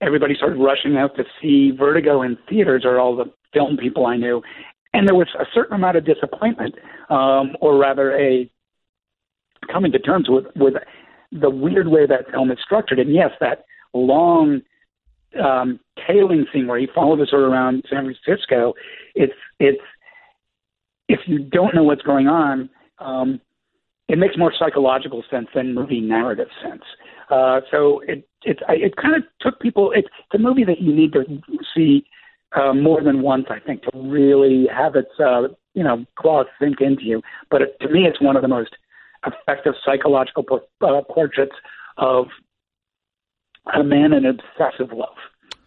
everybody 0.00 0.34
started 0.34 0.56
rushing 0.56 0.96
out 0.96 1.16
to 1.16 1.24
see 1.42 1.72
Vertigo 1.76 2.22
in 2.22 2.38
theaters, 2.48 2.82
or 2.86 2.98
all 2.98 3.16
the 3.16 3.30
film 3.52 3.76
people 3.76 4.06
I 4.06 4.16
knew. 4.16 4.42
And 4.92 5.06
there 5.06 5.14
was 5.14 5.28
a 5.38 5.44
certain 5.54 5.76
amount 5.76 5.96
of 5.96 6.04
disappointment, 6.04 6.74
um, 7.10 7.56
or 7.60 7.78
rather 7.78 8.16
a 8.18 8.50
coming 9.70 9.92
to 9.92 9.98
terms 9.98 10.28
with, 10.28 10.46
with 10.56 10.74
the 11.32 11.50
weird 11.50 11.86
way 11.86 12.06
that 12.06 12.30
film 12.30 12.50
is 12.50 12.58
structured. 12.64 12.98
And 12.98 13.14
yes, 13.14 13.30
that 13.40 13.64
long 13.94 14.62
um, 15.42 15.78
tailing 16.06 16.46
scene 16.52 16.66
where 16.66 16.78
he 16.78 16.88
followed 16.92 17.20
us 17.20 17.32
around 17.32 17.84
San 17.88 18.04
Francisco, 18.04 18.74
it's 19.14 19.32
it's 19.58 19.82
if 21.08 21.20
you 21.26 21.38
don't 21.38 21.74
know 21.74 21.82
what's 21.82 22.02
going 22.02 22.26
on, 22.26 22.70
um, 22.98 23.40
it 24.08 24.18
makes 24.18 24.36
more 24.36 24.52
psychological 24.58 25.22
sense 25.30 25.48
than 25.54 25.74
movie 25.74 26.00
narrative 26.00 26.48
sense. 26.62 26.82
Uh, 27.30 27.60
so 27.70 28.00
it 28.00 28.28
it 28.42 28.58
it 28.68 28.96
kind 28.96 29.14
of 29.14 29.22
took 29.40 29.60
people. 29.60 29.92
It's, 29.94 30.08
it's 30.18 30.34
a 30.34 30.38
movie 30.38 30.64
that 30.64 30.80
you 30.80 30.92
need 30.92 31.12
to 31.12 31.24
see 31.74 32.04
uh, 32.52 32.72
more 32.72 33.02
than 33.02 33.22
once, 33.22 33.46
I 33.50 33.60
think, 33.60 33.82
to 33.82 33.90
really 33.94 34.66
have 34.74 34.96
its 34.96 35.10
uh, 35.18 35.48
you 35.74 35.84
know 35.84 36.04
claws 36.16 36.46
sink 36.60 36.80
into 36.80 37.04
you. 37.04 37.22
But 37.50 37.62
it, 37.62 37.80
to 37.80 37.88
me, 37.88 38.06
it's 38.06 38.20
one 38.20 38.36
of 38.36 38.42
the 38.42 38.48
most 38.48 38.76
effective 39.26 39.74
psychological 39.84 40.44
uh, 40.80 41.02
portraits 41.02 41.54
of 41.96 42.26
a 43.74 43.84
man 43.84 44.12
in 44.12 44.24
obsessive 44.26 44.92
love. 44.92 45.16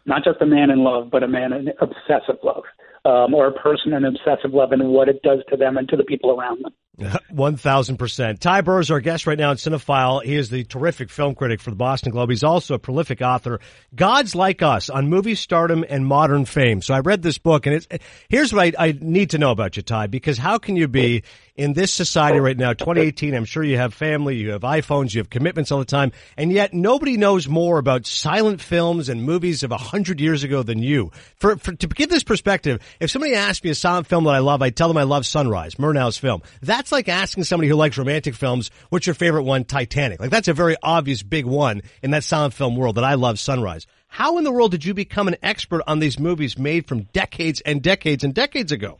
Not 0.05 0.23
just 0.23 0.41
a 0.41 0.45
man 0.45 0.69
in 0.69 0.83
love, 0.83 1.09
but 1.11 1.23
a 1.23 1.27
man 1.27 1.53
in 1.53 1.69
obsessive 1.79 2.37
love, 2.43 2.63
um, 3.05 3.33
or 3.33 3.47
a 3.47 3.53
person 3.53 3.93
in 3.93 4.03
obsessive 4.03 4.53
love 4.53 4.71
and 4.71 4.89
what 4.89 5.07
it 5.07 5.21
does 5.21 5.39
to 5.49 5.57
them 5.57 5.77
and 5.77 5.87
to 5.89 5.95
the 5.95 6.03
people 6.03 6.37
around 6.37 6.63
them. 6.63 6.73
One 7.29 7.57
thousand 7.57 7.97
percent. 7.97 8.39
Ty 8.39 8.61
Burr 8.61 8.79
is 8.79 8.91
our 8.91 8.99
guest 8.99 9.25
right 9.25 9.37
now 9.37 9.49
in 9.49 9.57
Cinephile. 9.57 10.23
He 10.23 10.35
is 10.35 10.49
the 10.49 10.63
terrific 10.63 11.09
film 11.09 11.33
critic 11.33 11.59
for 11.59 11.71
the 11.71 11.75
Boston 11.75 12.11
Globe. 12.11 12.29
He's 12.29 12.43
also 12.43 12.75
a 12.75 12.79
prolific 12.79 13.19
author. 13.21 13.59
Gods 13.95 14.35
Like 14.35 14.61
Us 14.61 14.91
on 14.91 15.09
movie 15.09 15.33
stardom 15.33 15.83
and 15.89 16.05
modern 16.05 16.45
fame. 16.45 16.81
So 16.81 16.93
I 16.93 16.99
read 16.99 17.23
this 17.23 17.39
book, 17.39 17.65
and 17.65 17.75
it's 17.75 17.87
here's 18.29 18.53
what 18.53 18.75
I, 18.77 18.89
I 18.89 18.97
need 18.99 19.31
to 19.31 19.39
know 19.39 19.49
about 19.49 19.75
you, 19.75 19.81
Ty, 19.81 20.07
because 20.07 20.37
how 20.37 20.59
can 20.59 20.75
you 20.75 20.87
be 20.87 21.23
in 21.55 21.73
this 21.73 21.91
society 21.91 22.39
right 22.39 22.57
now, 22.57 22.73
2018? 22.73 23.33
I'm 23.33 23.45
sure 23.45 23.63
you 23.63 23.77
have 23.77 23.95
family, 23.95 24.35
you 24.35 24.51
have 24.51 24.61
iPhones, 24.61 25.15
you 25.15 25.19
have 25.19 25.31
commitments 25.31 25.71
all 25.71 25.79
the 25.79 25.85
time, 25.85 26.11
and 26.37 26.51
yet 26.51 26.75
nobody 26.75 27.17
knows 27.17 27.47
more 27.47 27.79
about 27.79 28.05
silent 28.05 28.61
films 28.61 29.09
and 29.09 29.23
movies 29.23 29.63
of 29.63 29.71
a 29.71 29.77
hundred 29.77 30.19
years 30.19 30.43
ago 30.43 30.61
than 30.61 30.77
you. 30.77 31.11
For, 31.37 31.57
for 31.57 31.73
to 31.73 31.87
give 31.87 32.09
this 32.09 32.23
perspective, 32.23 32.81
if 32.99 33.09
somebody 33.09 33.33
asked 33.33 33.63
me 33.63 33.71
a 33.71 33.75
silent 33.75 34.05
film 34.05 34.25
that 34.25 34.35
I 34.35 34.39
love, 34.39 34.61
I 34.61 34.69
tell 34.69 34.87
them 34.87 34.97
I 34.97 35.03
love 35.03 35.25
Sunrise, 35.25 35.75
Murnau's 35.75 36.17
film. 36.17 36.43
That 36.61 36.82
that's 36.83 36.91
like 36.91 37.07
asking 37.07 37.45
somebody 37.45 37.69
who 37.69 37.75
likes 37.75 37.97
romantic 37.97 38.35
films, 38.35 38.69
what's 38.89 39.07
your 39.07 39.13
favorite 39.13 39.43
one? 39.43 39.63
Titanic. 39.63 40.19
Like 40.19 40.31
that's 40.31 40.49
a 40.49 40.53
very 40.53 40.75
obvious 40.83 41.23
big 41.23 41.45
one 41.45 41.81
in 42.01 42.11
that 42.11 42.25
silent 42.25 42.53
film 42.53 42.75
world 42.75 42.95
that 42.95 43.05
I 43.05 43.13
love 43.13 43.39
Sunrise. 43.39 43.87
How 44.07 44.37
in 44.37 44.43
the 44.43 44.51
world 44.51 44.71
did 44.71 44.83
you 44.83 44.93
become 44.93 45.29
an 45.29 45.37
expert 45.41 45.81
on 45.87 45.99
these 45.99 46.19
movies 46.19 46.59
made 46.59 46.85
from 46.85 47.03
decades 47.13 47.61
and 47.61 47.81
decades 47.81 48.25
and 48.25 48.33
decades 48.33 48.73
ago? 48.73 48.99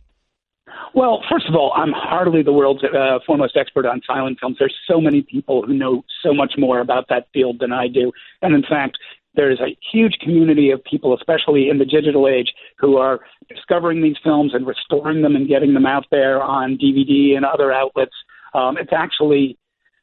Well, 0.95 1.21
first 1.29 1.45
of 1.49 1.55
all, 1.55 1.73
I'm 1.75 1.91
hardly 1.91 2.41
the 2.41 2.53
world's 2.53 2.85
uh, 2.85 3.19
foremost 3.27 3.57
expert 3.57 3.85
on 3.85 3.99
silent 4.07 4.37
films. 4.39 4.55
There's 4.59 4.73
so 4.89 5.01
many 5.01 5.21
people 5.21 5.65
who 5.65 5.73
know 5.73 6.05
so 6.23 6.33
much 6.33 6.53
more 6.57 6.79
about 6.79 7.09
that 7.09 7.27
field 7.33 7.59
than 7.59 7.73
I 7.73 7.89
do. 7.89 8.13
And 8.41 8.55
in 8.55 8.61
fact, 8.61 8.97
there's 9.35 9.59
a 9.59 9.77
huge 9.91 10.13
community 10.21 10.71
of 10.71 10.83
people, 10.83 11.15
especially 11.15 11.69
in 11.69 11.79
the 11.79 11.85
digital 11.85 12.27
age, 12.27 12.53
who 12.77 12.97
are 12.97 13.21
discovering 13.49 14.01
these 14.01 14.15
films 14.23 14.53
and 14.53 14.67
restoring 14.67 15.21
them 15.21 15.35
and 15.35 15.47
getting 15.47 15.73
them 15.73 15.85
out 15.85 16.05
there 16.11 16.41
on 16.41 16.77
DVD 16.77 17.35
and 17.35 17.45
other 17.45 17.71
outlets. 17.71 18.13
Um, 18.53 18.77
it's 18.77 18.93
actually 18.93 19.57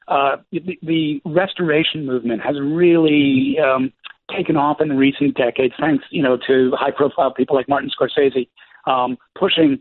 uh, 0.09 0.39
the, 0.51 0.79
the 0.83 1.21
restoration 1.25 2.05
movement 2.05 2.43
has 2.43 2.57
really 2.61 3.57
um, 3.65 3.93
taken 4.35 4.57
off 4.57 4.81
in 4.81 4.97
recent 4.97 5.37
decades, 5.37 5.75
thanks 5.79 6.05
you 6.11 6.23
know 6.23 6.37
to 6.49 6.73
high-profile 6.75 7.33
people 7.33 7.55
like 7.57 7.69
Martin 7.69 7.91
Scorsese 7.91 8.49
um, 8.87 9.17
pushing 9.39 9.79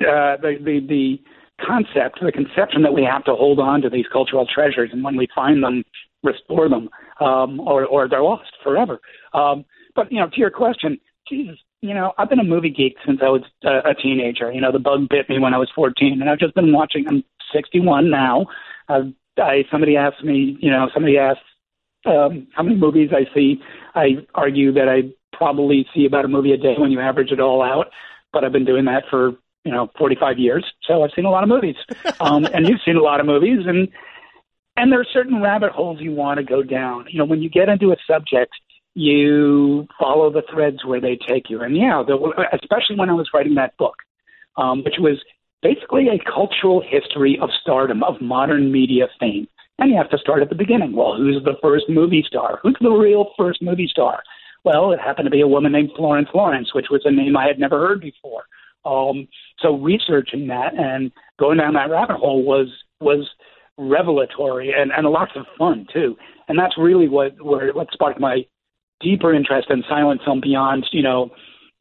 uh, 0.00 0.36
the, 0.42 0.56
the 0.64 0.80
the 0.88 1.20
concept, 1.64 2.20
the 2.22 2.32
conception 2.32 2.82
that 2.82 2.92
we 2.94 3.04
have 3.04 3.22
to 3.24 3.34
hold 3.34 3.60
on 3.60 3.82
to 3.82 3.90
these 3.90 4.06
cultural 4.12 4.46
treasures, 4.46 4.90
and 4.92 5.04
when 5.04 5.16
we 5.16 5.28
find 5.34 5.62
them, 5.62 5.84
restore 6.22 6.68
them, 6.68 6.88
um, 7.20 7.60
or 7.60 7.84
or 7.84 8.08
they're 8.08 8.22
lost 8.22 8.50
forever. 8.62 9.00
Um, 9.34 9.64
but 9.94 10.10
you 10.12 10.20
know, 10.20 10.28
to 10.28 10.38
your 10.38 10.50
question, 10.50 10.98
Jesus, 11.28 11.56
you 11.82 11.94
know, 11.94 12.12
I've 12.18 12.28
been 12.28 12.40
a 12.40 12.44
movie 12.44 12.70
geek 12.70 12.96
since 13.06 13.20
I 13.22 13.28
was 13.28 13.42
a, 13.64 13.90
a 13.90 13.94
teenager. 13.94 14.52
You 14.52 14.60
know, 14.60 14.72
the 14.72 14.78
bug 14.78 15.08
bit 15.08 15.28
me 15.28 15.38
when 15.38 15.54
I 15.54 15.58
was 15.58 15.70
14, 15.74 16.20
and 16.20 16.30
I've 16.30 16.38
just 16.38 16.54
been 16.54 16.72
watching. 16.72 17.06
I'm 17.08 17.24
61 17.54 18.10
now. 18.10 18.46
I've, 18.88 19.12
I 19.38 19.64
somebody 19.70 19.96
asked 19.96 20.22
me, 20.24 20.56
you 20.60 20.70
know, 20.70 20.88
somebody 20.92 21.16
asked 21.16 21.40
um, 22.06 22.46
how 22.54 22.62
many 22.62 22.76
movies 22.76 23.10
I 23.12 23.32
see. 23.34 23.60
I 23.94 24.26
argue 24.34 24.72
that 24.72 24.88
I 24.88 25.10
probably 25.36 25.86
see 25.94 26.04
about 26.04 26.24
a 26.24 26.28
movie 26.28 26.52
a 26.52 26.56
day 26.56 26.74
when 26.76 26.90
you 26.90 27.00
average 27.00 27.32
it 27.32 27.40
all 27.40 27.62
out. 27.62 27.86
But 28.32 28.44
I've 28.44 28.52
been 28.52 28.64
doing 28.64 28.84
that 28.84 29.04
for 29.10 29.32
you 29.64 29.72
know 29.72 29.90
45 29.98 30.38
years, 30.38 30.64
so 30.86 31.02
I've 31.02 31.10
seen 31.14 31.24
a 31.24 31.30
lot 31.30 31.42
of 31.42 31.48
movies. 31.48 31.76
Um, 32.20 32.44
and 32.44 32.68
you've 32.68 32.80
seen 32.84 32.96
a 32.96 33.02
lot 33.02 33.18
of 33.18 33.24
movies, 33.24 33.60
and 33.66 33.88
and 34.80 34.90
there 34.90 35.00
are 35.00 35.06
certain 35.12 35.42
rabbit 35.42 35.72
holes 35.72 36.00
you 36.00 36.12
want 36.12 36.38
to 36.38 36.44
go 36.44 36.62
down. 36.62 37.06
You 37.08 37.18
know, 37.18 37.24
when 37.24 37.42
you 37.42 37.50
get 37.50 37.68
into 37.68 37.92
a 37.92 37.96
subject 38.06 38.52
you 38.94 39.86
follow 39.98 40.32
the 40.32 40.42
threads 40.52 40.84
where 40.84 41.00
they 41.00 41.18
take 41.28 41.48
you. 41.48 41.60
And 41.60 41.76
yeah, 41.76 42.02
the, 42.06 42.16
especially 42.52 42.96
when 42.96 43.10
I 43.10 43.14
was 43.14 43.30
writing 43.32 43.54
that 43.54 43.76
book, 43.76 43.96
um, 44.56 44.82
which 44.84 44.96
was 44.98 45.18
basically 45.62 46.08
a 46.08 46.18
cultural 46.30 46.82
history 46.82 47.38
of 47.40 47.50
stardom, 47.60 48.02
of 48.02 48.20
modern 48.20 48.72
media 48.72 49.06
fame. 49.18 49.46
And 49.78 49.90
you 49.90 49.96
have 49.96 50.10
to 50.10 50.18
start 50.18 50.42
at 50.42 50.50
the 50.50 50.54
beginning. 50.54 50.94
Well, 50.94 51.16
who's 51.16 51.42
the 51.44 51.56
first 51.62 51.84
movie 51.88 52.24
star? 52.26 52.58
Who's 52.62 52.76
the 52.80 52.90
real 52.90 53.30
first 53.38 53.62
movie 53.62 53.88
star? 53.88 54.22
Well, 54.64 54.92
it 54.92 55.00
happened 55.00 55.24
to 55.24 55.30
be 55.30 55.40
a 55.40 55.48
woman 55.48 55.72
named 55.72 55.90
Florence 55.96 56.28
Lawrence, 56.34 56.74
which 56.74 56.86
was 56.90 57.02
a 57.04 57.10
name 57.10 57.36
I 57.36 57.46
had 57.46 57.58
never 57.58 57.78
heard 57.78 58.00
before. 58.00 58.42
Um, 58.84 59.28
so 59.58 59.76
researching 59.76 60.48
that 60.48 60.74
and 60.74 61.12
going 61.38 61.58
down 61.58 61.74
that 61.74 61.90
rabbit 61.90 62.16
hole 62.16 62.42
was 62.42 62.68
was 63.00 63.28
revelatory 63.80 64.72
and, 64.76 64.92
and 64.92 65.06
lots 65.06 65.32
of 65.34 65.46
fun 65.58 65.86
too. 65.92 66.16
And 66.48 66.58
that's 66.58 66.76
really 66.76 67.08
what 67.08 67.40
where 67.42 67.72
what 67.72 67.88
sparked 67.92 68.20
my 68.20 68.44
deeper 69.00 69.32
interest 69.32 69.70
in 69.70 69.82
silent 69.88 70.20
film 70.24 70.40
beyond, 70.40 70.86
you 70.92 71.02
know, 71.02 71.30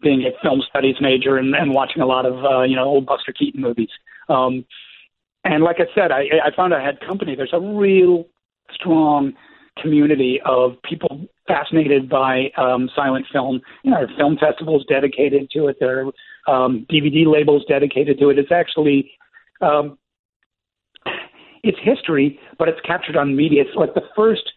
being 0.01 0.23
a 0.23 0.31
film 0.41 0.61
studies 0.69 0.95
major 1.01 1.37
and, 1.37 1.53
and 1.53 1.73
watching 1.73 2.01
a 2.01 2.05
lot 2.05 2.25
of, 2.25 2.45
uh, 2.45 2.63
you 2.63 2.75
know, 2.75 2.85
old 2.85 3.05
Buster 3.05 3.33
Keaton 3.33 3.61
movies. 3.61 3.89
Um, 4.29 4.65
and 5.43 5.63
like 5.63 5.77
I 5.79 5.93
said, 5.93 6.11
I, 6.11 6.23
I 6.45 6.55
found 6.55 6.73
I 6.73 6.83
had 6.83 6.99
company. 7.01 7.35
There's 7.35 7.53
a 7.53 7.59
real 7.59 8.25
strong 8.71 9.33
community 9.81 10.39
of 10.45 10.73
people 10.83 11.27
fascinated 11.47 12.09
by 12.09 12.51
um, 12.57 12.89
silent 12.95 13.25
film. 13.31 13.61
You 13.83 13.91
know, 13.91 13.97
there 13.97 14.13
are 14.13 14.17
film 14.17 14.37
festivals 14.37 14.85
dedicated 14.87 15.49
to 15.51 15.67
it. 15.67 15.77
There 15.79 16.07
are 16.47 16.63
um, 16.65 16.85
DVD 16.89 17.25
labels 17.25 17.63
dedicated 17.67 18.19
to 18.19 18.29
it. 18.29 18.39
It's 18.39 18.51
actually 18.51 19.11
um, 19.61 19.97
it's 21.63 21.77
history, 21.81 22.39
but 22.57 22.67
it's 22.67 22.79
captured 22.81 23.17
on 23.17 23.35
media. 23.35 23.63
It's 23.63 23.75
like 23.75 23.93
the 23.93 24.07
first 24.15 24.51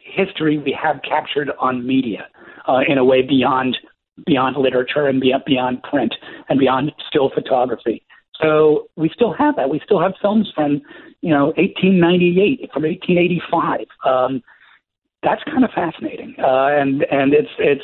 history 0.00 0.58
we 0.58 0.76
have 0.80 1.00
captured 1.02 1.50
on 1.58 1.86
media 1.86 2.26
uh, 2.68 2.80
in 2.86 2.98
a 2.98 3.04
way 3.04 3.22
beyond 3.22 3.76
beyond 4.24 4.56
literature 4.56 5.06
and 5.06 5.20
beyond, 5.20 5.44
beyond 5.44 5.82
print 5.82 6.14
and 6.48 6.58
beyond 6.58 6.90
still 7.06 7.30
photography. 7.34 8.02
So 8.40 8.88
we 8.96 9.10
still 9.14 9.32
have 9.32 9.56
that. 9.56 9.68
We 9.68 9.80
still 9.84 10.00
have 10.00 10.14
films 10.20 10.50
from, 10.54 10.80
you 11.20 11.30
know, 11.30 11.46
1898, 11.56 12.70
from 12.72 12.82
1885. 12.84 13.86
Um, 14.04 14.42
that's 15.22 15.42
kind 15.44 15.64
of 15.64 15.70
fascinating, 15.74 16.34
uh, 16.38 16.68
and 16.68 17.02
and 17.10 17.34
it's 17.34 17.50
it's 17.58 17.82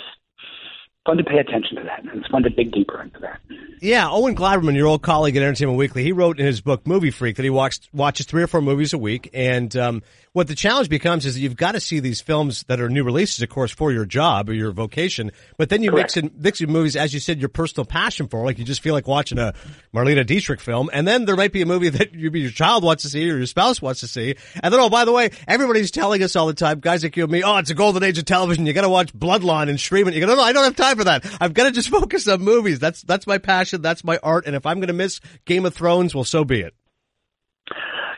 fun 1.04 1.16
to 1.16 1.24
pay 1.24 1.38
attention 1.38 1.76
to 1.76 1.82
that, 1.82 2.00
and 2.04 2.20
it's 2.20 2.28
fun 2.28 2.42
to 2.42 2.50
dig 2.50 2.72
deeper 2.72 3.02
into 3.02 3.18
that. 3.20 3.40
Yeah, 3.80 4.08
Owen 4.08 4.36
Gleiberman, 4.36 4.76
your 4.76 4.86
old 4.86 5.02
colleague 5.02 5.36
at 5.36 5.42
Entertainment 5.42 5.76
Weekly, 5.76 6.04
he 6.04 6.12
wrote 6.12 6.38
in 6.38 6.46
his 6.46 6.60
book 6.60 6.86
Movie 6.86 7.10
Freak 7.10 7.36
that 7.36 7.42
he 7.42 7.50
watched, 7.50 7.88
watches 7.92 8.26
three 8.26 8.42
or 8.42 8.46
four 8.46 8.60
movies 8.60 8.92
a 8.92 8.98
week, 8.98 9.28
and 9.34 9.74
um, 9.76 10.02
what 10.32 10.46
the 10.46 10.54
challenge 10.54 10.88
becomes 10.88 11.26
is 11.26 11.34
that 11.34 11.40
you've 11.40 11.56
got 11.56 11.72
to 11.72 11.80
see 11.80 11.98
these 11.98 12.20
films 12.20 12.62
that 12.68 12.80
are 12.80 12.88
new 12.88 13.02
releases, 13.02 13.42
of 13.42 13.48
course, 13.48 13.72
for 13.72 13.90
your 13.90 14.06
job 14.06 14.48
or 14.48 14.54
your 14.54 14.70
vocation. 14.70 15.32
But 15.58 15.68
then 15.68 15.82
you 15.82 15.90
Correct. 15.90 16.16
mix 16.16 16.16
in 16.16 16.30
mix 16.38 16.60
in 16.60 16.70
movies, 16.70 16.94
as 16.94 17.12
you 17.12 17.18
said, 17.18 17.40
your 17.40 17.48
personal 17.48 17.84
passion 17.84 18.28
for. 18.28 18.44
Like 18.44 18.58
you 18.58 18.64
just 18.64 18.80
feel 18.80 18.94
like 18.94 19.08
watching 19.08 19.38
a 19.38 19.52
Marlene 19.92 20.24
Dietrich 20.24 20.60
film, 20.60 20.88
and 20.92 21.06
then 21.06 21.24
there 21.24 21.36
might 21.36 21.52
be 21.52 21.62
a 21.62 21.66
movie 21.66 21.88
that 21.88 22.14
you, 22.14 22.30
your 22.30 22.50
child 22.50 22.84
wants 22.84 23.02
to 23.02 23.08
see 23.08 23.28
or 23.28 23.36
your 23.36 23.46
spouse 23.46 23.82
wants 23.82 24.00
to 24.00 24.06
see. 24.06 24.36
And 24.62 24.72
then, 24.72 24.80
oh, 24.80 24.88
by 24.88 25.04
the 25.04 25.12
way, 25.12 25.30
everybody's 25.48 25.90
telling 25.90 26.22
us 26.22 26.36
all 26.36 26.46
the 26.46 26.54
time, 26.54 26.78
guys 26.80 27.02
like 27.02 27.16
you 27.16 27.24
and 27.24 27.32
me, 27.32 27.42
oh, 27.42 27.58
it's 27.58 27.70
a 27.70 27.74
golden 27.74 28.04
age 28.04 28.16
of 28.16 28.24
television. 28.24 28.64
You 28.64 28.72
got 28.72 28.82
to 28.82 28.88
watch 28.88 29.12
Bloodline 29.12 29.68
and 29.68 29.78
stream 29.78 30.06
it. 30.06 30.14
You 30.14 30.20
go, 30.20 30.28
no, 30.28 30.36
no, 30.36 30.42
I 30.42 30.52
don't 30.52 30.64
have 30.64 30.76
time 30.76 30.91
for 30.96 31.04
that. 31.04 31.24
I've 31.40 31.54
got 31.54 31.64
to 31.64 31.70
just 31.70 31.88
focus 31.90 32.28
on 32.28 32.40
movies. 32.40 32.78
That's 32.78 33.02
that's 33.02 33.26
my 33.26 33.38
passion. 33.38 33.82
That's 33.82 34.04
my 34.04 34.18
art. 34.22 34.46
And 34.46 34.56
if 34.56 34.66
I'm 34.66 34.78
going 34.78 34.88
to 34.88 34.94
miss 34.94 35.20
Game 35.44 35.64
of 35.64 35.74
Thrones, 35.74 36.14
well, 36.14 36.24
so 36.24 36.44
be 36.44 36.60
it. 36.60 36.74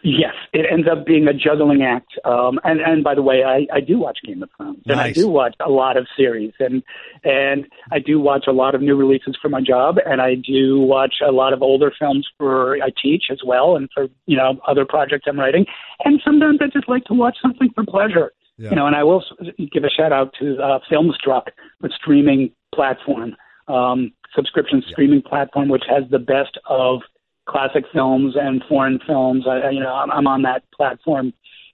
Yes, 0.07 0.35
it 0.53 0.67
ends 0.71 0.87
up 0.87 1.07
being 1.07 1.27
a 1.29 1.33
juggling 1.33 1.83
act. 1.83 2.13
Um, 2.27 2.61
and 2.63 2.79
and 2.83 3.03
by 3.03 3.15
the 3.15 3.23
way, 3.23 3.43
I, 3.43 3.67
I 3.75 3.81
do 3.81 3.99
watch 3.99 4.19
Game 4.23 4.43
of 4.43 4.51
Thrones, 4.55 4.83
and 4.85 5.01
I 5.01 5.13
do 5.13 5.29
watch 5.29 5.55
a 5.65 5.71
lot 5.71 5.97
of 5.97 6.07
series, 6.15 6.53
and 6.61 6.83
and 7.25 7.67
I 7.91 8.01
do 8.01 8.21
watch 8.21 8.45
a 8.47 8.53
lot 8.53 8.75
of 8.75 8.83
new 8.83 8.97
releases 8.97 9.35
for 9.41 9.49
my 9.49 9.63
job, 9.63 9.97
and 10.05 10.21
I 10.21 10.35
do 10.35 10.79
watch 10.79 11.15
a 11.27 11.33
lot 11.33 11.55
of 11.55 11.63
older 11.63 11.91
films 11.99 12.29
for 12.37 12.77
I 12.83 12.91
teach 13.03 13.25
as 13.31 13.41
well, 13.47 13.77
and 13.77 13.89
for 13.95 14.09
you 14.27 14.37
know 14.37 14.61
other 14.69 14.85
projects 14.85 15.25
I'm 15.27 15.41
writing. 15.41 15.65
And 16.05 16.21
sometimes 16.23 16.59
I 16.61 16.67
just 16.67 16.87
like 16.87 17.05
to 17.05 17.15
watch 17.15 17.39
something 17.41 17.71
for 17.75 17.85
pleasure. 17.87 18.33
Yeah. 18.59 18.71
You 18.71 18.77
know, 18.77 18.87
and 18.87 18.95
I 18.95 19.05
will 19.05 19.25
give 19.73 19.85
a 19.85 19.91
shout 19.91 20.13
out 20.13 20.35
to 20.39 20.59
uh, 20.63 20.81
Filmstruck, 20.91 21.49
the 21.81 21.91
streaming 21.97 22.53
platform, 22.75 23.37
um, 23.69 24.13
subscription 24.35 24.83
streaming 24.91 25.23
platform, 25.23 25.69
which 25.69 25.85
has 25.89 26.05
the 26.11 26.19
best 26.19 26.59
of 26.69 27.01
classic 27.47 27.85
films 27.93 28.35
and 28.41 28.63
foreign 28.69 28.99
films. 29.07 29.45
I, 29.49 29.71
you 29.71 29.81
know, 29.81 29.95
I'm, 29.95 30.11
I'm 30.11 30.27
on 30.27 30.43
that 30.43 30.63
platform, 30.73 31.33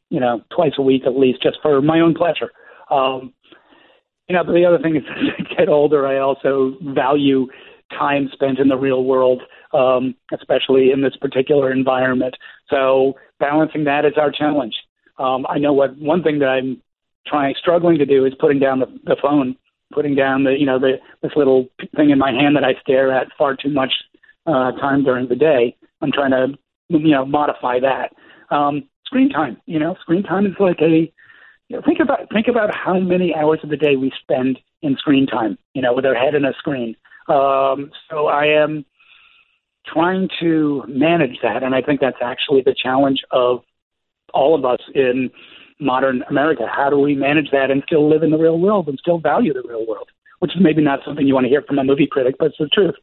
you 0.09 0.21
know, 0.21 0.43
twice 0.55 0.73
a 0.79 0.83
week 0.83 1.03
at 1.07 1.17
least, 1.17 1.43
just 1.43 1.59
for 1.63 1.81
my 1.81 2.01
own 2.01 2.15
pleasure. 2.15 2.51
Um, 2.91 3.33
you 4.29 4.37
know, 4.37 4.45
but 4.45 4.53
the 4.53 4.65
other 4.65 4.79
thing 4.79 4.97
is, 4.97 5.03
as 5.11 5.47
I 5.47 5.55
get 5.55 5.69
older, 5.69 6.07
I 6.07 6.19
also 6.19 6.77
value 6.83 7.47
time 7.91 8.29
spent 8.33 8.59
in 8.59 8.69
the 8.69 8.77
real 8.77 9.05
world, 9.05 9.43
um, 9.73 10.15
especially 10.33 10.93
in 10.93 11.03
this 11.03 11.17
particular 11.17 11.73
environment. 11.73 12.37
So 12.69 13.15
balancing 13.41 13.85
that 13.85 14.05
is 14.05 14.13
our 14.17 14.31
challenge. 14.31 14.75
Um, 15.19 15.47
I 15.49 15.59
know 15.59 15.73
what 15.73 15.97
one 15.99 16.23
thing 16.23 16.39
that 16.39 16.49
I'm 16.49 16.81
trying, 17.27 17.55
struggling 17.59 17.99
to 17.99 18.07
do 18.07 18.25
is 18.25 18.33
putting 18.39 18.59
down 18.59 18.81
the, 18.81 18.87
the 19.05 19.17
phone, 19.21 19.57
putting 19.93 20.15
down 20.15 20.45
the, 20.45 20.53
you 20.59 20.67
know, 20.67 20.79
the 20.79 20.99
this 21.23 21.33
little 21.37 21.69
thing 21.97 22.11
in 22.11 22.19
my 22.19 22.33
hand 22.33 22.57
that 22.57 22.65
I 22.65 22.75
stare 22.81 23.13
at 23.13 23.29
far 23.37 23.57
too 23.57 23.71
much 23.71 23.93
uh, 24.47 24.73
time 24.73 25.05
during 25.05 25.29
the 25.29 25.37
day. 25.37 25.77
I'm 26.01 26.13
trying 26.13 26.31
to, 26.31 26.59
you 26.89 27.11
know, 27.11 27.25
modify 27.25 27.81
that. 27.81 28.13
Um, 28.55 28.85
screen 29.07 29.29
time, 29.29 29.57
you 29.67 29.79
know, 29.79 29.97
screen 30.01 30.23
time 30.23 30.47
is 30.47 30.55
like 30.59 30.81
a, 30.81 31.13
you 31.69 31.77
know, 31.77 31.83
think 31.85 32.01
about 32.01 32.29
think 32.33 32.49
about 32.49 32.75
how 32.75 32.99
many 32.99 33.35
hours 33.35 33.61
of 33.63 33.71
the 33.71 33.77
day 33.77 33.97
we 33.97 34.13
spend 34.21 34.59
in 34.83 34.97
screen 34.97 35.27
time, 35.27 35.59
you 35.75 35.83
know, 35.83 35.93
with 35.93 36.07
our 36.07 36.15
head 36.15 36.35
in 36.35 36.45
a 36.45 36.53
screen. 36.55 36.97
Um, 37.29 37.91
so 38.11 38.27
I 38.27 38.47
am 38.47 38.85
trying 39.87 40.29
to 40.41 40.85
manage 40.89 41.39
that, 41.43 41.63
and 41.63 41.75
I 41.75 41.83
think 41.83 42.01
that's 42.01 42.19
actually 42.23 42.63
the 42.63 42.75
challenge 42.75 43.23
of 43.31 43.63
all 44.33 44.55
of 44.55 44.65
us 44.65 44.81
in 44.95 45.31
modern 45.81 46.23
America. 46.29 46.67
How 46.71 46.91
do 46.91 46.99
we 46.99 47.15
manage 47.15 47.51
that 47.53 47.71
and 47.71 47.83
still 47.87 48.09
live 48.09 48.23
in 48.23 48.31
the 48.31 48.39
real 48.39 48.59
world 48.59 48.89
and 48.89 48.99
still 48.99 49.19
value 49.19 49.53
the 49.53 49.63
real 49.67 49.87
world? 49.87 50.09
Which 50.41 50.53
is 50.53 50.63
maybe 50.63 50.83
not 50.83 51.01
something 51.05 51.27
you 51.27 51.35
want 51.35 51.45
to 51.45 51.51
hear 51.51 51.61
from 51.61 51.79
a 51.79 51.85
movie 51.85 52.09
critic, 52.11 52.37
but 52.39 52.47
it's 52.47 52.59
the 52.59 52.69
truth. 52.69 52.95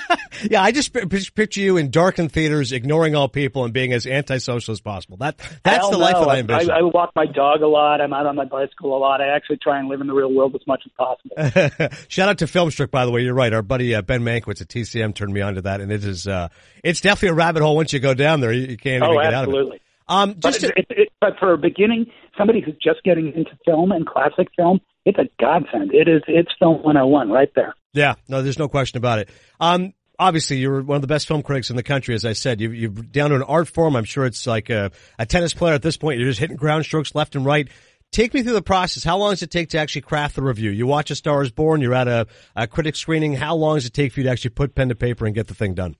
Yeah, 0.50 0.62
I 0.62 0.70
just 0.70 0.92
pi- 0.92 1.04
pi- 1.06 1.20
picture 1.34 1.60
you 1.60 1.76
in 1.76 1.90
darkened 1.90 2.32
theaters, 2.32 2.72
ignoring 2.72 3.14
all 3.14 3.28
people 3.28 3.64
and 3.64 3.72
being 3.72 3.92
as 3.92 4.06
antisocial 4.06 4.72
as 4.72 4.80
possible. 4.80 5.16
That 5.16 5.38
that's 5.64 5.78
Hell 5.78 5.90
the 5.90 5.98
life 5.98 6.14
no. 6.14 6.20
that 6.20 6.28
I 6.28 6.38
envision. 6.38 6.70
I, 6.70 6.78
I 6.78 6.82
walk 6.82 7.12
my 7.16 7.26
dog 7.26 7.62
a 7.62 7.66
lot. 7.66 8.00
I'm 8.00 8.12
out 8.12 8.26
on 8.26 8.36
my 8.36 8.44
bicycle 8.44 8.96
a 8.96 8.98
lot. 8.98 9.20
I 9.20 9.34
actually 9.34 9.58
try 9.62 9.78
and 9.78 9.88
live 9.88 10.00
in 10.00 10.06
the 10.06 10.14
real 10.14 10.32
world 10.32 10.54
as 10.54 10.66
much 10.66 10.82
as 10.84 10.92
possible. 10.92 11.88
Shout 12.08 12.28
out 12.28 12.38
to 12.38 12.46
Filmstruck, 12.46 12.90
by 12.90 13.06
the 13.06 13.10
way. 13.10 13.22
You're 13.22 13.34
right. 13.34 13.52
Our 13.52 13.62
buddy 13.62 13.94
uh, 13.94 14.02
Ben 14.02 14.22
Mankiewicz 14.22 14.60
at 14.60 14.68
TCM 14.68 15.14
turned 15.14 15.32
me 15.32 15.40
on 15.40 15.54
to 15.54 15.62
that, 15.62 15.80
and 15.80 15.90
it 15.90 16.04
is 16.04 16.26
uh, 16.26 16.48
it's 16.84 17.00
definitely 17.00 17.30
a 17.30 17.34
rabbit 17.34 17.62
hole. 17.62 17.76
Once 17.76 17.92
you 17.92 18.00
go 18.00 18.14
down 18.14 18.40
there, 18.40 18.52
you, 18.52 18.66
you 18.66 18.76
can't 18.76 19.02
oh, 19.02 19.12
even 19.12 19.22
get 19.22 19.34
out 19.34 19.48
of 19.48 19.54
it. 19.54 19.82
Um, 20.08 20.34
But, 20.40 20.54
to, 20.54 20.68
it, 20.76 20.86
it, 20.90 21.08
but 21.20 21.38
for 21.38 21.52
a 21.52 21.58
beginning, 21.58 22.06
somebody 22.38 22.60
who's 22.60 22.76
just 22.82 23.02
getting 23.04 23.26
into 23.34 23.50
film 23.64 23.90
and 23.92 24.06
classic 24.06 24.48
film, 24.56 24.80
it's 25.04 25.18
a 25.18 25.28
godsend. 25.40 25.92
It 25.94 26.08
is. 26.08 26.22
It's 26.28 26.50
film 26.58 26.76
101 26.82 27.30
right 27.30 27.50
there. 27.54 27.74
yeah, 27.92 28.14
no, 28.28 28.42
there's 28.42 28.58
no 28.58 28.68
question 28.68 28.98
about 28.98 29.18
it. 29.20 29.28
Um, 29.60 29.94
obviously, 30.18 30.58
you're 30.58 30.82
one 30.82 30.96
of 30.96 31.02
the 31.02 31.08
best 31.08 31.26
film 31.26 31.42
critics 31.42 31.70
in 31.70 31.76
the 31.76 31.82
country, 31.82 32.14
as 32.14 32.24
I 32.24 32.32
said. 32.34 32.60
You, 32.60 32.70
you're 32.70 32.90
down 32.90 33.30
to 33.30 33.36
an 33.36 33.42
art 33.42 33.68
form. 33.68 33.96
I'm 33.96 34.04
sure 34.04 34.26
it's 34.26 34.46
like 34.46 34.70
a, 34.70 34.90
a 35.18 35.26
tennis 35.26 35.54
player 35.54 35.74
at 35.74 35.82
this 35.82 35.96
point. 35.96 36.18
You're 36.18 36.28
just 36.28 36.40
hitting 36.40 36.56
ground 36.56 36.84
strokes 36.84 37.14
left 37.14 37.34
and 37.36 37.44
right. 37.44 37.68
Take 38.12 38.32
me 38.32 38.42
through 38.42 38.52
the 38.52 38.62
process. 38.62 39.02
How 39.02 39.18
long 39.18 39.32
does 39.32 39.42
it 39.42 39.50
take 39.50 39.70
to 39.70 39.78
actually 39.78 40.02
craft 40.02 40.36
the 40.36 40.42
review? 40.42 40.70
You 40.70 40.86
watch 40.86 41.10
A 41.10 41.16
Star 41.16 41.42
is 41.42 41.50
Born, 41.50 41.80
you're 41.80 41.92
at 41.94 42.06
a, 42.06 42.26
a 42.54 42.66
critic 42.68 42.94
screening. 42.94 43.34
How 43.34 43.56
long 43.56 43.76
does 43.76 43.86
it 43.86 43.92
take 43.92 44.12
for 44.12 44.20
you 44.20 44.24
to 44.24 44.30
actually 44.30 44.50
put 44.50 44.74
pen 44.76 44.88
to 44.90 44.94
paper 44.94 45.26
and 45.26 45.34
get 45.34 45.48
the 45.48 45.54
thing 45.54 45.74
done? 45.74 45.96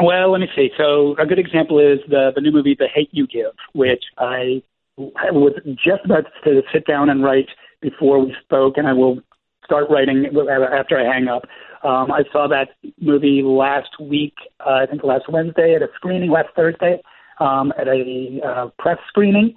Well, 0.00 0.32
let 0.32 0.40
me 0.40 0.48
see. 0.56 0.70
So 0.78 1.14
a 1.18 1.26
good 1.26 1.38
example 1.38 1.78
is 1.78 1.98
the 2.08 2.32
the 2.34 2.40
new 2.40 2.50
movie 2.50 2.76
The 2.78 2.88
Hate 2.92 3.10
You 3.12 3.26
Give, 3.26 3.52
which 3.74 4.02
I 4.18 4.62
was 4.96 5.52
just 5.74 6.04
about 6.04 6.24
to 6.44 6.62
sit 6.72 6.86
down 6.86 7.10
and 7.10 7.22
write 7.22 7.48
before 7.80 8.18
we 8.24 8.34
spoke, 8.42 8.78
and 8.78 8.86
I 8.86 8.92
will 8.92 9.20
start 9.64 9.90
writing 9.90 10.26
after 10.26 10.98
I 10.98 11.12
hang 11.12 11.28
up. 11.28 11.42
Um, 11.84 12.12
I 12.12 12.22
saw 12.32 12.46
that 12.48 12.68
movie 13.00 13.42
last 13.42 13.90
week, 14.00 14.34
uh, 14.60 14.74
I 14.82 14.86
think 14.86 15.02
last 15.02 15.24
Wednesday 15.28 15.74
at 15.74 15.82
a 15.82 15.88
screening, 15.96 16.30
last 16.30 16.48
Thursday 16.54 17.02
um, 17.40 17.72
at 17.78 17.88
a 17.88 18.40
uh, 18.46 18.68
press 18.78 18.98
screening, 19.08 19.54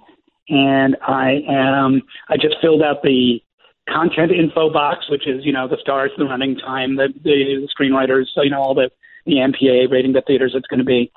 and 0.48 0.96
I 1.06 1.40
am 1.48 2.02
I 2.28 2.36
just 2.36 2.56
filled 2.60 2.82
out 2.82 3.02
the 3.02 3.40
content 3.88 4.32
info 4.32 4.72
box, 4.72 5.08
which 5.08 5.26
is 5.26 5.44
you 5.44 5.52
know 5.52 5.68
the 5.68 5.78
stars, 5.80 6.10
the 6.18 6.24
running 6.24 6.56
time, 6.56 6.96
the 6.96 7.08
the 7.22 7.68
screenwriters, 7.78 8.24
so 8.34 8.42
you 8.42 8.50
know 8.50 8.60
all 8.60 8.74
the 8.74 8.90
the 9.26 9.36
MPA 9.36 9.90
rating 9.90 10.12
the 10.12 10.22
theaters 10.26 10.52
it's 10.54 10.66
going 10.66 10.78
to 10.78 10.84
be. 10.84 11.12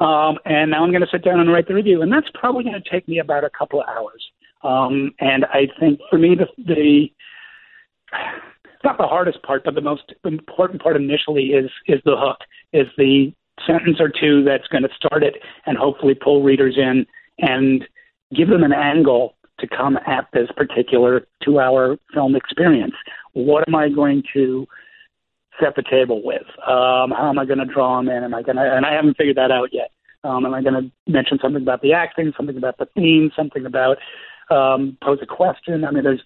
Um, 0.00 0.38
and 0.46 0.70
now 0.70 0.82
I'm 0.82 0.90
going 0.90 1.02
to 1.02 1.08
sit 1.12 1.22
down 1.22 1.40
and 1.40 1.52
write 1.52 1.68
the 1.68 1.74
review, 1.74 2.00
and 2.00 2.10
that's 2.10 2.28
probably 2.32 2.64
going 2.64 2.80
to 2.82 2.90
take 2.90 3.06
me 3.06 3.18
about 3.18 3.44
a 3.44 3.50
couple 3.50 3.82
of 3.82 3.86
hours. 3.88 4.24
Um, 4.62 5.12
and 5.20 5.44
I 5.46 5.68
think 5.78 6.00
for 6.08 6.18
me, 6.18 6.34
the, 6.34 6.46
the 6.62 7.10
not 8.82 8.96
the 8.96 9.06
hardest 9.06 9.42
part, 9.42 9.64
but 9.64 9.74
the 9.74 9.80
most 9.82 10.14
important 10.24 10.82
part 10.82 10.96
initially 10.96 11.48
is 11.48 11.70
is 11.86 12.00
the 12.04 12.16
hook, 12.16 12.38
is 12.72 12.86
the 12.96 13.32
sentence 13.66 13.98
or 14.00 14.08
two 14.08 14.42
that's 14.42 14.66
going 14.68 14.82
to 14.82 14.88
start 14.96 15.22
it 15.22 15.34
and 15.66 15.76
hopefully 15.76 16.14
pull 16.14 16.42
readers 16.42 16.78
in 16.78 17.06
and 17.38 17.86
give 18.34 18.48
them 18.48 18.62
an 18.62 18.72
angle 18.72 19.36
to 19.58 19.66
come 19.66 19.98
at 20.06 20.26
this 20.32 20.48
particular 20.56 21.26
two-hour 21.44 21.98
film 22.14 22.34
experience. 22.34 22.94
What 23.34 23.68
am 23.68 23.74
I 23.74 23.90
going 23.90 24.22
to 24.32 24.66
set 25.60 25.76
the 25.76 25.82
table 25.82 26.22
with? 26.24 26.46
Um, 26.66 27.10
how 27.10 27.28
am 27.28 27.38
I 27.38 27.44
going 27.44 27.58
to 27.58 27.64
draw 27.64 27.96
them 27.98 28.08
in? 28.08 28.24
Am 28.24 28.34
I 28.34 28.42
going 28.42 28.56
to? 28.56 28.62
And 28.62 28.86
I 28.86 28.92
haven't 28.92 29.16
figured 29.16 29.36
that 29.36 29.50
out 29.50 29.68
yet. 29.72 29.90
Um, 30.24 30.44
am 30.44 30.54
I 30.54 30.62
going 30.62 30.74
to 30.74 30.90
mention 31.10 31.38
something 31.40 31.62
about 31.62 31.82
the 31.82 31.92
acting, 31.92 32.32
something 32.36 32.56
about 32.56 32.78
the 32.78 32.86
theme, 32.94 33.30
something 33.34 33.64
about 33.64 33.96
um, 34.50 34.98
pose 35.02 35.18
a 35.22 35.26
question? 35.26 35.84
I 35.84 35.90
mean, 35.90 36.04
there's 36.04 36.22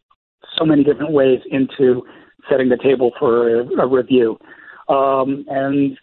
so 0.57 0.65
many 0.65 0.85
different 0.85 1.13
ways 1.13 1.41
into 1.51 2.05
setting 2.51 2.69
the 2.69 2.77
table 2.77 3.13
for 3.19 3.61
a, 3.61 3.83
a 3.83 3.87
review. 3.87 4.39
Um, 4.89 5.45
and 5.49 5.97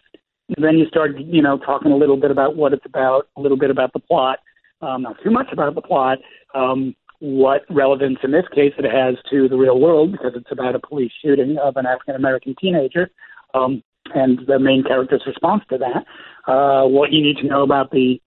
then 0.58 0.78
you 0.78 0.86
start, 0.86 1.18
you 1.18 1.42
know, 1.42 1.58
talking 1.58 1.92
a 1.92 1.96
little 1.96 2.16
bit 2.16 2.30
about 2.30 2.56
what 2.56 2.72
it's 2.72 2.86
about, 2.86 3.28
a 3.36 3.40
little 3.40 3.58
bit 3.58 3.70
about 3.70 3.92
the 3.92 4.00
plot, 4.00 4.38
um, 4.80 5.02
not 5.02 5.16
too 5.22 5.30
much 5.30 5.52
about 5.52 5.74
the 5.74 5.82
plot, 5.82 6.18
um, 6.54 6.94
what 7.22 7.62
relevance 7.70 8.18
in 8.24 8.32
this 8.32 8.46
case 8.52 8.72
it 8.78 8.84
has 8.84 9.14
to 9.30 9.48
the 9.48 9.56
real 9.56 9.78
world 9.78 10.10
because 10.10 10.32
it's 10.34 10.50
about 10.50 10.74
a 10.74 10.80
police 10.80 11.12
shooting 11.24 11.56
of 11.62 11.76
an 11.76 11.86
African 11.86 12.16
American 12.16 12.56
teenager, 12.60 13.10
um, 13.54 13.80
and 14.12 14.40
the 14.48 14.58
main 14.58 14.82
character's 14.82 15.22
response 15.24 15.62
to 15.70 15.78
that. 15.78 16.04
Uh, 16.52 16.84
what 16.88 17.12
you 17.12 17.22
need 17.22 17.36
to 17.36 17.46
know 17.46 17.62
about 17.62 17.92
the 17.92 18.20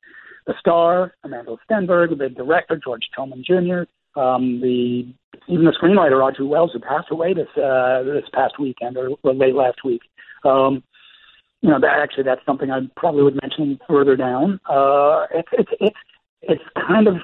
the 0.48 0.54
star, 0.62 1.14
Amandla 1.26 1.58
Stenberg, 1.70 2.18
the 2.18 2.30
director 2.30 2.80
George 2.82 3.02
Tillman 3.14 3.44
Jr., 3.46 3.84
um, 4.18 4.62
the 4.62 5.14
even 5.50 5.66
the 5.66 5.74
screenwriter 5.78 6.24
Audrey 6.24 6.46
Wells, 6.46 6.72
who 6.72 6.80
passed 6.80 7.12
away 7.12 7.34
this 7.34 7.50
uh, 7.62 8.02
this 8.04 8.24
past 8.34 8.58
weekend 8.58 8.96
or, 8.96 9.10
or 9.24 9.34
late 9.34 9.56
last 9.56 9.84
week. 9.84 10.04
Um, 10.46 10.82
you 11.60 11.70
know, 11.70 11.82
that 11.82 12.00
actually 12.02 12.24
that's 12.24 12.46
something 12.46 12.72
I 12.72 12.80
probably 12.96 13.24
would 13.24 13.42
mention 13.42 13.78
further 13.90 14.16
down. 14.16 14.62
Uh, 14.70 15.26
it's 15.34 15.50
it's 15.52 15.72
it's 15.82 15.98
it's 16.44 16.64
kind 16.88 17.10
of 17.10 17.16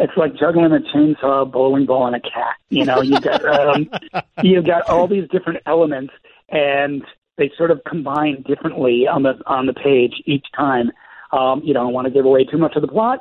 it's 0.00 0.16
like 0.16 0.36
juggling 0.36 0.72
a 0.72 0.80
chainsaw, 0.94 1.42
a 1.42 1.44
bowling 1.44 1.86
ball, 1.86 2.06
and 2.06 2.16
a 2.16 2.20
cat. 2.20 2.56
You 2.68 2.84
know, 2.84 3.00
you 3.00 3.20
got 3.20 3.44
um, 3.44 3.88
you 4.42 4.62
got 4.62 4.88
all 4.88 5.06
these 5.06 5.28
different 5.30 5.62
elements, 5.66 6.12
and 6.48 7.02
they 7.36 7.50
sort 7.56 7.70
of 7.70 7.82
combine 7.88 8.42
differently 8.42 9.06
on 9.06 9.22
the 9.22 9.34
on 9.46 9.66
the 9.66 9.74
page 9.74 10.14
each 10.26 10.46
time. 10.56 10.90
Um, 11.32 11.62
you 11.64 11.74
don't 11.74 11.92
want 11.92 12.06
to 12.06 12.10
give 12.10 12.24
away 12.24 12.44
too 12.44 12.58
much 12.58 12.76
of 12.76 12.82
the 12.82 12.88
plot. 12.88 13.20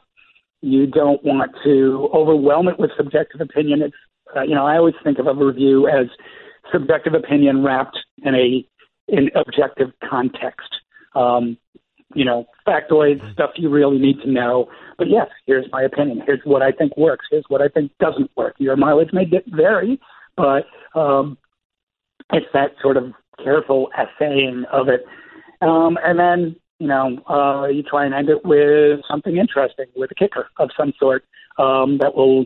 You 0.61 0.87
don't 0.87 1.23
want 1.23 1.51
to 1.63 2.09
overwhelm 2.13 2.67
it 2.67 2.79
with 2.79 2.91
subjective 2.95 3.41
opinion. 3.41 3.81
It's 3.81 3.95
uh, 4.35 4.43
you 4.43 4.55
know 4.55 4.65
I 4.65 4.77
always 4.77 4.95
think 5.03 5.19
of 5.19 5.27
a 5.27 5.33
review 5.33 5.87
as 5.87 6.07
subjective 6.71 7.13
opinion 7.13 7.63
wrapped 7.63 7.97
in 8.23 8.35
a 8.35 8.65
in 9.07 9.29
objective 9.35 9.91
context. 10.07 10.69
Um, 11.15 11.57
you 12.15 12.25
know, 12.25 12.45
factoids, 12.67 13.31
stuff 13.33 13.51
you 13.55 13.69
really 13.69 13.99
need 13.99 14.21
to 14.21 14.29
know. 14.29 14.69
But 14.97 15.09
yes, 15.09 15.27
here's 15.45 15.65
my 15.71 15.83
opinion. 15.83 16.21
Here's 16.25 16.41
what 16.43 16.61
I 16.61 16.71
think 16.71 16.95
works. 16.97 17.25
Here's 17.29 17.45
what 17.47 17.61
I 17.61 17.67
think 17.67 17.91
doesn't 17.99 18.31
work. 18.35 18.55
Your 18.57 18.75
mileage 18.75 19.13
may 19.13 19.25
vary, 19.47 19.99
but 20.37 20.65
um, 20.95 21.37
it's 22.31 22.45
that 22.53 22.71
sort 22.81 22.97
of 22.97 23.13
careful 23.43 23.89
essaying 23.97 24.65
of 24.71 24.87
it. 24.89 25.05
Um, 25.61 25.97
and 26.03 26.19
then, 26.19 26.55
you 26.79 26.87
know, 26.87 27.17
uh, 27.29 27.67
you 27.67 27.83
try 27.83 28.05
and 28.05 28.13
end 28.13 28.29
it 28.29 28.45
with 28.45 28.99
something 29.09 29.37
interesting, 29.37 29.85
with 29.95 30.11
a 30.11 30.15
kicker 30.15 30.49
of 30.57 30.69
some 30.77 30.93
sort 30.99 31.23
um, 31.57 31.97
that 31.99 32.15
will 32.15 32.45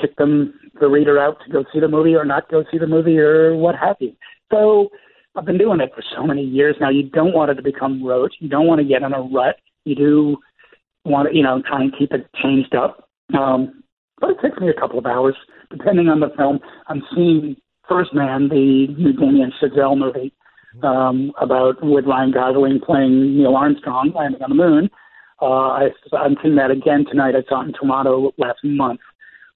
kick 0.00 0.16
them, 0.16 0.58
the 0.80 0.88
reader, 0.88 1.18
out 1.18 1.38
to 1.44 1.52
go 1.52 1.64
see 1.72 1.80
the 1.80 1.88
movie 1.88 2.14
or 2.14 2.24
not 2.24 2.50
go 2.50 2.64
see 2.70 2.78
the 2.78 2.86
movie 2.86 3.18
or 3.18 3.54
what 3.54 3.76
have 3.76 3.96
you. 4.00 4.12
So 4.50 4.88
I've 5.36 5.44
been 5.44 5.58
doing 5.58 5.80
it 5.80 5.90
for 5.94 6.02
so 6.14 6.24
many 6.24 6.42
years 6.42 6.76
now. 6.80 6.90
You 6.90 7.04
don't 7.10 7.34
want 7.34 7.50
it 7.50 7.54
to 7.54 7.62
become 7.62 8.04
rote. 8.04 8.32
You 8.38 8.48
don't 8.48 8.66
want 8.66 8.80
to 8.80 8.86
get 8.86 9.02
in 9.02 9.12
a 9.12 9.20
rut. 9.20 9.56
You 9.84 9.94
do 9.94 10.36
want 11.04 11.28
to, 11.28 11.36
you 11.36 11.42
know, 11.42 11.60
try 11.66 11.82
and 11.82 11.94
keep 11.96 12.12
it 12.12 12.28
changed 12.42 12.74
up. 12.74 13.08
Um, 13.36 13.82
but 14.20 14.30
it 14.30 14.36
takes 14.40 14.58
me 14.58 14.68
a 14.68 14.80
couple 14.80 14.98
of 14.98 15.06
hours, 15.06 15.36
depending 15.70 16.08
on 16.08 16.20
the 16.20 16.30
film. 16.36 16.60
I'm 16.86 17.02
seeing 17.14 17.56
First 17.88 18.14
Man, 18.14 18.48
the 18.48 18.86
new 18.96 19.12
Damien 19.12 19.52
Chazelle 19.60 19.98
movie 19.98 20.32
um, 20.82 21.32
about 21.40 21.76
with 21.82 22.06
Ryan 22.06 22.32
Gosling 22.32 22.80
playing 22.84 23.36
Neil 23.36 23.56
Armstrong 23.56 24.12
landing 24.14 24.42
on 24.42 24.50
the 24.50 24.56
moon. 24.56 24.90
Uh, 25.42 25.68
I, 25.68 25.88
I'm 26.12 26.36
seeing 26.42 26.56
that 26.56 26.70
again 26.70 27.04
tonight. 27.10 27.34
I 27.34 27.42
saw 27.48 27.62
it 27.62 27.66
in 27.66 27.72
Toronto 27.74 28.32
last 28.38 28.60
month, 28.62 29.00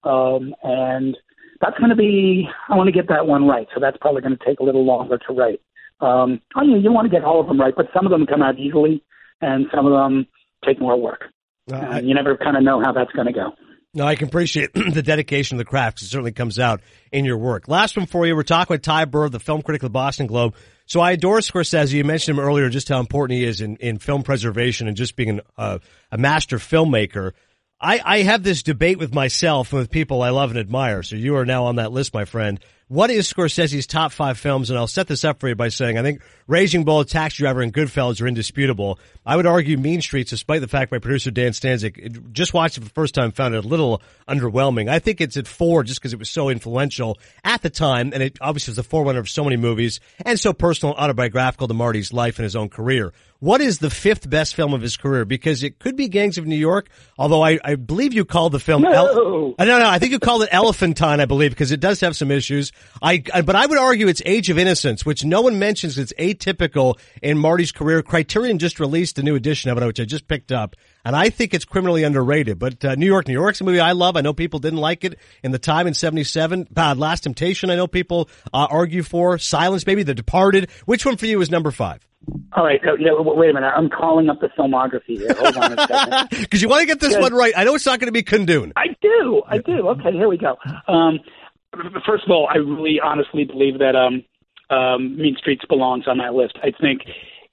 um, 0.05 0.55
and 0.63 1.17
that's 1.61 1.79
going 1.79 1.91
to 1.91 1.97
be. 1.97 2.49
I 2.69 2.77
want 2.77 2.89
to 2.89 2.93
get 2.93 3.09
that 3.09 3.27
one 3.27 3.47
right, 3.47 3.67
so 3.75 3.81
that's 3.81 3.97
probably 4.01 4.23
going 4.23 4.37
to 4.37 4.45
take 4.45 4.61
a 4.61 4.65
little 4.65 4.85
longer 4.85 5.19
to 5.19 5.33
write. 5.33 5.61
Um, 6.01 6.41
I 6.55 6.65
mean, 6.65 6.83
you 6.83 6.93
want 6.93 7.11
to 7.11 7.11
get 7.11 7.25
all 7.25 7.41
of 7.41 7.47
them 7.47 7.61
right, 7.61 7.75
but 7.77 7.87
some 7.95 8.07
of 8.07 8.11
them 8.11 8.27
come 8.27 8.43
out 8.43 8.59
easily, 8.59 9.03
and 9.41 9.67
some 9.75 9.87
of 9.87 9.93
them 9.93 10.27
take 10.65 10.81
more 10.81 11.01
work. 11.01 11.25
Uh, 11.71 11.77
uh, 11.77 12.01
you 12.03 12.15
never 12.15 12.37
kind 12.37 12.57
of 12.57 12.63
know 12.63 12.81
how 12.83 12.93
that's 12.93 13.13
going 13.13 13.27
to 13.27 13.33
go. 13.33 13.53
No, 13.95 14.07
I 14.07 14.17
can 14.17 14.29
appreciate 14.29 14.73
the 14.75 15.03
dedication 15.03 15.57
of 15.57 15.59
the 15.59 15.65
craft. 15.65 16.03
It 16.03 16.07
certainly 16.07 16.33
comes 16.33 16.59
out 16.59 16.81
in 17.11 17.25
your 17.25 17.39
work. 17.39 17.69
Last 17.69 17.97
one 17.97 18.07
for 18.07 18.27
you. 18.27 18.37
We're 18.37 18.43
talking 18.43 18.75
with 18.75 18.83
Ty 18.83 19.07
Burr, 19.07 19.29
the 19.29 19.41
film 19.41 19.63
critic 19.63 19.83
of 19.83 19.87
the 19.87 19.91
Boston 19.91 20.27
Globe. 20.27 20.55
So 20.87 21.01
I 21.01 21.13
adore 21.13 21.39
Scorsese. 21.39 21.93
You 21.93 22.05
mentioned 22.05 22.39
him 22.39 22.45
earlier, 22.45 22.69
just 22.69 22.89
how 22.89 23.01
important 23.01 23.39
he 23.39 23.45
is 23.45 23.61
in, 23.61 23.77
in 23.77 23.99
film 23.99 24.23
preservation 24.23 24.89
and 24.89 24.97
just 24.97 25.17
being 25.17 25.31
an, 25.31 25.41
uh, 25.57 25.79
a 26.13 26.19
master 26.19 26.59
filmmaker. 26.59 27.33
I, 27.81 28.01
I 28.05 28.23
have 28.23 28.43
this 28.43 28.63
debate 28.63 28.99
with 28.99 29.15
myself 29.15 29.73
and 29.73 29.81
with 29.81 29.91
people 29.91 30.23
I 30.23 30.31
love 30.31 30.51
and 30.51 30.59
admire. 30.59 31.03
So 31.03 31.17
you 31.17 31.37
are 31.37 31.47
now 31.47 31.67
on 31.67 31.77
that 31.77 31.93
list, 31.93 32.13
my 32.13 32.25
friend. 32.25 32.61
What 32.89 33.11
is 33.11 33.31
Scorsese's 33.31 33.87
top 33.87 34.13
five 34.13 34.39
films? 34.39 34.71
And 34.71 34.79
I'll 34.79 34.87
set 34.87 35.07
this 35.07 35.25
up 35.25 35.41
for 35.41 35.49
you 35.49 35.55
by 35.55 35.69
saying 35.69 35.99
I 35.99 36.03
think 36.03 36.23
Raging 36.49 36.85
Bull, 36.85 37.05
Taxi 37.05 37.43
Driver, 37.43 37.61
and 37.61 37.73
Goodfellas 37.73 38.23
are 38.23 38.27
indisputable. 38.27 38.99
I 39.25 39.37
would 39.37 39.47
argue 39.47 39.77
Mean 39.77 40.01
Streets, 40.01 40.31
despite 40.31 40.63
the 40.63 40.67
fact 40.67 40.91
my 40.91 40.99
producer 40.99 41.31
Dan 41.31 41.53
Stanzik 41.53 42.33
just 42.33 42.55
watched 42.55 42.79
it 42.79 42.81
for 42.81 42.87
the 42.87 42.95
first 42.95 43.15
time, 43.15 43.33
found 43.33 43.55
it 43.55 43.65
a 43.65 43.69
little 43.69 44.03
underwhelming. 44.27 44.89
I 44.89 44.99
think 44.99 45.21
it's 45.21 45.37
at 45.37 45.47
four 45.47 45.85
just 45.85 46.01
because 46.01 46.15
it 46.15 46.19
was 46.19 46.31
so 46.31 46.49
influential 46.49 47.19
at 47.45 47.61
the 47.61 47.71
time, 47.71 48.13
and 48.15 48.23
it 48.23 48.39
obviously 48.41 48.73
was 48.73 48.77
the 48.77 48.83
forerunner 48.83 49.21
of 49.21 49.29
so 49.29 49.45
many 49.45 49.59
movies 49.59 50.01
and 50.25 50.41
so 50.41 50.55
personal, 50.55 50.95
and 50.95 51.05
autobiographical 51.05 51.69
to 51.69 51.75
Marty's 51.75 52.13
life 52.13 52.39
and 52.39 52.45
his 52.45 52.57
own 52.57 52.71
career. 52.71 53.13
What 53.41 53.61
is 53.61 53.79
the 53.79 53.91
fifth 53.91 54.29
best 54.29 54.57
film 54.57 54.75
of 54.75 54.81
his 54.81 54.97
career? 54.97 55.25
Because 55.25 55.63
it 55.63 55.79
could 55.79 55.95
be 55.95 56.09
Gangs 56.09 56.39
of 56.39 56.47
New 56.47 56.57
York, 56.57 56.89
although 57.17 57.41
I, 57.41 57.61
I 57.65 57.77
believe 57.77 58.13
you 58.13 58.25
called 58.25 58.51
the 58.51 58.59
film. 58.59 58.83
No. 58.83 58.91
El- 58.91 59.55
I 59.61 59.65
don't. 59.65 59.81
I 59.81 60.01
think 60.01 60.11
you 60.11 60.19
called 60.19 60.43
it 60.43 60.49
Elephantine, 60.51 61.21
I 61.21 61.25
believe, 61.25 61.53
because 61.53 61.71
it 61.71 61.79
does 61.79 62.01
have 62.01 62.17
some 62.17 62.33
issues. 62.33 62.73
I, 63.01 63.23
I, 63.33 63.43
but 63.43 63.55
I 63.55 63.67
would 63.67 63.79
argue 63.79 64.09
it's 64.09 64.23
Age 64.27 64.51
of 64.51 64.59
Innocence, 64.59 65.07
which 65.07 65.25
no 65.25 65.43
one 65.43 65.61
mentions. 65.61 65.99
It's 65.99 66.13
atypical 66.39 66.99
in 67.23 67.39
Marty's 67.39 67.73
career. 67.73 68.03
Criterion 68.03 68.59
just 68.59 68.81
released 68.81 69.19
a 69.19 69.23
new 69.23 69.35
edition 69.35 69.71
of 69.71 69.79
it, 69.79 69.87
which 69.87 70.01
I 70.01 70.05
just 70.05 70.29
picked 70.29 70.53
up, 70.53 70.77
and 71.05 71.17
I 71.17 71.31
think 71.31 71.55
it's 71.55 71.65
criminally 71.65 72.05
underrated. 72.05 72.59
But 72.59 72.85
uh, 72.85 72.95
New 72.95 73.07
York, 73.07 73.29
New 73.29 73.35
York's 73.35 73.61
a 73.61 73.65
movie 73.65 73.81
I 73.81 73.93
love. 73.93 74.17
I 74.17 74.21
know 74.21 74.33
people 74.33 74.59
didn't 74.59 74.81
like 74.81 75.05
it 75.05 75.19
in 75.43 75.51
the 75.53 75.59
time 75.59 75.87
in 75.87 75.95
'77. 75.95 76.69
Bad 76.71 76.99
Last 76.99 77.25
Temptation, 77.25 77.71
I 77.71 77.77
know 77.77 77.87
people 77.87 78.29
uh, 78.53 78.67
argue 78.71 79.03
for. 79.03 79.39
Silence, 79.39 79.87
maybe 79.87 80.03
The 80.03 80.15
Departed. 80.15 80.71
Which 80.87 81.05
one 81.05 81.17
for 81.17 81.27
you 81.27 81.41
is 81.41 81.51
number 81.51 81.71
five? 81.71 82.07
All 82.53 82.65
right, 82.65 82.81
yeah, 82.99 83.13
wait 83.19 83.51
a 83.51 83.55
minute. 83.55 83.73
I'm 83.75 83.89
calling 83.89 84.29
up 84.29 84.41
the 84.41 84.49
filmography 84.49 85.19
here. 85.19 85.33
Hold 85.35 85.57
on 85.57 85.79
a 85.79 85.87
second. 85.87 86.29
Because 86.31 86.61
you 86.61 86.69
want 86.69 86.81
to 86.81 86.87
get 86.87 87.01
this 87.01 87.17
one 87.17 87.33
right. 87.33 87.53
I 87.57 87.65
know 87.65 87.75
it's 87.75 87.87
not 87.87 88.01
going 88.01 88.09
to 88.09 88.13
be 88.13 88.23
Kundun. 88.23 88.73
I 88.77 88.89
do. 89.01 89.43
I 89.47 89.59
do. 89.59 89.89
Okay, 89.89 90.13
here 90.13 90.29
we 90.29 90.37
go. 90.37 90.57
Um, 90.89 91.21
first 92.05 92.25
of 92.25 92.31
all, 92.31 92.49
I 92.53 92.57
really 92.57 93.01
honestly 93.03 93.45
believe 93.45 93.79
that 93.79 93.95
um, 93.97 94.25
um, 94.71 95.17
Mean 95.17 95.37
Streets 95.37 95.65
belongs 95.67 96.07
on 96.07 96.19
that 96.19 96.35
list. 96.35 96.59
I 96.63 96.73
think, 96.81 97.03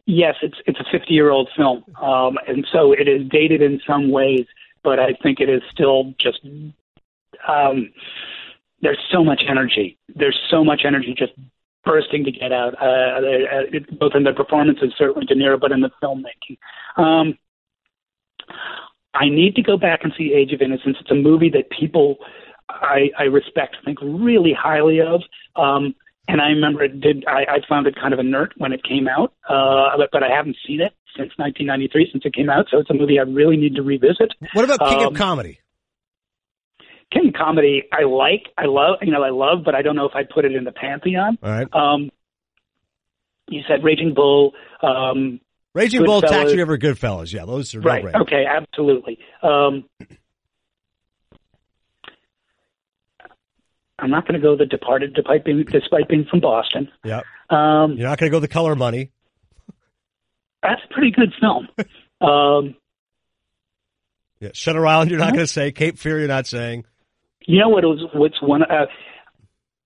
yes, 0.05 0.35
it's 0.41 0.57
it's 0.65 0.79
a 0.79 0.85
50 0.91 1.13
year 1.13 1.29
old 1.29 1.49
film, 1.55 1.83
um, 2.01 2.37
and 2.47 2.65
so 2.71 2.91
it 2.91 3.07
is 3.07 3.27
dated 3.29 3.61
in 3.61 3.79
some 3.87 4.11
ways, 4.11 4.45
but 4.83 4.99
I 4.99 5.13
think 5.21 5.39
it 5.39 5.49
is 5.49 5.61
still 5.71 6.13
just. 6.19 6.39
Um, 7.47 7.91
there's 8.81 8.99
so 9.11 9.23
much 9.23 9.41
energy. 9.47 9.97
There's 10.13 10.39
so 10.49 10.63
much 10.63 10.81
energy 10.85 11.15
just 11.17 11.33
bursting 11.85 12.23
to 12.25 12.31
get 12.31 12.51
out, 12.51 12.73
uh, 12.81 13.21
uh, 13.21 13.79
both 13.99 14.13
in 14.15 14.23
the 14.23 14.33
performances, 14.33 14.93
certainly 14.97 15.25
De 15.25 15.35
Niro, 15.35 15.59
but 15.59 15.71
in 15.71 15.81
the 15.81 15.91
filmmaking. 16.03 16.57
Um, 16.97 17.37
I 19.13 19.29
need 19.29 19.55
to 19.55 19.61
go 19.61 19.77
back 19.77 20.01
and 20.03 20.11
see 20.17 20.33
Age 20.33 20.51
of 20.51 20.61
Innocence. 20.61 20.97
It's 20.99 21.11
a 21.11 21.15
movie 21.15 21.49
that 21.51 21.69
people 21.69 22.17
I, 22.69 23.09
I 23.17 23.23
respect, 23.23 23.77
think 23.85 23.99
really 24.01 24.53
highly 24.53 24.99
of. 25.01 25.21
Um, 25.55 25.95
and 26.27 26.41
I 26.41 26.47
remember 26.47 26.83
it 26.83 26.99
did. 26.99 27.25
I, 27.27 27.55
I 27.55 27.57
found 27.67 27.87
it 27.87 27.95
kind 27.95 28.13
of 28.13 28.19
inert 28.19 28.53
when 28.57 28.73
it 28.73 28.83
came 28.83 29.07
out, 29.07 29.33
uh, 29.49 29.97
but, 29.97 30.09
but 30.11 30.23
I 30.23 30.29
haven't 30.35 30.57
seen 30.67 30.81
it 30.81 30.93
since 31.15 31.31
1993, 31.37 32.09
since 32.11 32.25
it 32.25 32.33
came 32.33 32.49
out. 32.49 32.65
So 32.69 32.79
it's 32.79 32.89
a 32.89 32.93
movie 32.93 33.19
I 33.19 33.23
really 33.23 33.57
need 33.57 33.75
to 33.75 33.83
revisit. 33.83 34.33
What 34.53 34.65
about 34.65 34.89
King 34.89 34.99
um, 34.99 35.13
of 35.13 35.13
Comedy? 35.13 35.59
King 37.11 37.29
of 37.29 37.33
Comedy, 37.33 37.83
I 37.91 38.03
like, 38.03 38.47
I 38.57 38.65
love, 38.65 38.97
you 39.01 39.11
know, 39.11 39.23
I 39.23 39.29
love, 39.29 39.59
but 39.63 39.75
I 39.75 39.81
don't 39.81 39.95
know 39.95 40.05
if 40.05 40.15
I'd 40.15 40.29
put 40.29 40.45
it 40.45 40.53
in 40.53 40.63
the 40.63 40.71
pantheon. 40.71 41.37
All 41.41 41.51
right. 41.51 41.67
Um, 41.73 42.09
you 43.47 43.61
said 43.67 43.83
Raging 43.83 44.13
Bull. 44.13 44.53
Um, 44.81 45.39
Raging 45.73 46.03
Bull, 46.03 46.21
Taxi 46.21 46.55
Driver, 46.55 46.77
Goodfellas. 46.77 47.33
Yeah, 47.33 47.45
those 47.45 47.75
are 47.75 47.81
right. 47.81 48.03
No 48.03 48.21
okay, 48.21 48.45
absolutely. 48.49 49.19
Um, 49.43 49.83
I'm 53.99 54.09
not 54.09 54.27
going 54.27 54.39
to 54.39 54.45
go 54.45 54.57
The 54.57 54.65
Departed, 54.65 55.13
despite 55.13 55.45
being, 55.45 55.63
despite 55.71 56.09
being 56.09 56.25
from 56.29 56.41
Boston. 56.41 56.89
Yeah. 57.03 57.21
Um, 57.49 57.93
You're 57.93 58.09
not 58.09 58.19
going 58.19 58.29
to 58.29 58.35
go 58.35 58.39
The 58.39 58.47
Color 58.47 58.75
Money. 58.75 59.11
That's 60.61 60.81
a 60.89 60.93
pretty 60.93 61.11
good 61.11 61.33
film. 61.39 61.67
um, 62.21 62.75
yeah. 64.39 64.49
Shutter 64.53 64.85
Island, 64.85 65.11
you're 65.11 65.19
not 65.19 65.33
going 65.33 65.45
to 65.45 65.51
say. 65.51 65.71
Cape 65.71 65.97
Fear, 65.97 66.19
you're 66.19 66.27
not 66.27 66.47
saying. 66.47 66.85
You 67.47 67.59
know 67.59 67.69
what 67.69 67.83
was 67.83 68.03
what's 68.13 68.41
one 68.41 68.63
uh, 68.63 68.87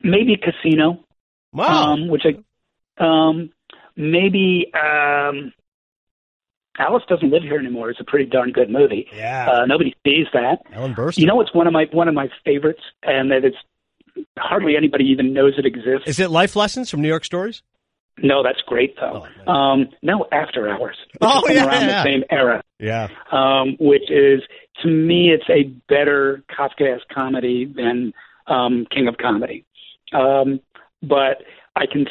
maybe 0.01 0.38
Casino. 0.38 1.03
Wow. 1.51 1.93
Um, 1.93 2.07
which 2.07 2.24
I 2.26 3.03
um, 3.03 3.49
maybe 3.95 4.72
um, 4.74 5.51
Alice 6.78 7.03
doesn't 7.10 7.30
live 7.30 7.43
here 7.43 7.60
anymore. 7.60 7.89
It's 7.89 7.99
a 7.99 8.05
pretty 8.05 8.26
darn 8.26 8.51
good 8.51 8.70
movie. 8.70 9.07
Yeah. 9.14 9.49
Uh, 9.51 9.66
nobody 9.66 9.93
sees 10.05 10.28
that. 10.34 10.60
Ellen 10.74 10.95
Burstyn. 10.95 11.18
You 11.18 11.28
know 11.28 11.36
what's 11.36 11.53
one 11.53 11.68
of 11.68 11.74
my 11.74 11.88
one 11.91 12.07
of 12.07 12.14
my 12.14 12.30
favorites, 12.45 12.82
and 13.03 13.32
that 13.32 13.43
it's 13.43 13.57
hardly 14.38 14.76
anybody 14.76 15.05
even 15.05 15.34
knows 15.34 15.53
it 15.57 15.66
exists. 15.66 16.07
Is 16.07 16.20
it 16.20 16.30
Life 16.30 16.55
Lessons 16.55 16.89
from 16.89 17.01
New 17.01 17.07
York 17.07 17.26
Stories? 17.26 17.62
No, 18.22 18.43
that's 18.43 18.60
great 18.68 18.95
though. 18.97 19.26
Oh, 19.47 19.51
um, 19.51 19.89
no, 20.01 20.26
After 20.32 20.68
Hours. 20.70 20.97
Oh, 21.22 21.41
yeah, 21.49 21.66
around 21.66 21.88
yeah. 21.88 22.03
the 22.03 22.03
same 22.03 22.24
era. 22.30 22.62
Yeah. 22.80 23.07
um, 23.32 23.78
which 23.80 24.10
is 24.10 24.41
to 24.84 24.88
me 24.89 25.32
it's 25.32 25.49
a 25.49 25.64
better 25.88 26.43
Kafkaesque 26.49 27.07
comedy 27.14 27.66
than 27.66 28.14
um, 28.47 28.86
King 28.91 29.07
of 29.07 29.18
Comedy. 29.18 29.66
Um, 30.14 30.60
but 31.01 31.43
I 31.76 31.86
can 31.86 32.07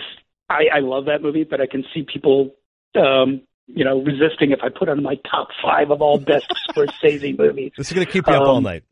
I, 0.49 0.65
I 0.77 0.79
love 0.81 1.05
that 1.07 1.21
movie, 1.21 1.45
but 1.45 1.61
I 1.61 1.67
can 1.67 1.85
see 1.93 2.05
people 2.11 2.55
um, 2.95 3.43
you 3.67 3.85
know 3.85 4.01
resisting 4.03 4.53
if 4.53 4.61
I 4.63 4.71
put 4.71 4.89
on 4.89 5.03
my 5.03 5.17
top 5.31 5.49
five 5.63 5.91
of 5.91 6.01
all 6.01 6.19
best 6.19 6.47
Scorsese 6.71 7.37
movies. 7.39 7.73
This 7.77 7.89
is 7.89 7.93
going 7.93 8.07
to 8.07 8.11
keep 8.13 8.27
you 8.27 8.33
up 8.33 8.43
all 8.47 8.57
Um, 8.57 8.65
night. 8.65 8.85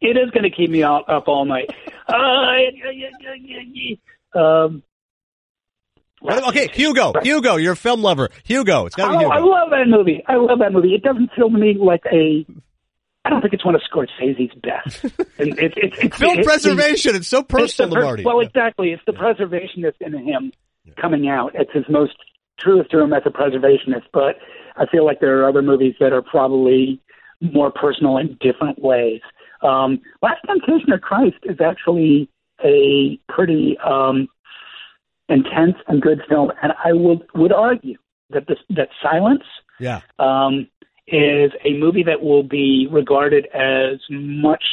It 0.00 0.16
is 0.16 0.30
going 0.30 0.44
to 0.44 0.50
keep 0.50 0.70
me 0.70 0.82
all, 0.82 1.04
up 1.08 1.28
all 1.28 1.44
night. 1.44 1.70
Uh, 4.34 4.38
um, 4.38 4.82
Okay, 6.22 6.68
Hugo. 6.72 7.12
Hugo, 7.22 7.56
you're 7.56 7.74
a 7.74 7.76
film 7.76 8.02
lover. 8.02 8.30
Hugo. 8.44 8.86
It's 8.86 8.94
got 8.94 9.12
to 9.12 9.18
be 9.18 9.24
Oh, 9.24 9.30
Hugo. 9.30 9.34
I 9.34 9.38
love 9.40 9.70
that 9.70 9.86
movie. 9.88 10.24
I 10.26 10.36
love 10.36 10.58
that 10.60 10.72
movie. 10.72 10.94
It 10.94 11.02
doesn't 11.02 11.30
feel 11.36 11.50
to 11.50 11.56
me 11.58 11.76
like 11.78 12.02
a. 12.12 12.46
I 13.24 13.30
don't 13.30 13.42
think 13.42 13.52
it's 13.52 13.64
one 13.64 13.74
of 13.74 13.82
Scorsese's 13.92 14.54
best. 14.62 15.04
And 15.38 15.58
it, 15.58 15.76
it, 15.76 15.94
it's 16.00 16.16
Film 16.16 16.42
preservation. 16.42 17.14
It's 17.14 17.28
so 17.28 17.42
personal 17.42 17.90
to 17.90 17.96
per- 17.96 18.02
Marty. 18.04 18.24
Well, 18.24 18.40
exactly. 18.40 18.90
It's 18.92 19.02
the 19.06 19.12
preservationist 19.12 20.00
in 20.00 20.12
him 20.26 20.50
coming 21.00 21.28
out. 21.28 21.52
It's 21.54 21.70
his 21.72 21.84
most 21.88 22.14
truest 22.58 22.90
to 22.90 23.00
him 23.00 23.12
as 23.12 23.22
a 23.26 23.30
preservationist, 23.30 24.06
but 24.12 24.36
I 24.76 24.86
feel 24.86 25.04
like 25.04 25.20
there 25.20 25.40
are 25.42 25.48
other 25.48 25.62
movies 25.62 25.94
that 26.00 26.12
are 26.12 26.22
probably 26.22 27.00
more 27.40 27.70
personal 27.70 28.16
in 28.16 28.36
different 28.40 28.80
ways. 28.80 29.20
Um, 29.62 30.00
Last 30.22 30.40
Temptation 30.46 30.92
of 30.92 31.00
Christ 31.00 31.36
is 31.44 31.60
actually 31.60 32.28
a 32.64 33.18
pretty 33.28 33.76
um, 33.84 34.28
intense 35.28 35.76
and 35.86 36.00
good 36.00 36.20
film, 36.28 36.52
and 36.62 36.72
I 36.84 36.92
would 36.92 37.22
would 37.34 37.52
argue 37.52 37.96
that 38.30 38.46
this 38.46 38.58
that 38.70 38.88
Silence 39.02 39.44
Yeah. 39.80 40.00
um, 40.18 40.68
is 41.06 41.52
a 41.64 41.72
movie 41.78 42.02
that 42.04 42.22
will 42.22 42.42
be 42.42 42.86
regarded 42.90 43.46
as 43.54 43.98
much 44.10 44.64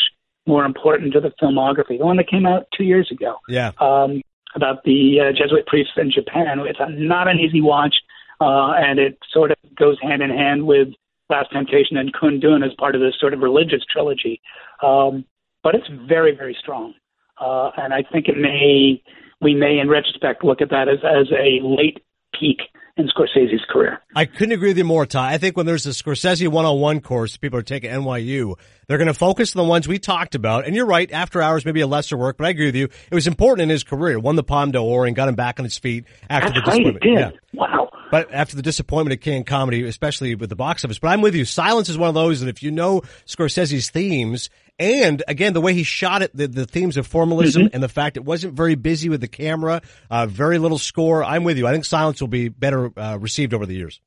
more 0.45 0.65
important 0.65 1.13
to 1.13 1.19
the 1.19 1.31
filmography. 1.41 1.97
The 1.97 2.05
one 2.05 2.17
that 2.17 2.27
came 2.29 2.45
out 2.45 2.67
two 2.77 2.83
years 2.83 3.09
ago 3.11 3.37
Yeah. 3.47 3.71
um, 3.79 4.21
about 4.53 4.83
the 4.83 5.19
uh, 5.19 5.31
Jesuit 5.31 5.65
priests 5.65 5.93
in 5.97 6.11
Japan. 6.11 6.59
It's 6.59 6.79
a, 6.79 6.89
not 6.89 7.27
an 7.27 7.39
easy 7.39 7.61
watch, 7.61 7.95
uh, 8.41 8.71
and 8.77 8.99
it 8.99 9.17
sort 9.31 9.51
of 9.51 9.57
goes 9.75 9.97
hand 10.01 10.21
in 10.21 10.29
hand 10.29 10.65
with 10.65 10.89
Last 11.29 11.51
Temptation 11.51 11.97
and 11.97 12.13
Kundun 12.13 12.65
as 12.65 12.71
part 12.77 12.95
of 12.95 13.01
this 13.01 13.13
sort 13.19 13.33
of 13.33 13.39
religious 13.39 13.81
trilogy. 13.91 14.41
Um, 14.83 15.25
but 15.63 15.73
it's 15.75 15.87
very, 16.07 16.35
very 16.35 16.55
strong, 16.59 16.93
uh, 17.41 17.71
and 17.77 17.93
I 17.93 18.03
think 18.11 18.27
it 18.27 18.37
may 18.37 19.01
we 19.41 19.53
may, 19.53 19.79
in 19.79 19.89
retrospect, 19.89 20.43
look 20.43 20.61
at 20.61 20.69
that 20.69 20.87
as 20.87 20.99
as 21.03 21.27
a 21.31 21.59
late 21.65 21.99
peak 22.39 22.59
in 22.97 23.07
Scorsese's 23.07 23.61
career. 23.69 23.99
I 24.15 24.25
couldn't 24.25 24.53
agree 24.53 24.69
with 24.69 24.77
you 24.77 24.85
more, 24.85 25.05
Ty. 25.05 25.33
I 25.33 25.37
think 25.37 25.57
when 25.57 25.65
there's 25.65 25.85
a 25.85 25.89
Scorsese 25.89 26.47
one-on-one 26.47 27.01
course, 27.01 27.35
people 27.35 27.59
are 27.59 27.63
taking 27.63 27.91
NYU. 27.91 28.55
They're 28.87 28.97
going 28.97 29.07
to 29.07 29.13
focus 29.13 29.53
on 29.53 29.63
the 29.63 29.67
ones 29.69 29.85
we 29.85 29.99
talked 29.99 30.33
about. 30.33 30.65
And 30.65 30.75
you're 30.75 30.85
right. 30.85 31.11
After 31.11 31.41
Hours, 31.41 31.65
maybe 31.65 31.81
a 31.81 31.87
lesser 31.87 32.15
work, 32.15 32.37
but 32.37 32.47
I 32.47 32.51
agree 32.51 32.67
with 32.67 32.75
you. 32.75 32.85
It 32.85 33.15
was 33.15 33.27
important 33.27 33.63
in 33.63 33.69
his 33.69 33.83
career. 33.83 34.17
Won 34.17 34.37
the 34.37 34.43
Palme 34.43 34.71
d'Or 34.71 35.05
and 35.05 35.13
got 35.15 35.27
him 35.27 35.35
back 35.35 35.59
on 35.59 35.65
his 35.65 35.77
feet 35.77 36.05
after 36.29 36.53
That's 36.53 36.65
the 36.65 36.71
right, 36.71 36.93
disappointment. 36.93 37.33
did. 37.33 37.59
Wow. 37.59 37.89
But 38.11 38.31
after 38.33 38.55
the 38.55 38.61
disappointment 38.61 39.13
of 39.13 39.21
King 39.23 39.43
Comedy, 39.43 39.83
especially 39.83 40.35
with 40.35 40.49
the 40.49 40.55
box 40.55 40.85
office. 40.85 40.99
But 40.99 41.09
I'm 41.09 41.21
with 41.21 41.35
you. 41.35 41.43
Silence 41.45 41.89
is 41.89 41.97
one 41.97 42.09
of 42.09 42.15
those 42.15 42.39
that 42.41 42.49
if 42.49 42.61
you 42.63 42.71
know 42.71 43.01
Scorsese's 43.25 43.89
themes 43.89 44.49
and 44.77 45.23
again, 45.27 45.53
the 45.53 45.61
way 45.61 45.73
he 45.73 45.83
shot 45.83 46.21
it, 46.21 46.35
the, 46.35 46.47
the 46.47 46.65
themes 46.65 46.97
of 46.97 47.07
formalism 47.07 47.63
Mm-hmm. 47.63 47.73
and 47.73 47.81
the 47.81 47.87
fact 47.89 48.17
it 48.17 48.25
wasn't 48.25 48.53
very 48.53 48.75
busy 48.75 49.07
with 49.07 49.21
the 49.21 49.27
camera, 49.27 49.81
uh, 50.09 50.25
very 50.25 50.57
little 50.57 50.77
score. 50.77 51.23
I'm 51.23 51.43
with 51.43 51.57
you. 51.57 51.65
I 51.67 51.71
think 51.71 51.85
Silence 51.85 52.19
will 52.19 52.27
be 52.27 52.49
better 52.49 52.91
uh, 52.99 53.17
received 53.17 53.53
over 53.53 53.65
the 53.65 53.75
years. 53.75 54.01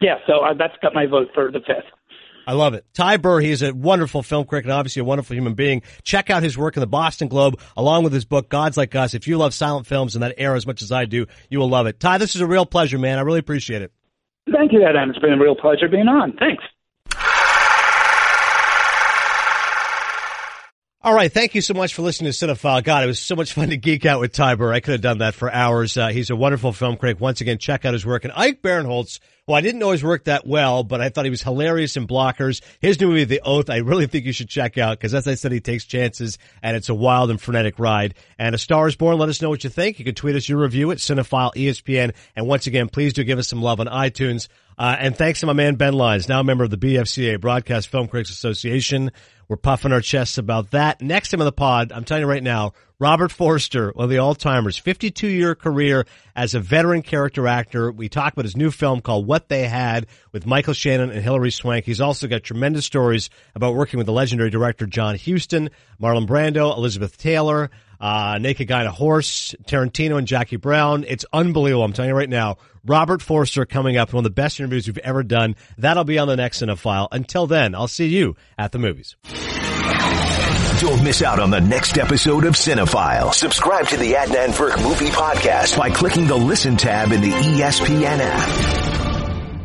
Yeah, 0.00 0.16
so 0.26 0.40
uh, 0.40 0.52
that's 0.54 0.74
got 0.82 0.94
my 0.94 1.06
vote 1.06 1.28
for 1.32 1.50
the 1.50 1.60
fifth. 1.60 1.86
I 2.46 2.52
love 2.52 2.74
it. 2.74 2.84
Ty 2.94 3.16
Burr, 3.18 3.40
he 3.40 3.50
is 3.50 3.62
a 3.62 3.72
wonderful 3.74 4.22
film 4.22 4.44
critic 4.44 4.64
and 4.64 4.72
obviously 4.72 5.00
a 5.00 5.04
wonderful 5.04 5.36
human 5.36 5.54
being. 5.54 5.82
Check 6.02 6.30
out 6.30 6.42
his 6.42 6.58
work 6.58 6.76
in 6.76 6.80
the 6.80 6.86
Boston 6.86 7.28
Globe 7.28 7.60
along 7.76 8.04
with 8.04 8.12
his 8.12 8.24
book, 8.24 8.48
Gods 8.48 8.76
Like 8.76 8.94
Us. 8.94 9.14
If 9.14 9.26
you 9.26 9.38
love 9.38 9.54
silent 9.54 9.86
films 9.86 10.14
in 10.14 10.20
that 10.20 10.34
era 10.38 10.56
as 10.56 10.66
much 10.66 10.82
as 10.82 10.92
I 10.92 11.04
do, 11.04 11.26
you 11.48 11.58
will 11.58 11.68
love 11.68 11.86
it. 11.86 12.00
Ty, 12.00 12.18
this 12.18 12.34
is 12.34 12.40
a 12.40 12.46
real 12.46 12.66
pleasure, 12.66 12.98
man. 12.98 13.18
I 13.18 13.22
really 13.22 13.38
appreciate 13.38 13.82
it. 13.82 13.92
Thank 14.52 14.72
you, 14.72 14.84
Adam. 14.84 15.10
It's 15.10 15.18
been 15.18 15.32
a 15.32 15.38
real 15.38 15.56
pleasure 15.56 15.88
being 15.88 16.08
on. 16.08 16.34
Thanks. 16.36 16.62
All 21.04 21.12
right. 21.12 21.30
Thank 21.30 21.54
you 21.54 21.60
so 21.60 21.74
much 21.74 21.92
for 21.92 22.00
listening 22.00 22.32
to 22.32 22.46
Cinephile. 22.46 22.82
God, 22.82 23.04
it 23.04 23.06
was 23.06 23.18
so 23.18 23.36
much 23.36 23.52
fun 23.52 23.68
to 23.68 23.76
geek 23.76 24.06
out 24.06 24.20
with 24.20 24.32
Ty 24.32 24.54
Burr. 24.54 24.72
I 24.72 24.80
could 24.80 24.92
have 24.92 25.02
done 25.02 25.18
that 25.18 25.34
for 25.34 25.52
hours. 25.52 25.98
Uh, 25.98 26.08
he's 26.08 26.30
a 26.30 26.36
wonderful 26.36 26.72
film 26.72 26.96
critic. 26.96 27.20
Once 27.20 27.42
again, 27.42 27.58
check 27.58 27.84
out 27.84 27.92
his 27.92 28.06
work. 28.06 28.24
And 28.24 28.32
Ike 28.34 28.62
Barinholtz, 28.62 29.20
well, 29.46 29.54
I 29.54 29.60
didn't 29.60 29.80
know 29.80 29.90
his 29.90 30.02
work 30.02 30.24
that 30.24 30.46
well, 30.46 30.82
but 30.82 31.02
I 31.02 31.10
thought 31.10 31.26
he 31.26 31.30
was 31.30 31.42
hilarious 31.42 31.98
in 31.98 32.06
Blockers. 32.06 32.62
His 32.80 32.98
new 32.98 33.08
movie, 33.08 33.24
The 33.24 33.42
Oath, 33.44 33.68
I 33.68 33.76
really 33.78 34.06
think 34.06 34.24
you 34.24 34.32
should 34.32 34.48
check 34.48 34.78
out 34.78 34.98
because 34.98 35.12
as 35.12 35.28
I 35.28 35.34
said, 35.34 35.52
he 35.52 35.60
takes 35.60 35.84
chances 35.84 36.38
and 36.62 36.74
it's 36.74 36.88
a 36.88 36.94
wild 36.94 37.28
and 37.28 37.38
frenetic 37.38 37.78
ride. 37.78 38.14
And 38.38 38.54
A 38.54 38.58
Star 38.58 38.88
is 38.88 38.96
Born, 38.96 39.18
let 39.18 39.28
us 39.28 39.42
know 39.42 39.50
what 39.50 39.62
you 39.62 39.68
think. 39.68 39.98
You 39.98 40.06
can 40.06 40.14
tweet 40.14 40.36
us 40.36 40.48
your 40.48 40.62
review 40.62 40.90
at 40.90 40.98
Cinephile 40.98 41.54
ESPN. 41.54 42.14
And 42.34 42.46
once 42.46 42.66
again, 42.66 42.88
please 42.88 43.12
do 43.12 43.24
give 43.24 43.38
us 43.38 43.48
some 43.48 43.60
love 43.60 43.78
on 43.78 43.88
iTunes. 43.88 44.48
Uh, 44.78 44.96
and 44.98 45.14
thanks 45.14 45.40
to 45.40 45.46
my 45.46 45.52
man 45.52 45.76
Ben 45.76 45.92
Lyons, 45.92 46.28
now 46.28 46.40
a 46.40 46.44
member 46.44 46.64
of 46.64 46.70
the 46.70 46.78
BFCA, 46.78 47.40
Broadcast 47.40 47.88
Film 47.88 48.08
Critics 48.08 48.30
Association. 48.30 49.12
We're 49.48 49.56
puffing 49.56 49.92
our 49.92 50.00
chests 50.00 50.38
about 50.38 50.70
that. 50.70 51.02
Next 51.02 51.30
time 51.30 51.40
on 51.40 51.44
the 51.44 51.52
pod, 51.52 51.92
I'm 51.92 52.04
telling 52.04 52.22
you 52.22 52.28
right 52.28 52.42
now, 52.42 52.72
Robert 52.98 53.32
Forster, 53.32 53.90
one 53.92 54.04
of 54.04 54.10
the 54.10 54.18
all-timers, 54.18 54.78
52 54.78 55.26
year 55.26 55.54
career 55.54 56.06
as 56.34 56.54
a 56.54 56.60
veteran 56.60 57.02
character 57.02 57.46
actor. 57.46 57.90
We 57.92 58.08
talk 58.08 58.32
about 58.32 58.44
his 58.44 58.56
new 58.56 58.70
film 58.70 59.00
called 59.00 59.26
What 59.26 59.48
They 59.48 59.66
Had 59.66 60.06
with 60.32 60.46
Michael 60.46 60.74
Shannon 60.74 61.10
and 61.10 61.20
Hilary 61.22 61.50
Swank. 61.50 61.84
He's 61.84 62.00
also 62.00 62.28
got 62.28 62.42
tremendous 62.42 62.86
stories 62.86 63.30
about 63.54 63.74
working 63.74 63.98
with 63.98 64.06
the 64.06 64.12
legendary 64.12 64.50
director 64.50 64.86
John 64.86 65.18
Huston, 65.18 65.70
Marlon 66.00 66.26
Brando, 66.26 66.74
Elizabeth 66.76 67.18
Taylor, 67.18 67.70
uh, 68.04 68.36
Naked 68.38 68.68
Guy 68.68 68.80
on 68.80 68.86
a 68.86 68.90
Horse, 68.90 69.54
Tarantino 69.64 70.18
and 70.18 70.26
Jackie 70.26 70.56
Brown. 70.56 71.06
It's 71.08 71.24
unbelievable. 71.32 71.84
I'm 71.84 71.94
telling 71.94 72.10
you 72.10 72.14
right 72.14 72.28
now, 72.28 72.58
Robert 72.84 73.22
Forster 73.22 73.64
coming 73.64 73.96
up, 73.96 74.12
one 74.12 74.18
of 74.20 74.24
the 74.24 74.34
best 74.34 74.60
interviews 74.60 74.86
we've 74.86 74.98
ever 74.98 75.22
done. 75.22 75.56
That'll 75.78 76.04
be 76.04 76.18
on 76.18 76.28
the 76.28 76.36
next 76.36 76.60
Cinephile. 76.60 77.08
Until 77.10 77.46
then, 77.46 77.74
I'll 77.74 77.88
see 77.88 78.08
you 78.08 78.36
at 78.58 78.72
the 78.72 78.78
movies. 78.78 79.16
Don't 80.80 81.02
miss 81.02 81.22
out 81.22 81.40
on 81.40 81.50
the 81.50 81.62
next 81.62 81.96
episode 81.96 82.44
of 82.44 82.56
Cinephile. 82.56 83.32
Subscribe 83.32 83.88
to 83.88 83.96
the 83.96 84.12
Adnan 84.12 84.48
Virk 84.48 84.82
Movie 84.82 85.06
Podcast 85.06 85.78
by 85.78 85.88
clicking 85.88 86.26
the 86.26 86.36
Listen 86.36 86.76
tab 86.76 87.10
in 87.10 87.22
the 87.22 87.30
ESPN 87.30 88.18
app. 88.20 89.60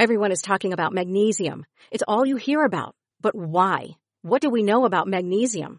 Everyone 0.00 0.32
is 0.32 0.42
talking 0.42 0.72
about 0.72 0.92
magnesium. 0.92 1.64
It's 1.92 2.02
all 2.08 2.26
you 2.26 2.34
hear 2.34 2.64
about. 2.64 2.96
But 3.20 3.36
why? 3.36 3.90
What 4.22 4.42
do 4.42 4.50
we 4.50 4.64
know 4.64 4.84
about 4.84 5.06
magnesium? 5.06 5.78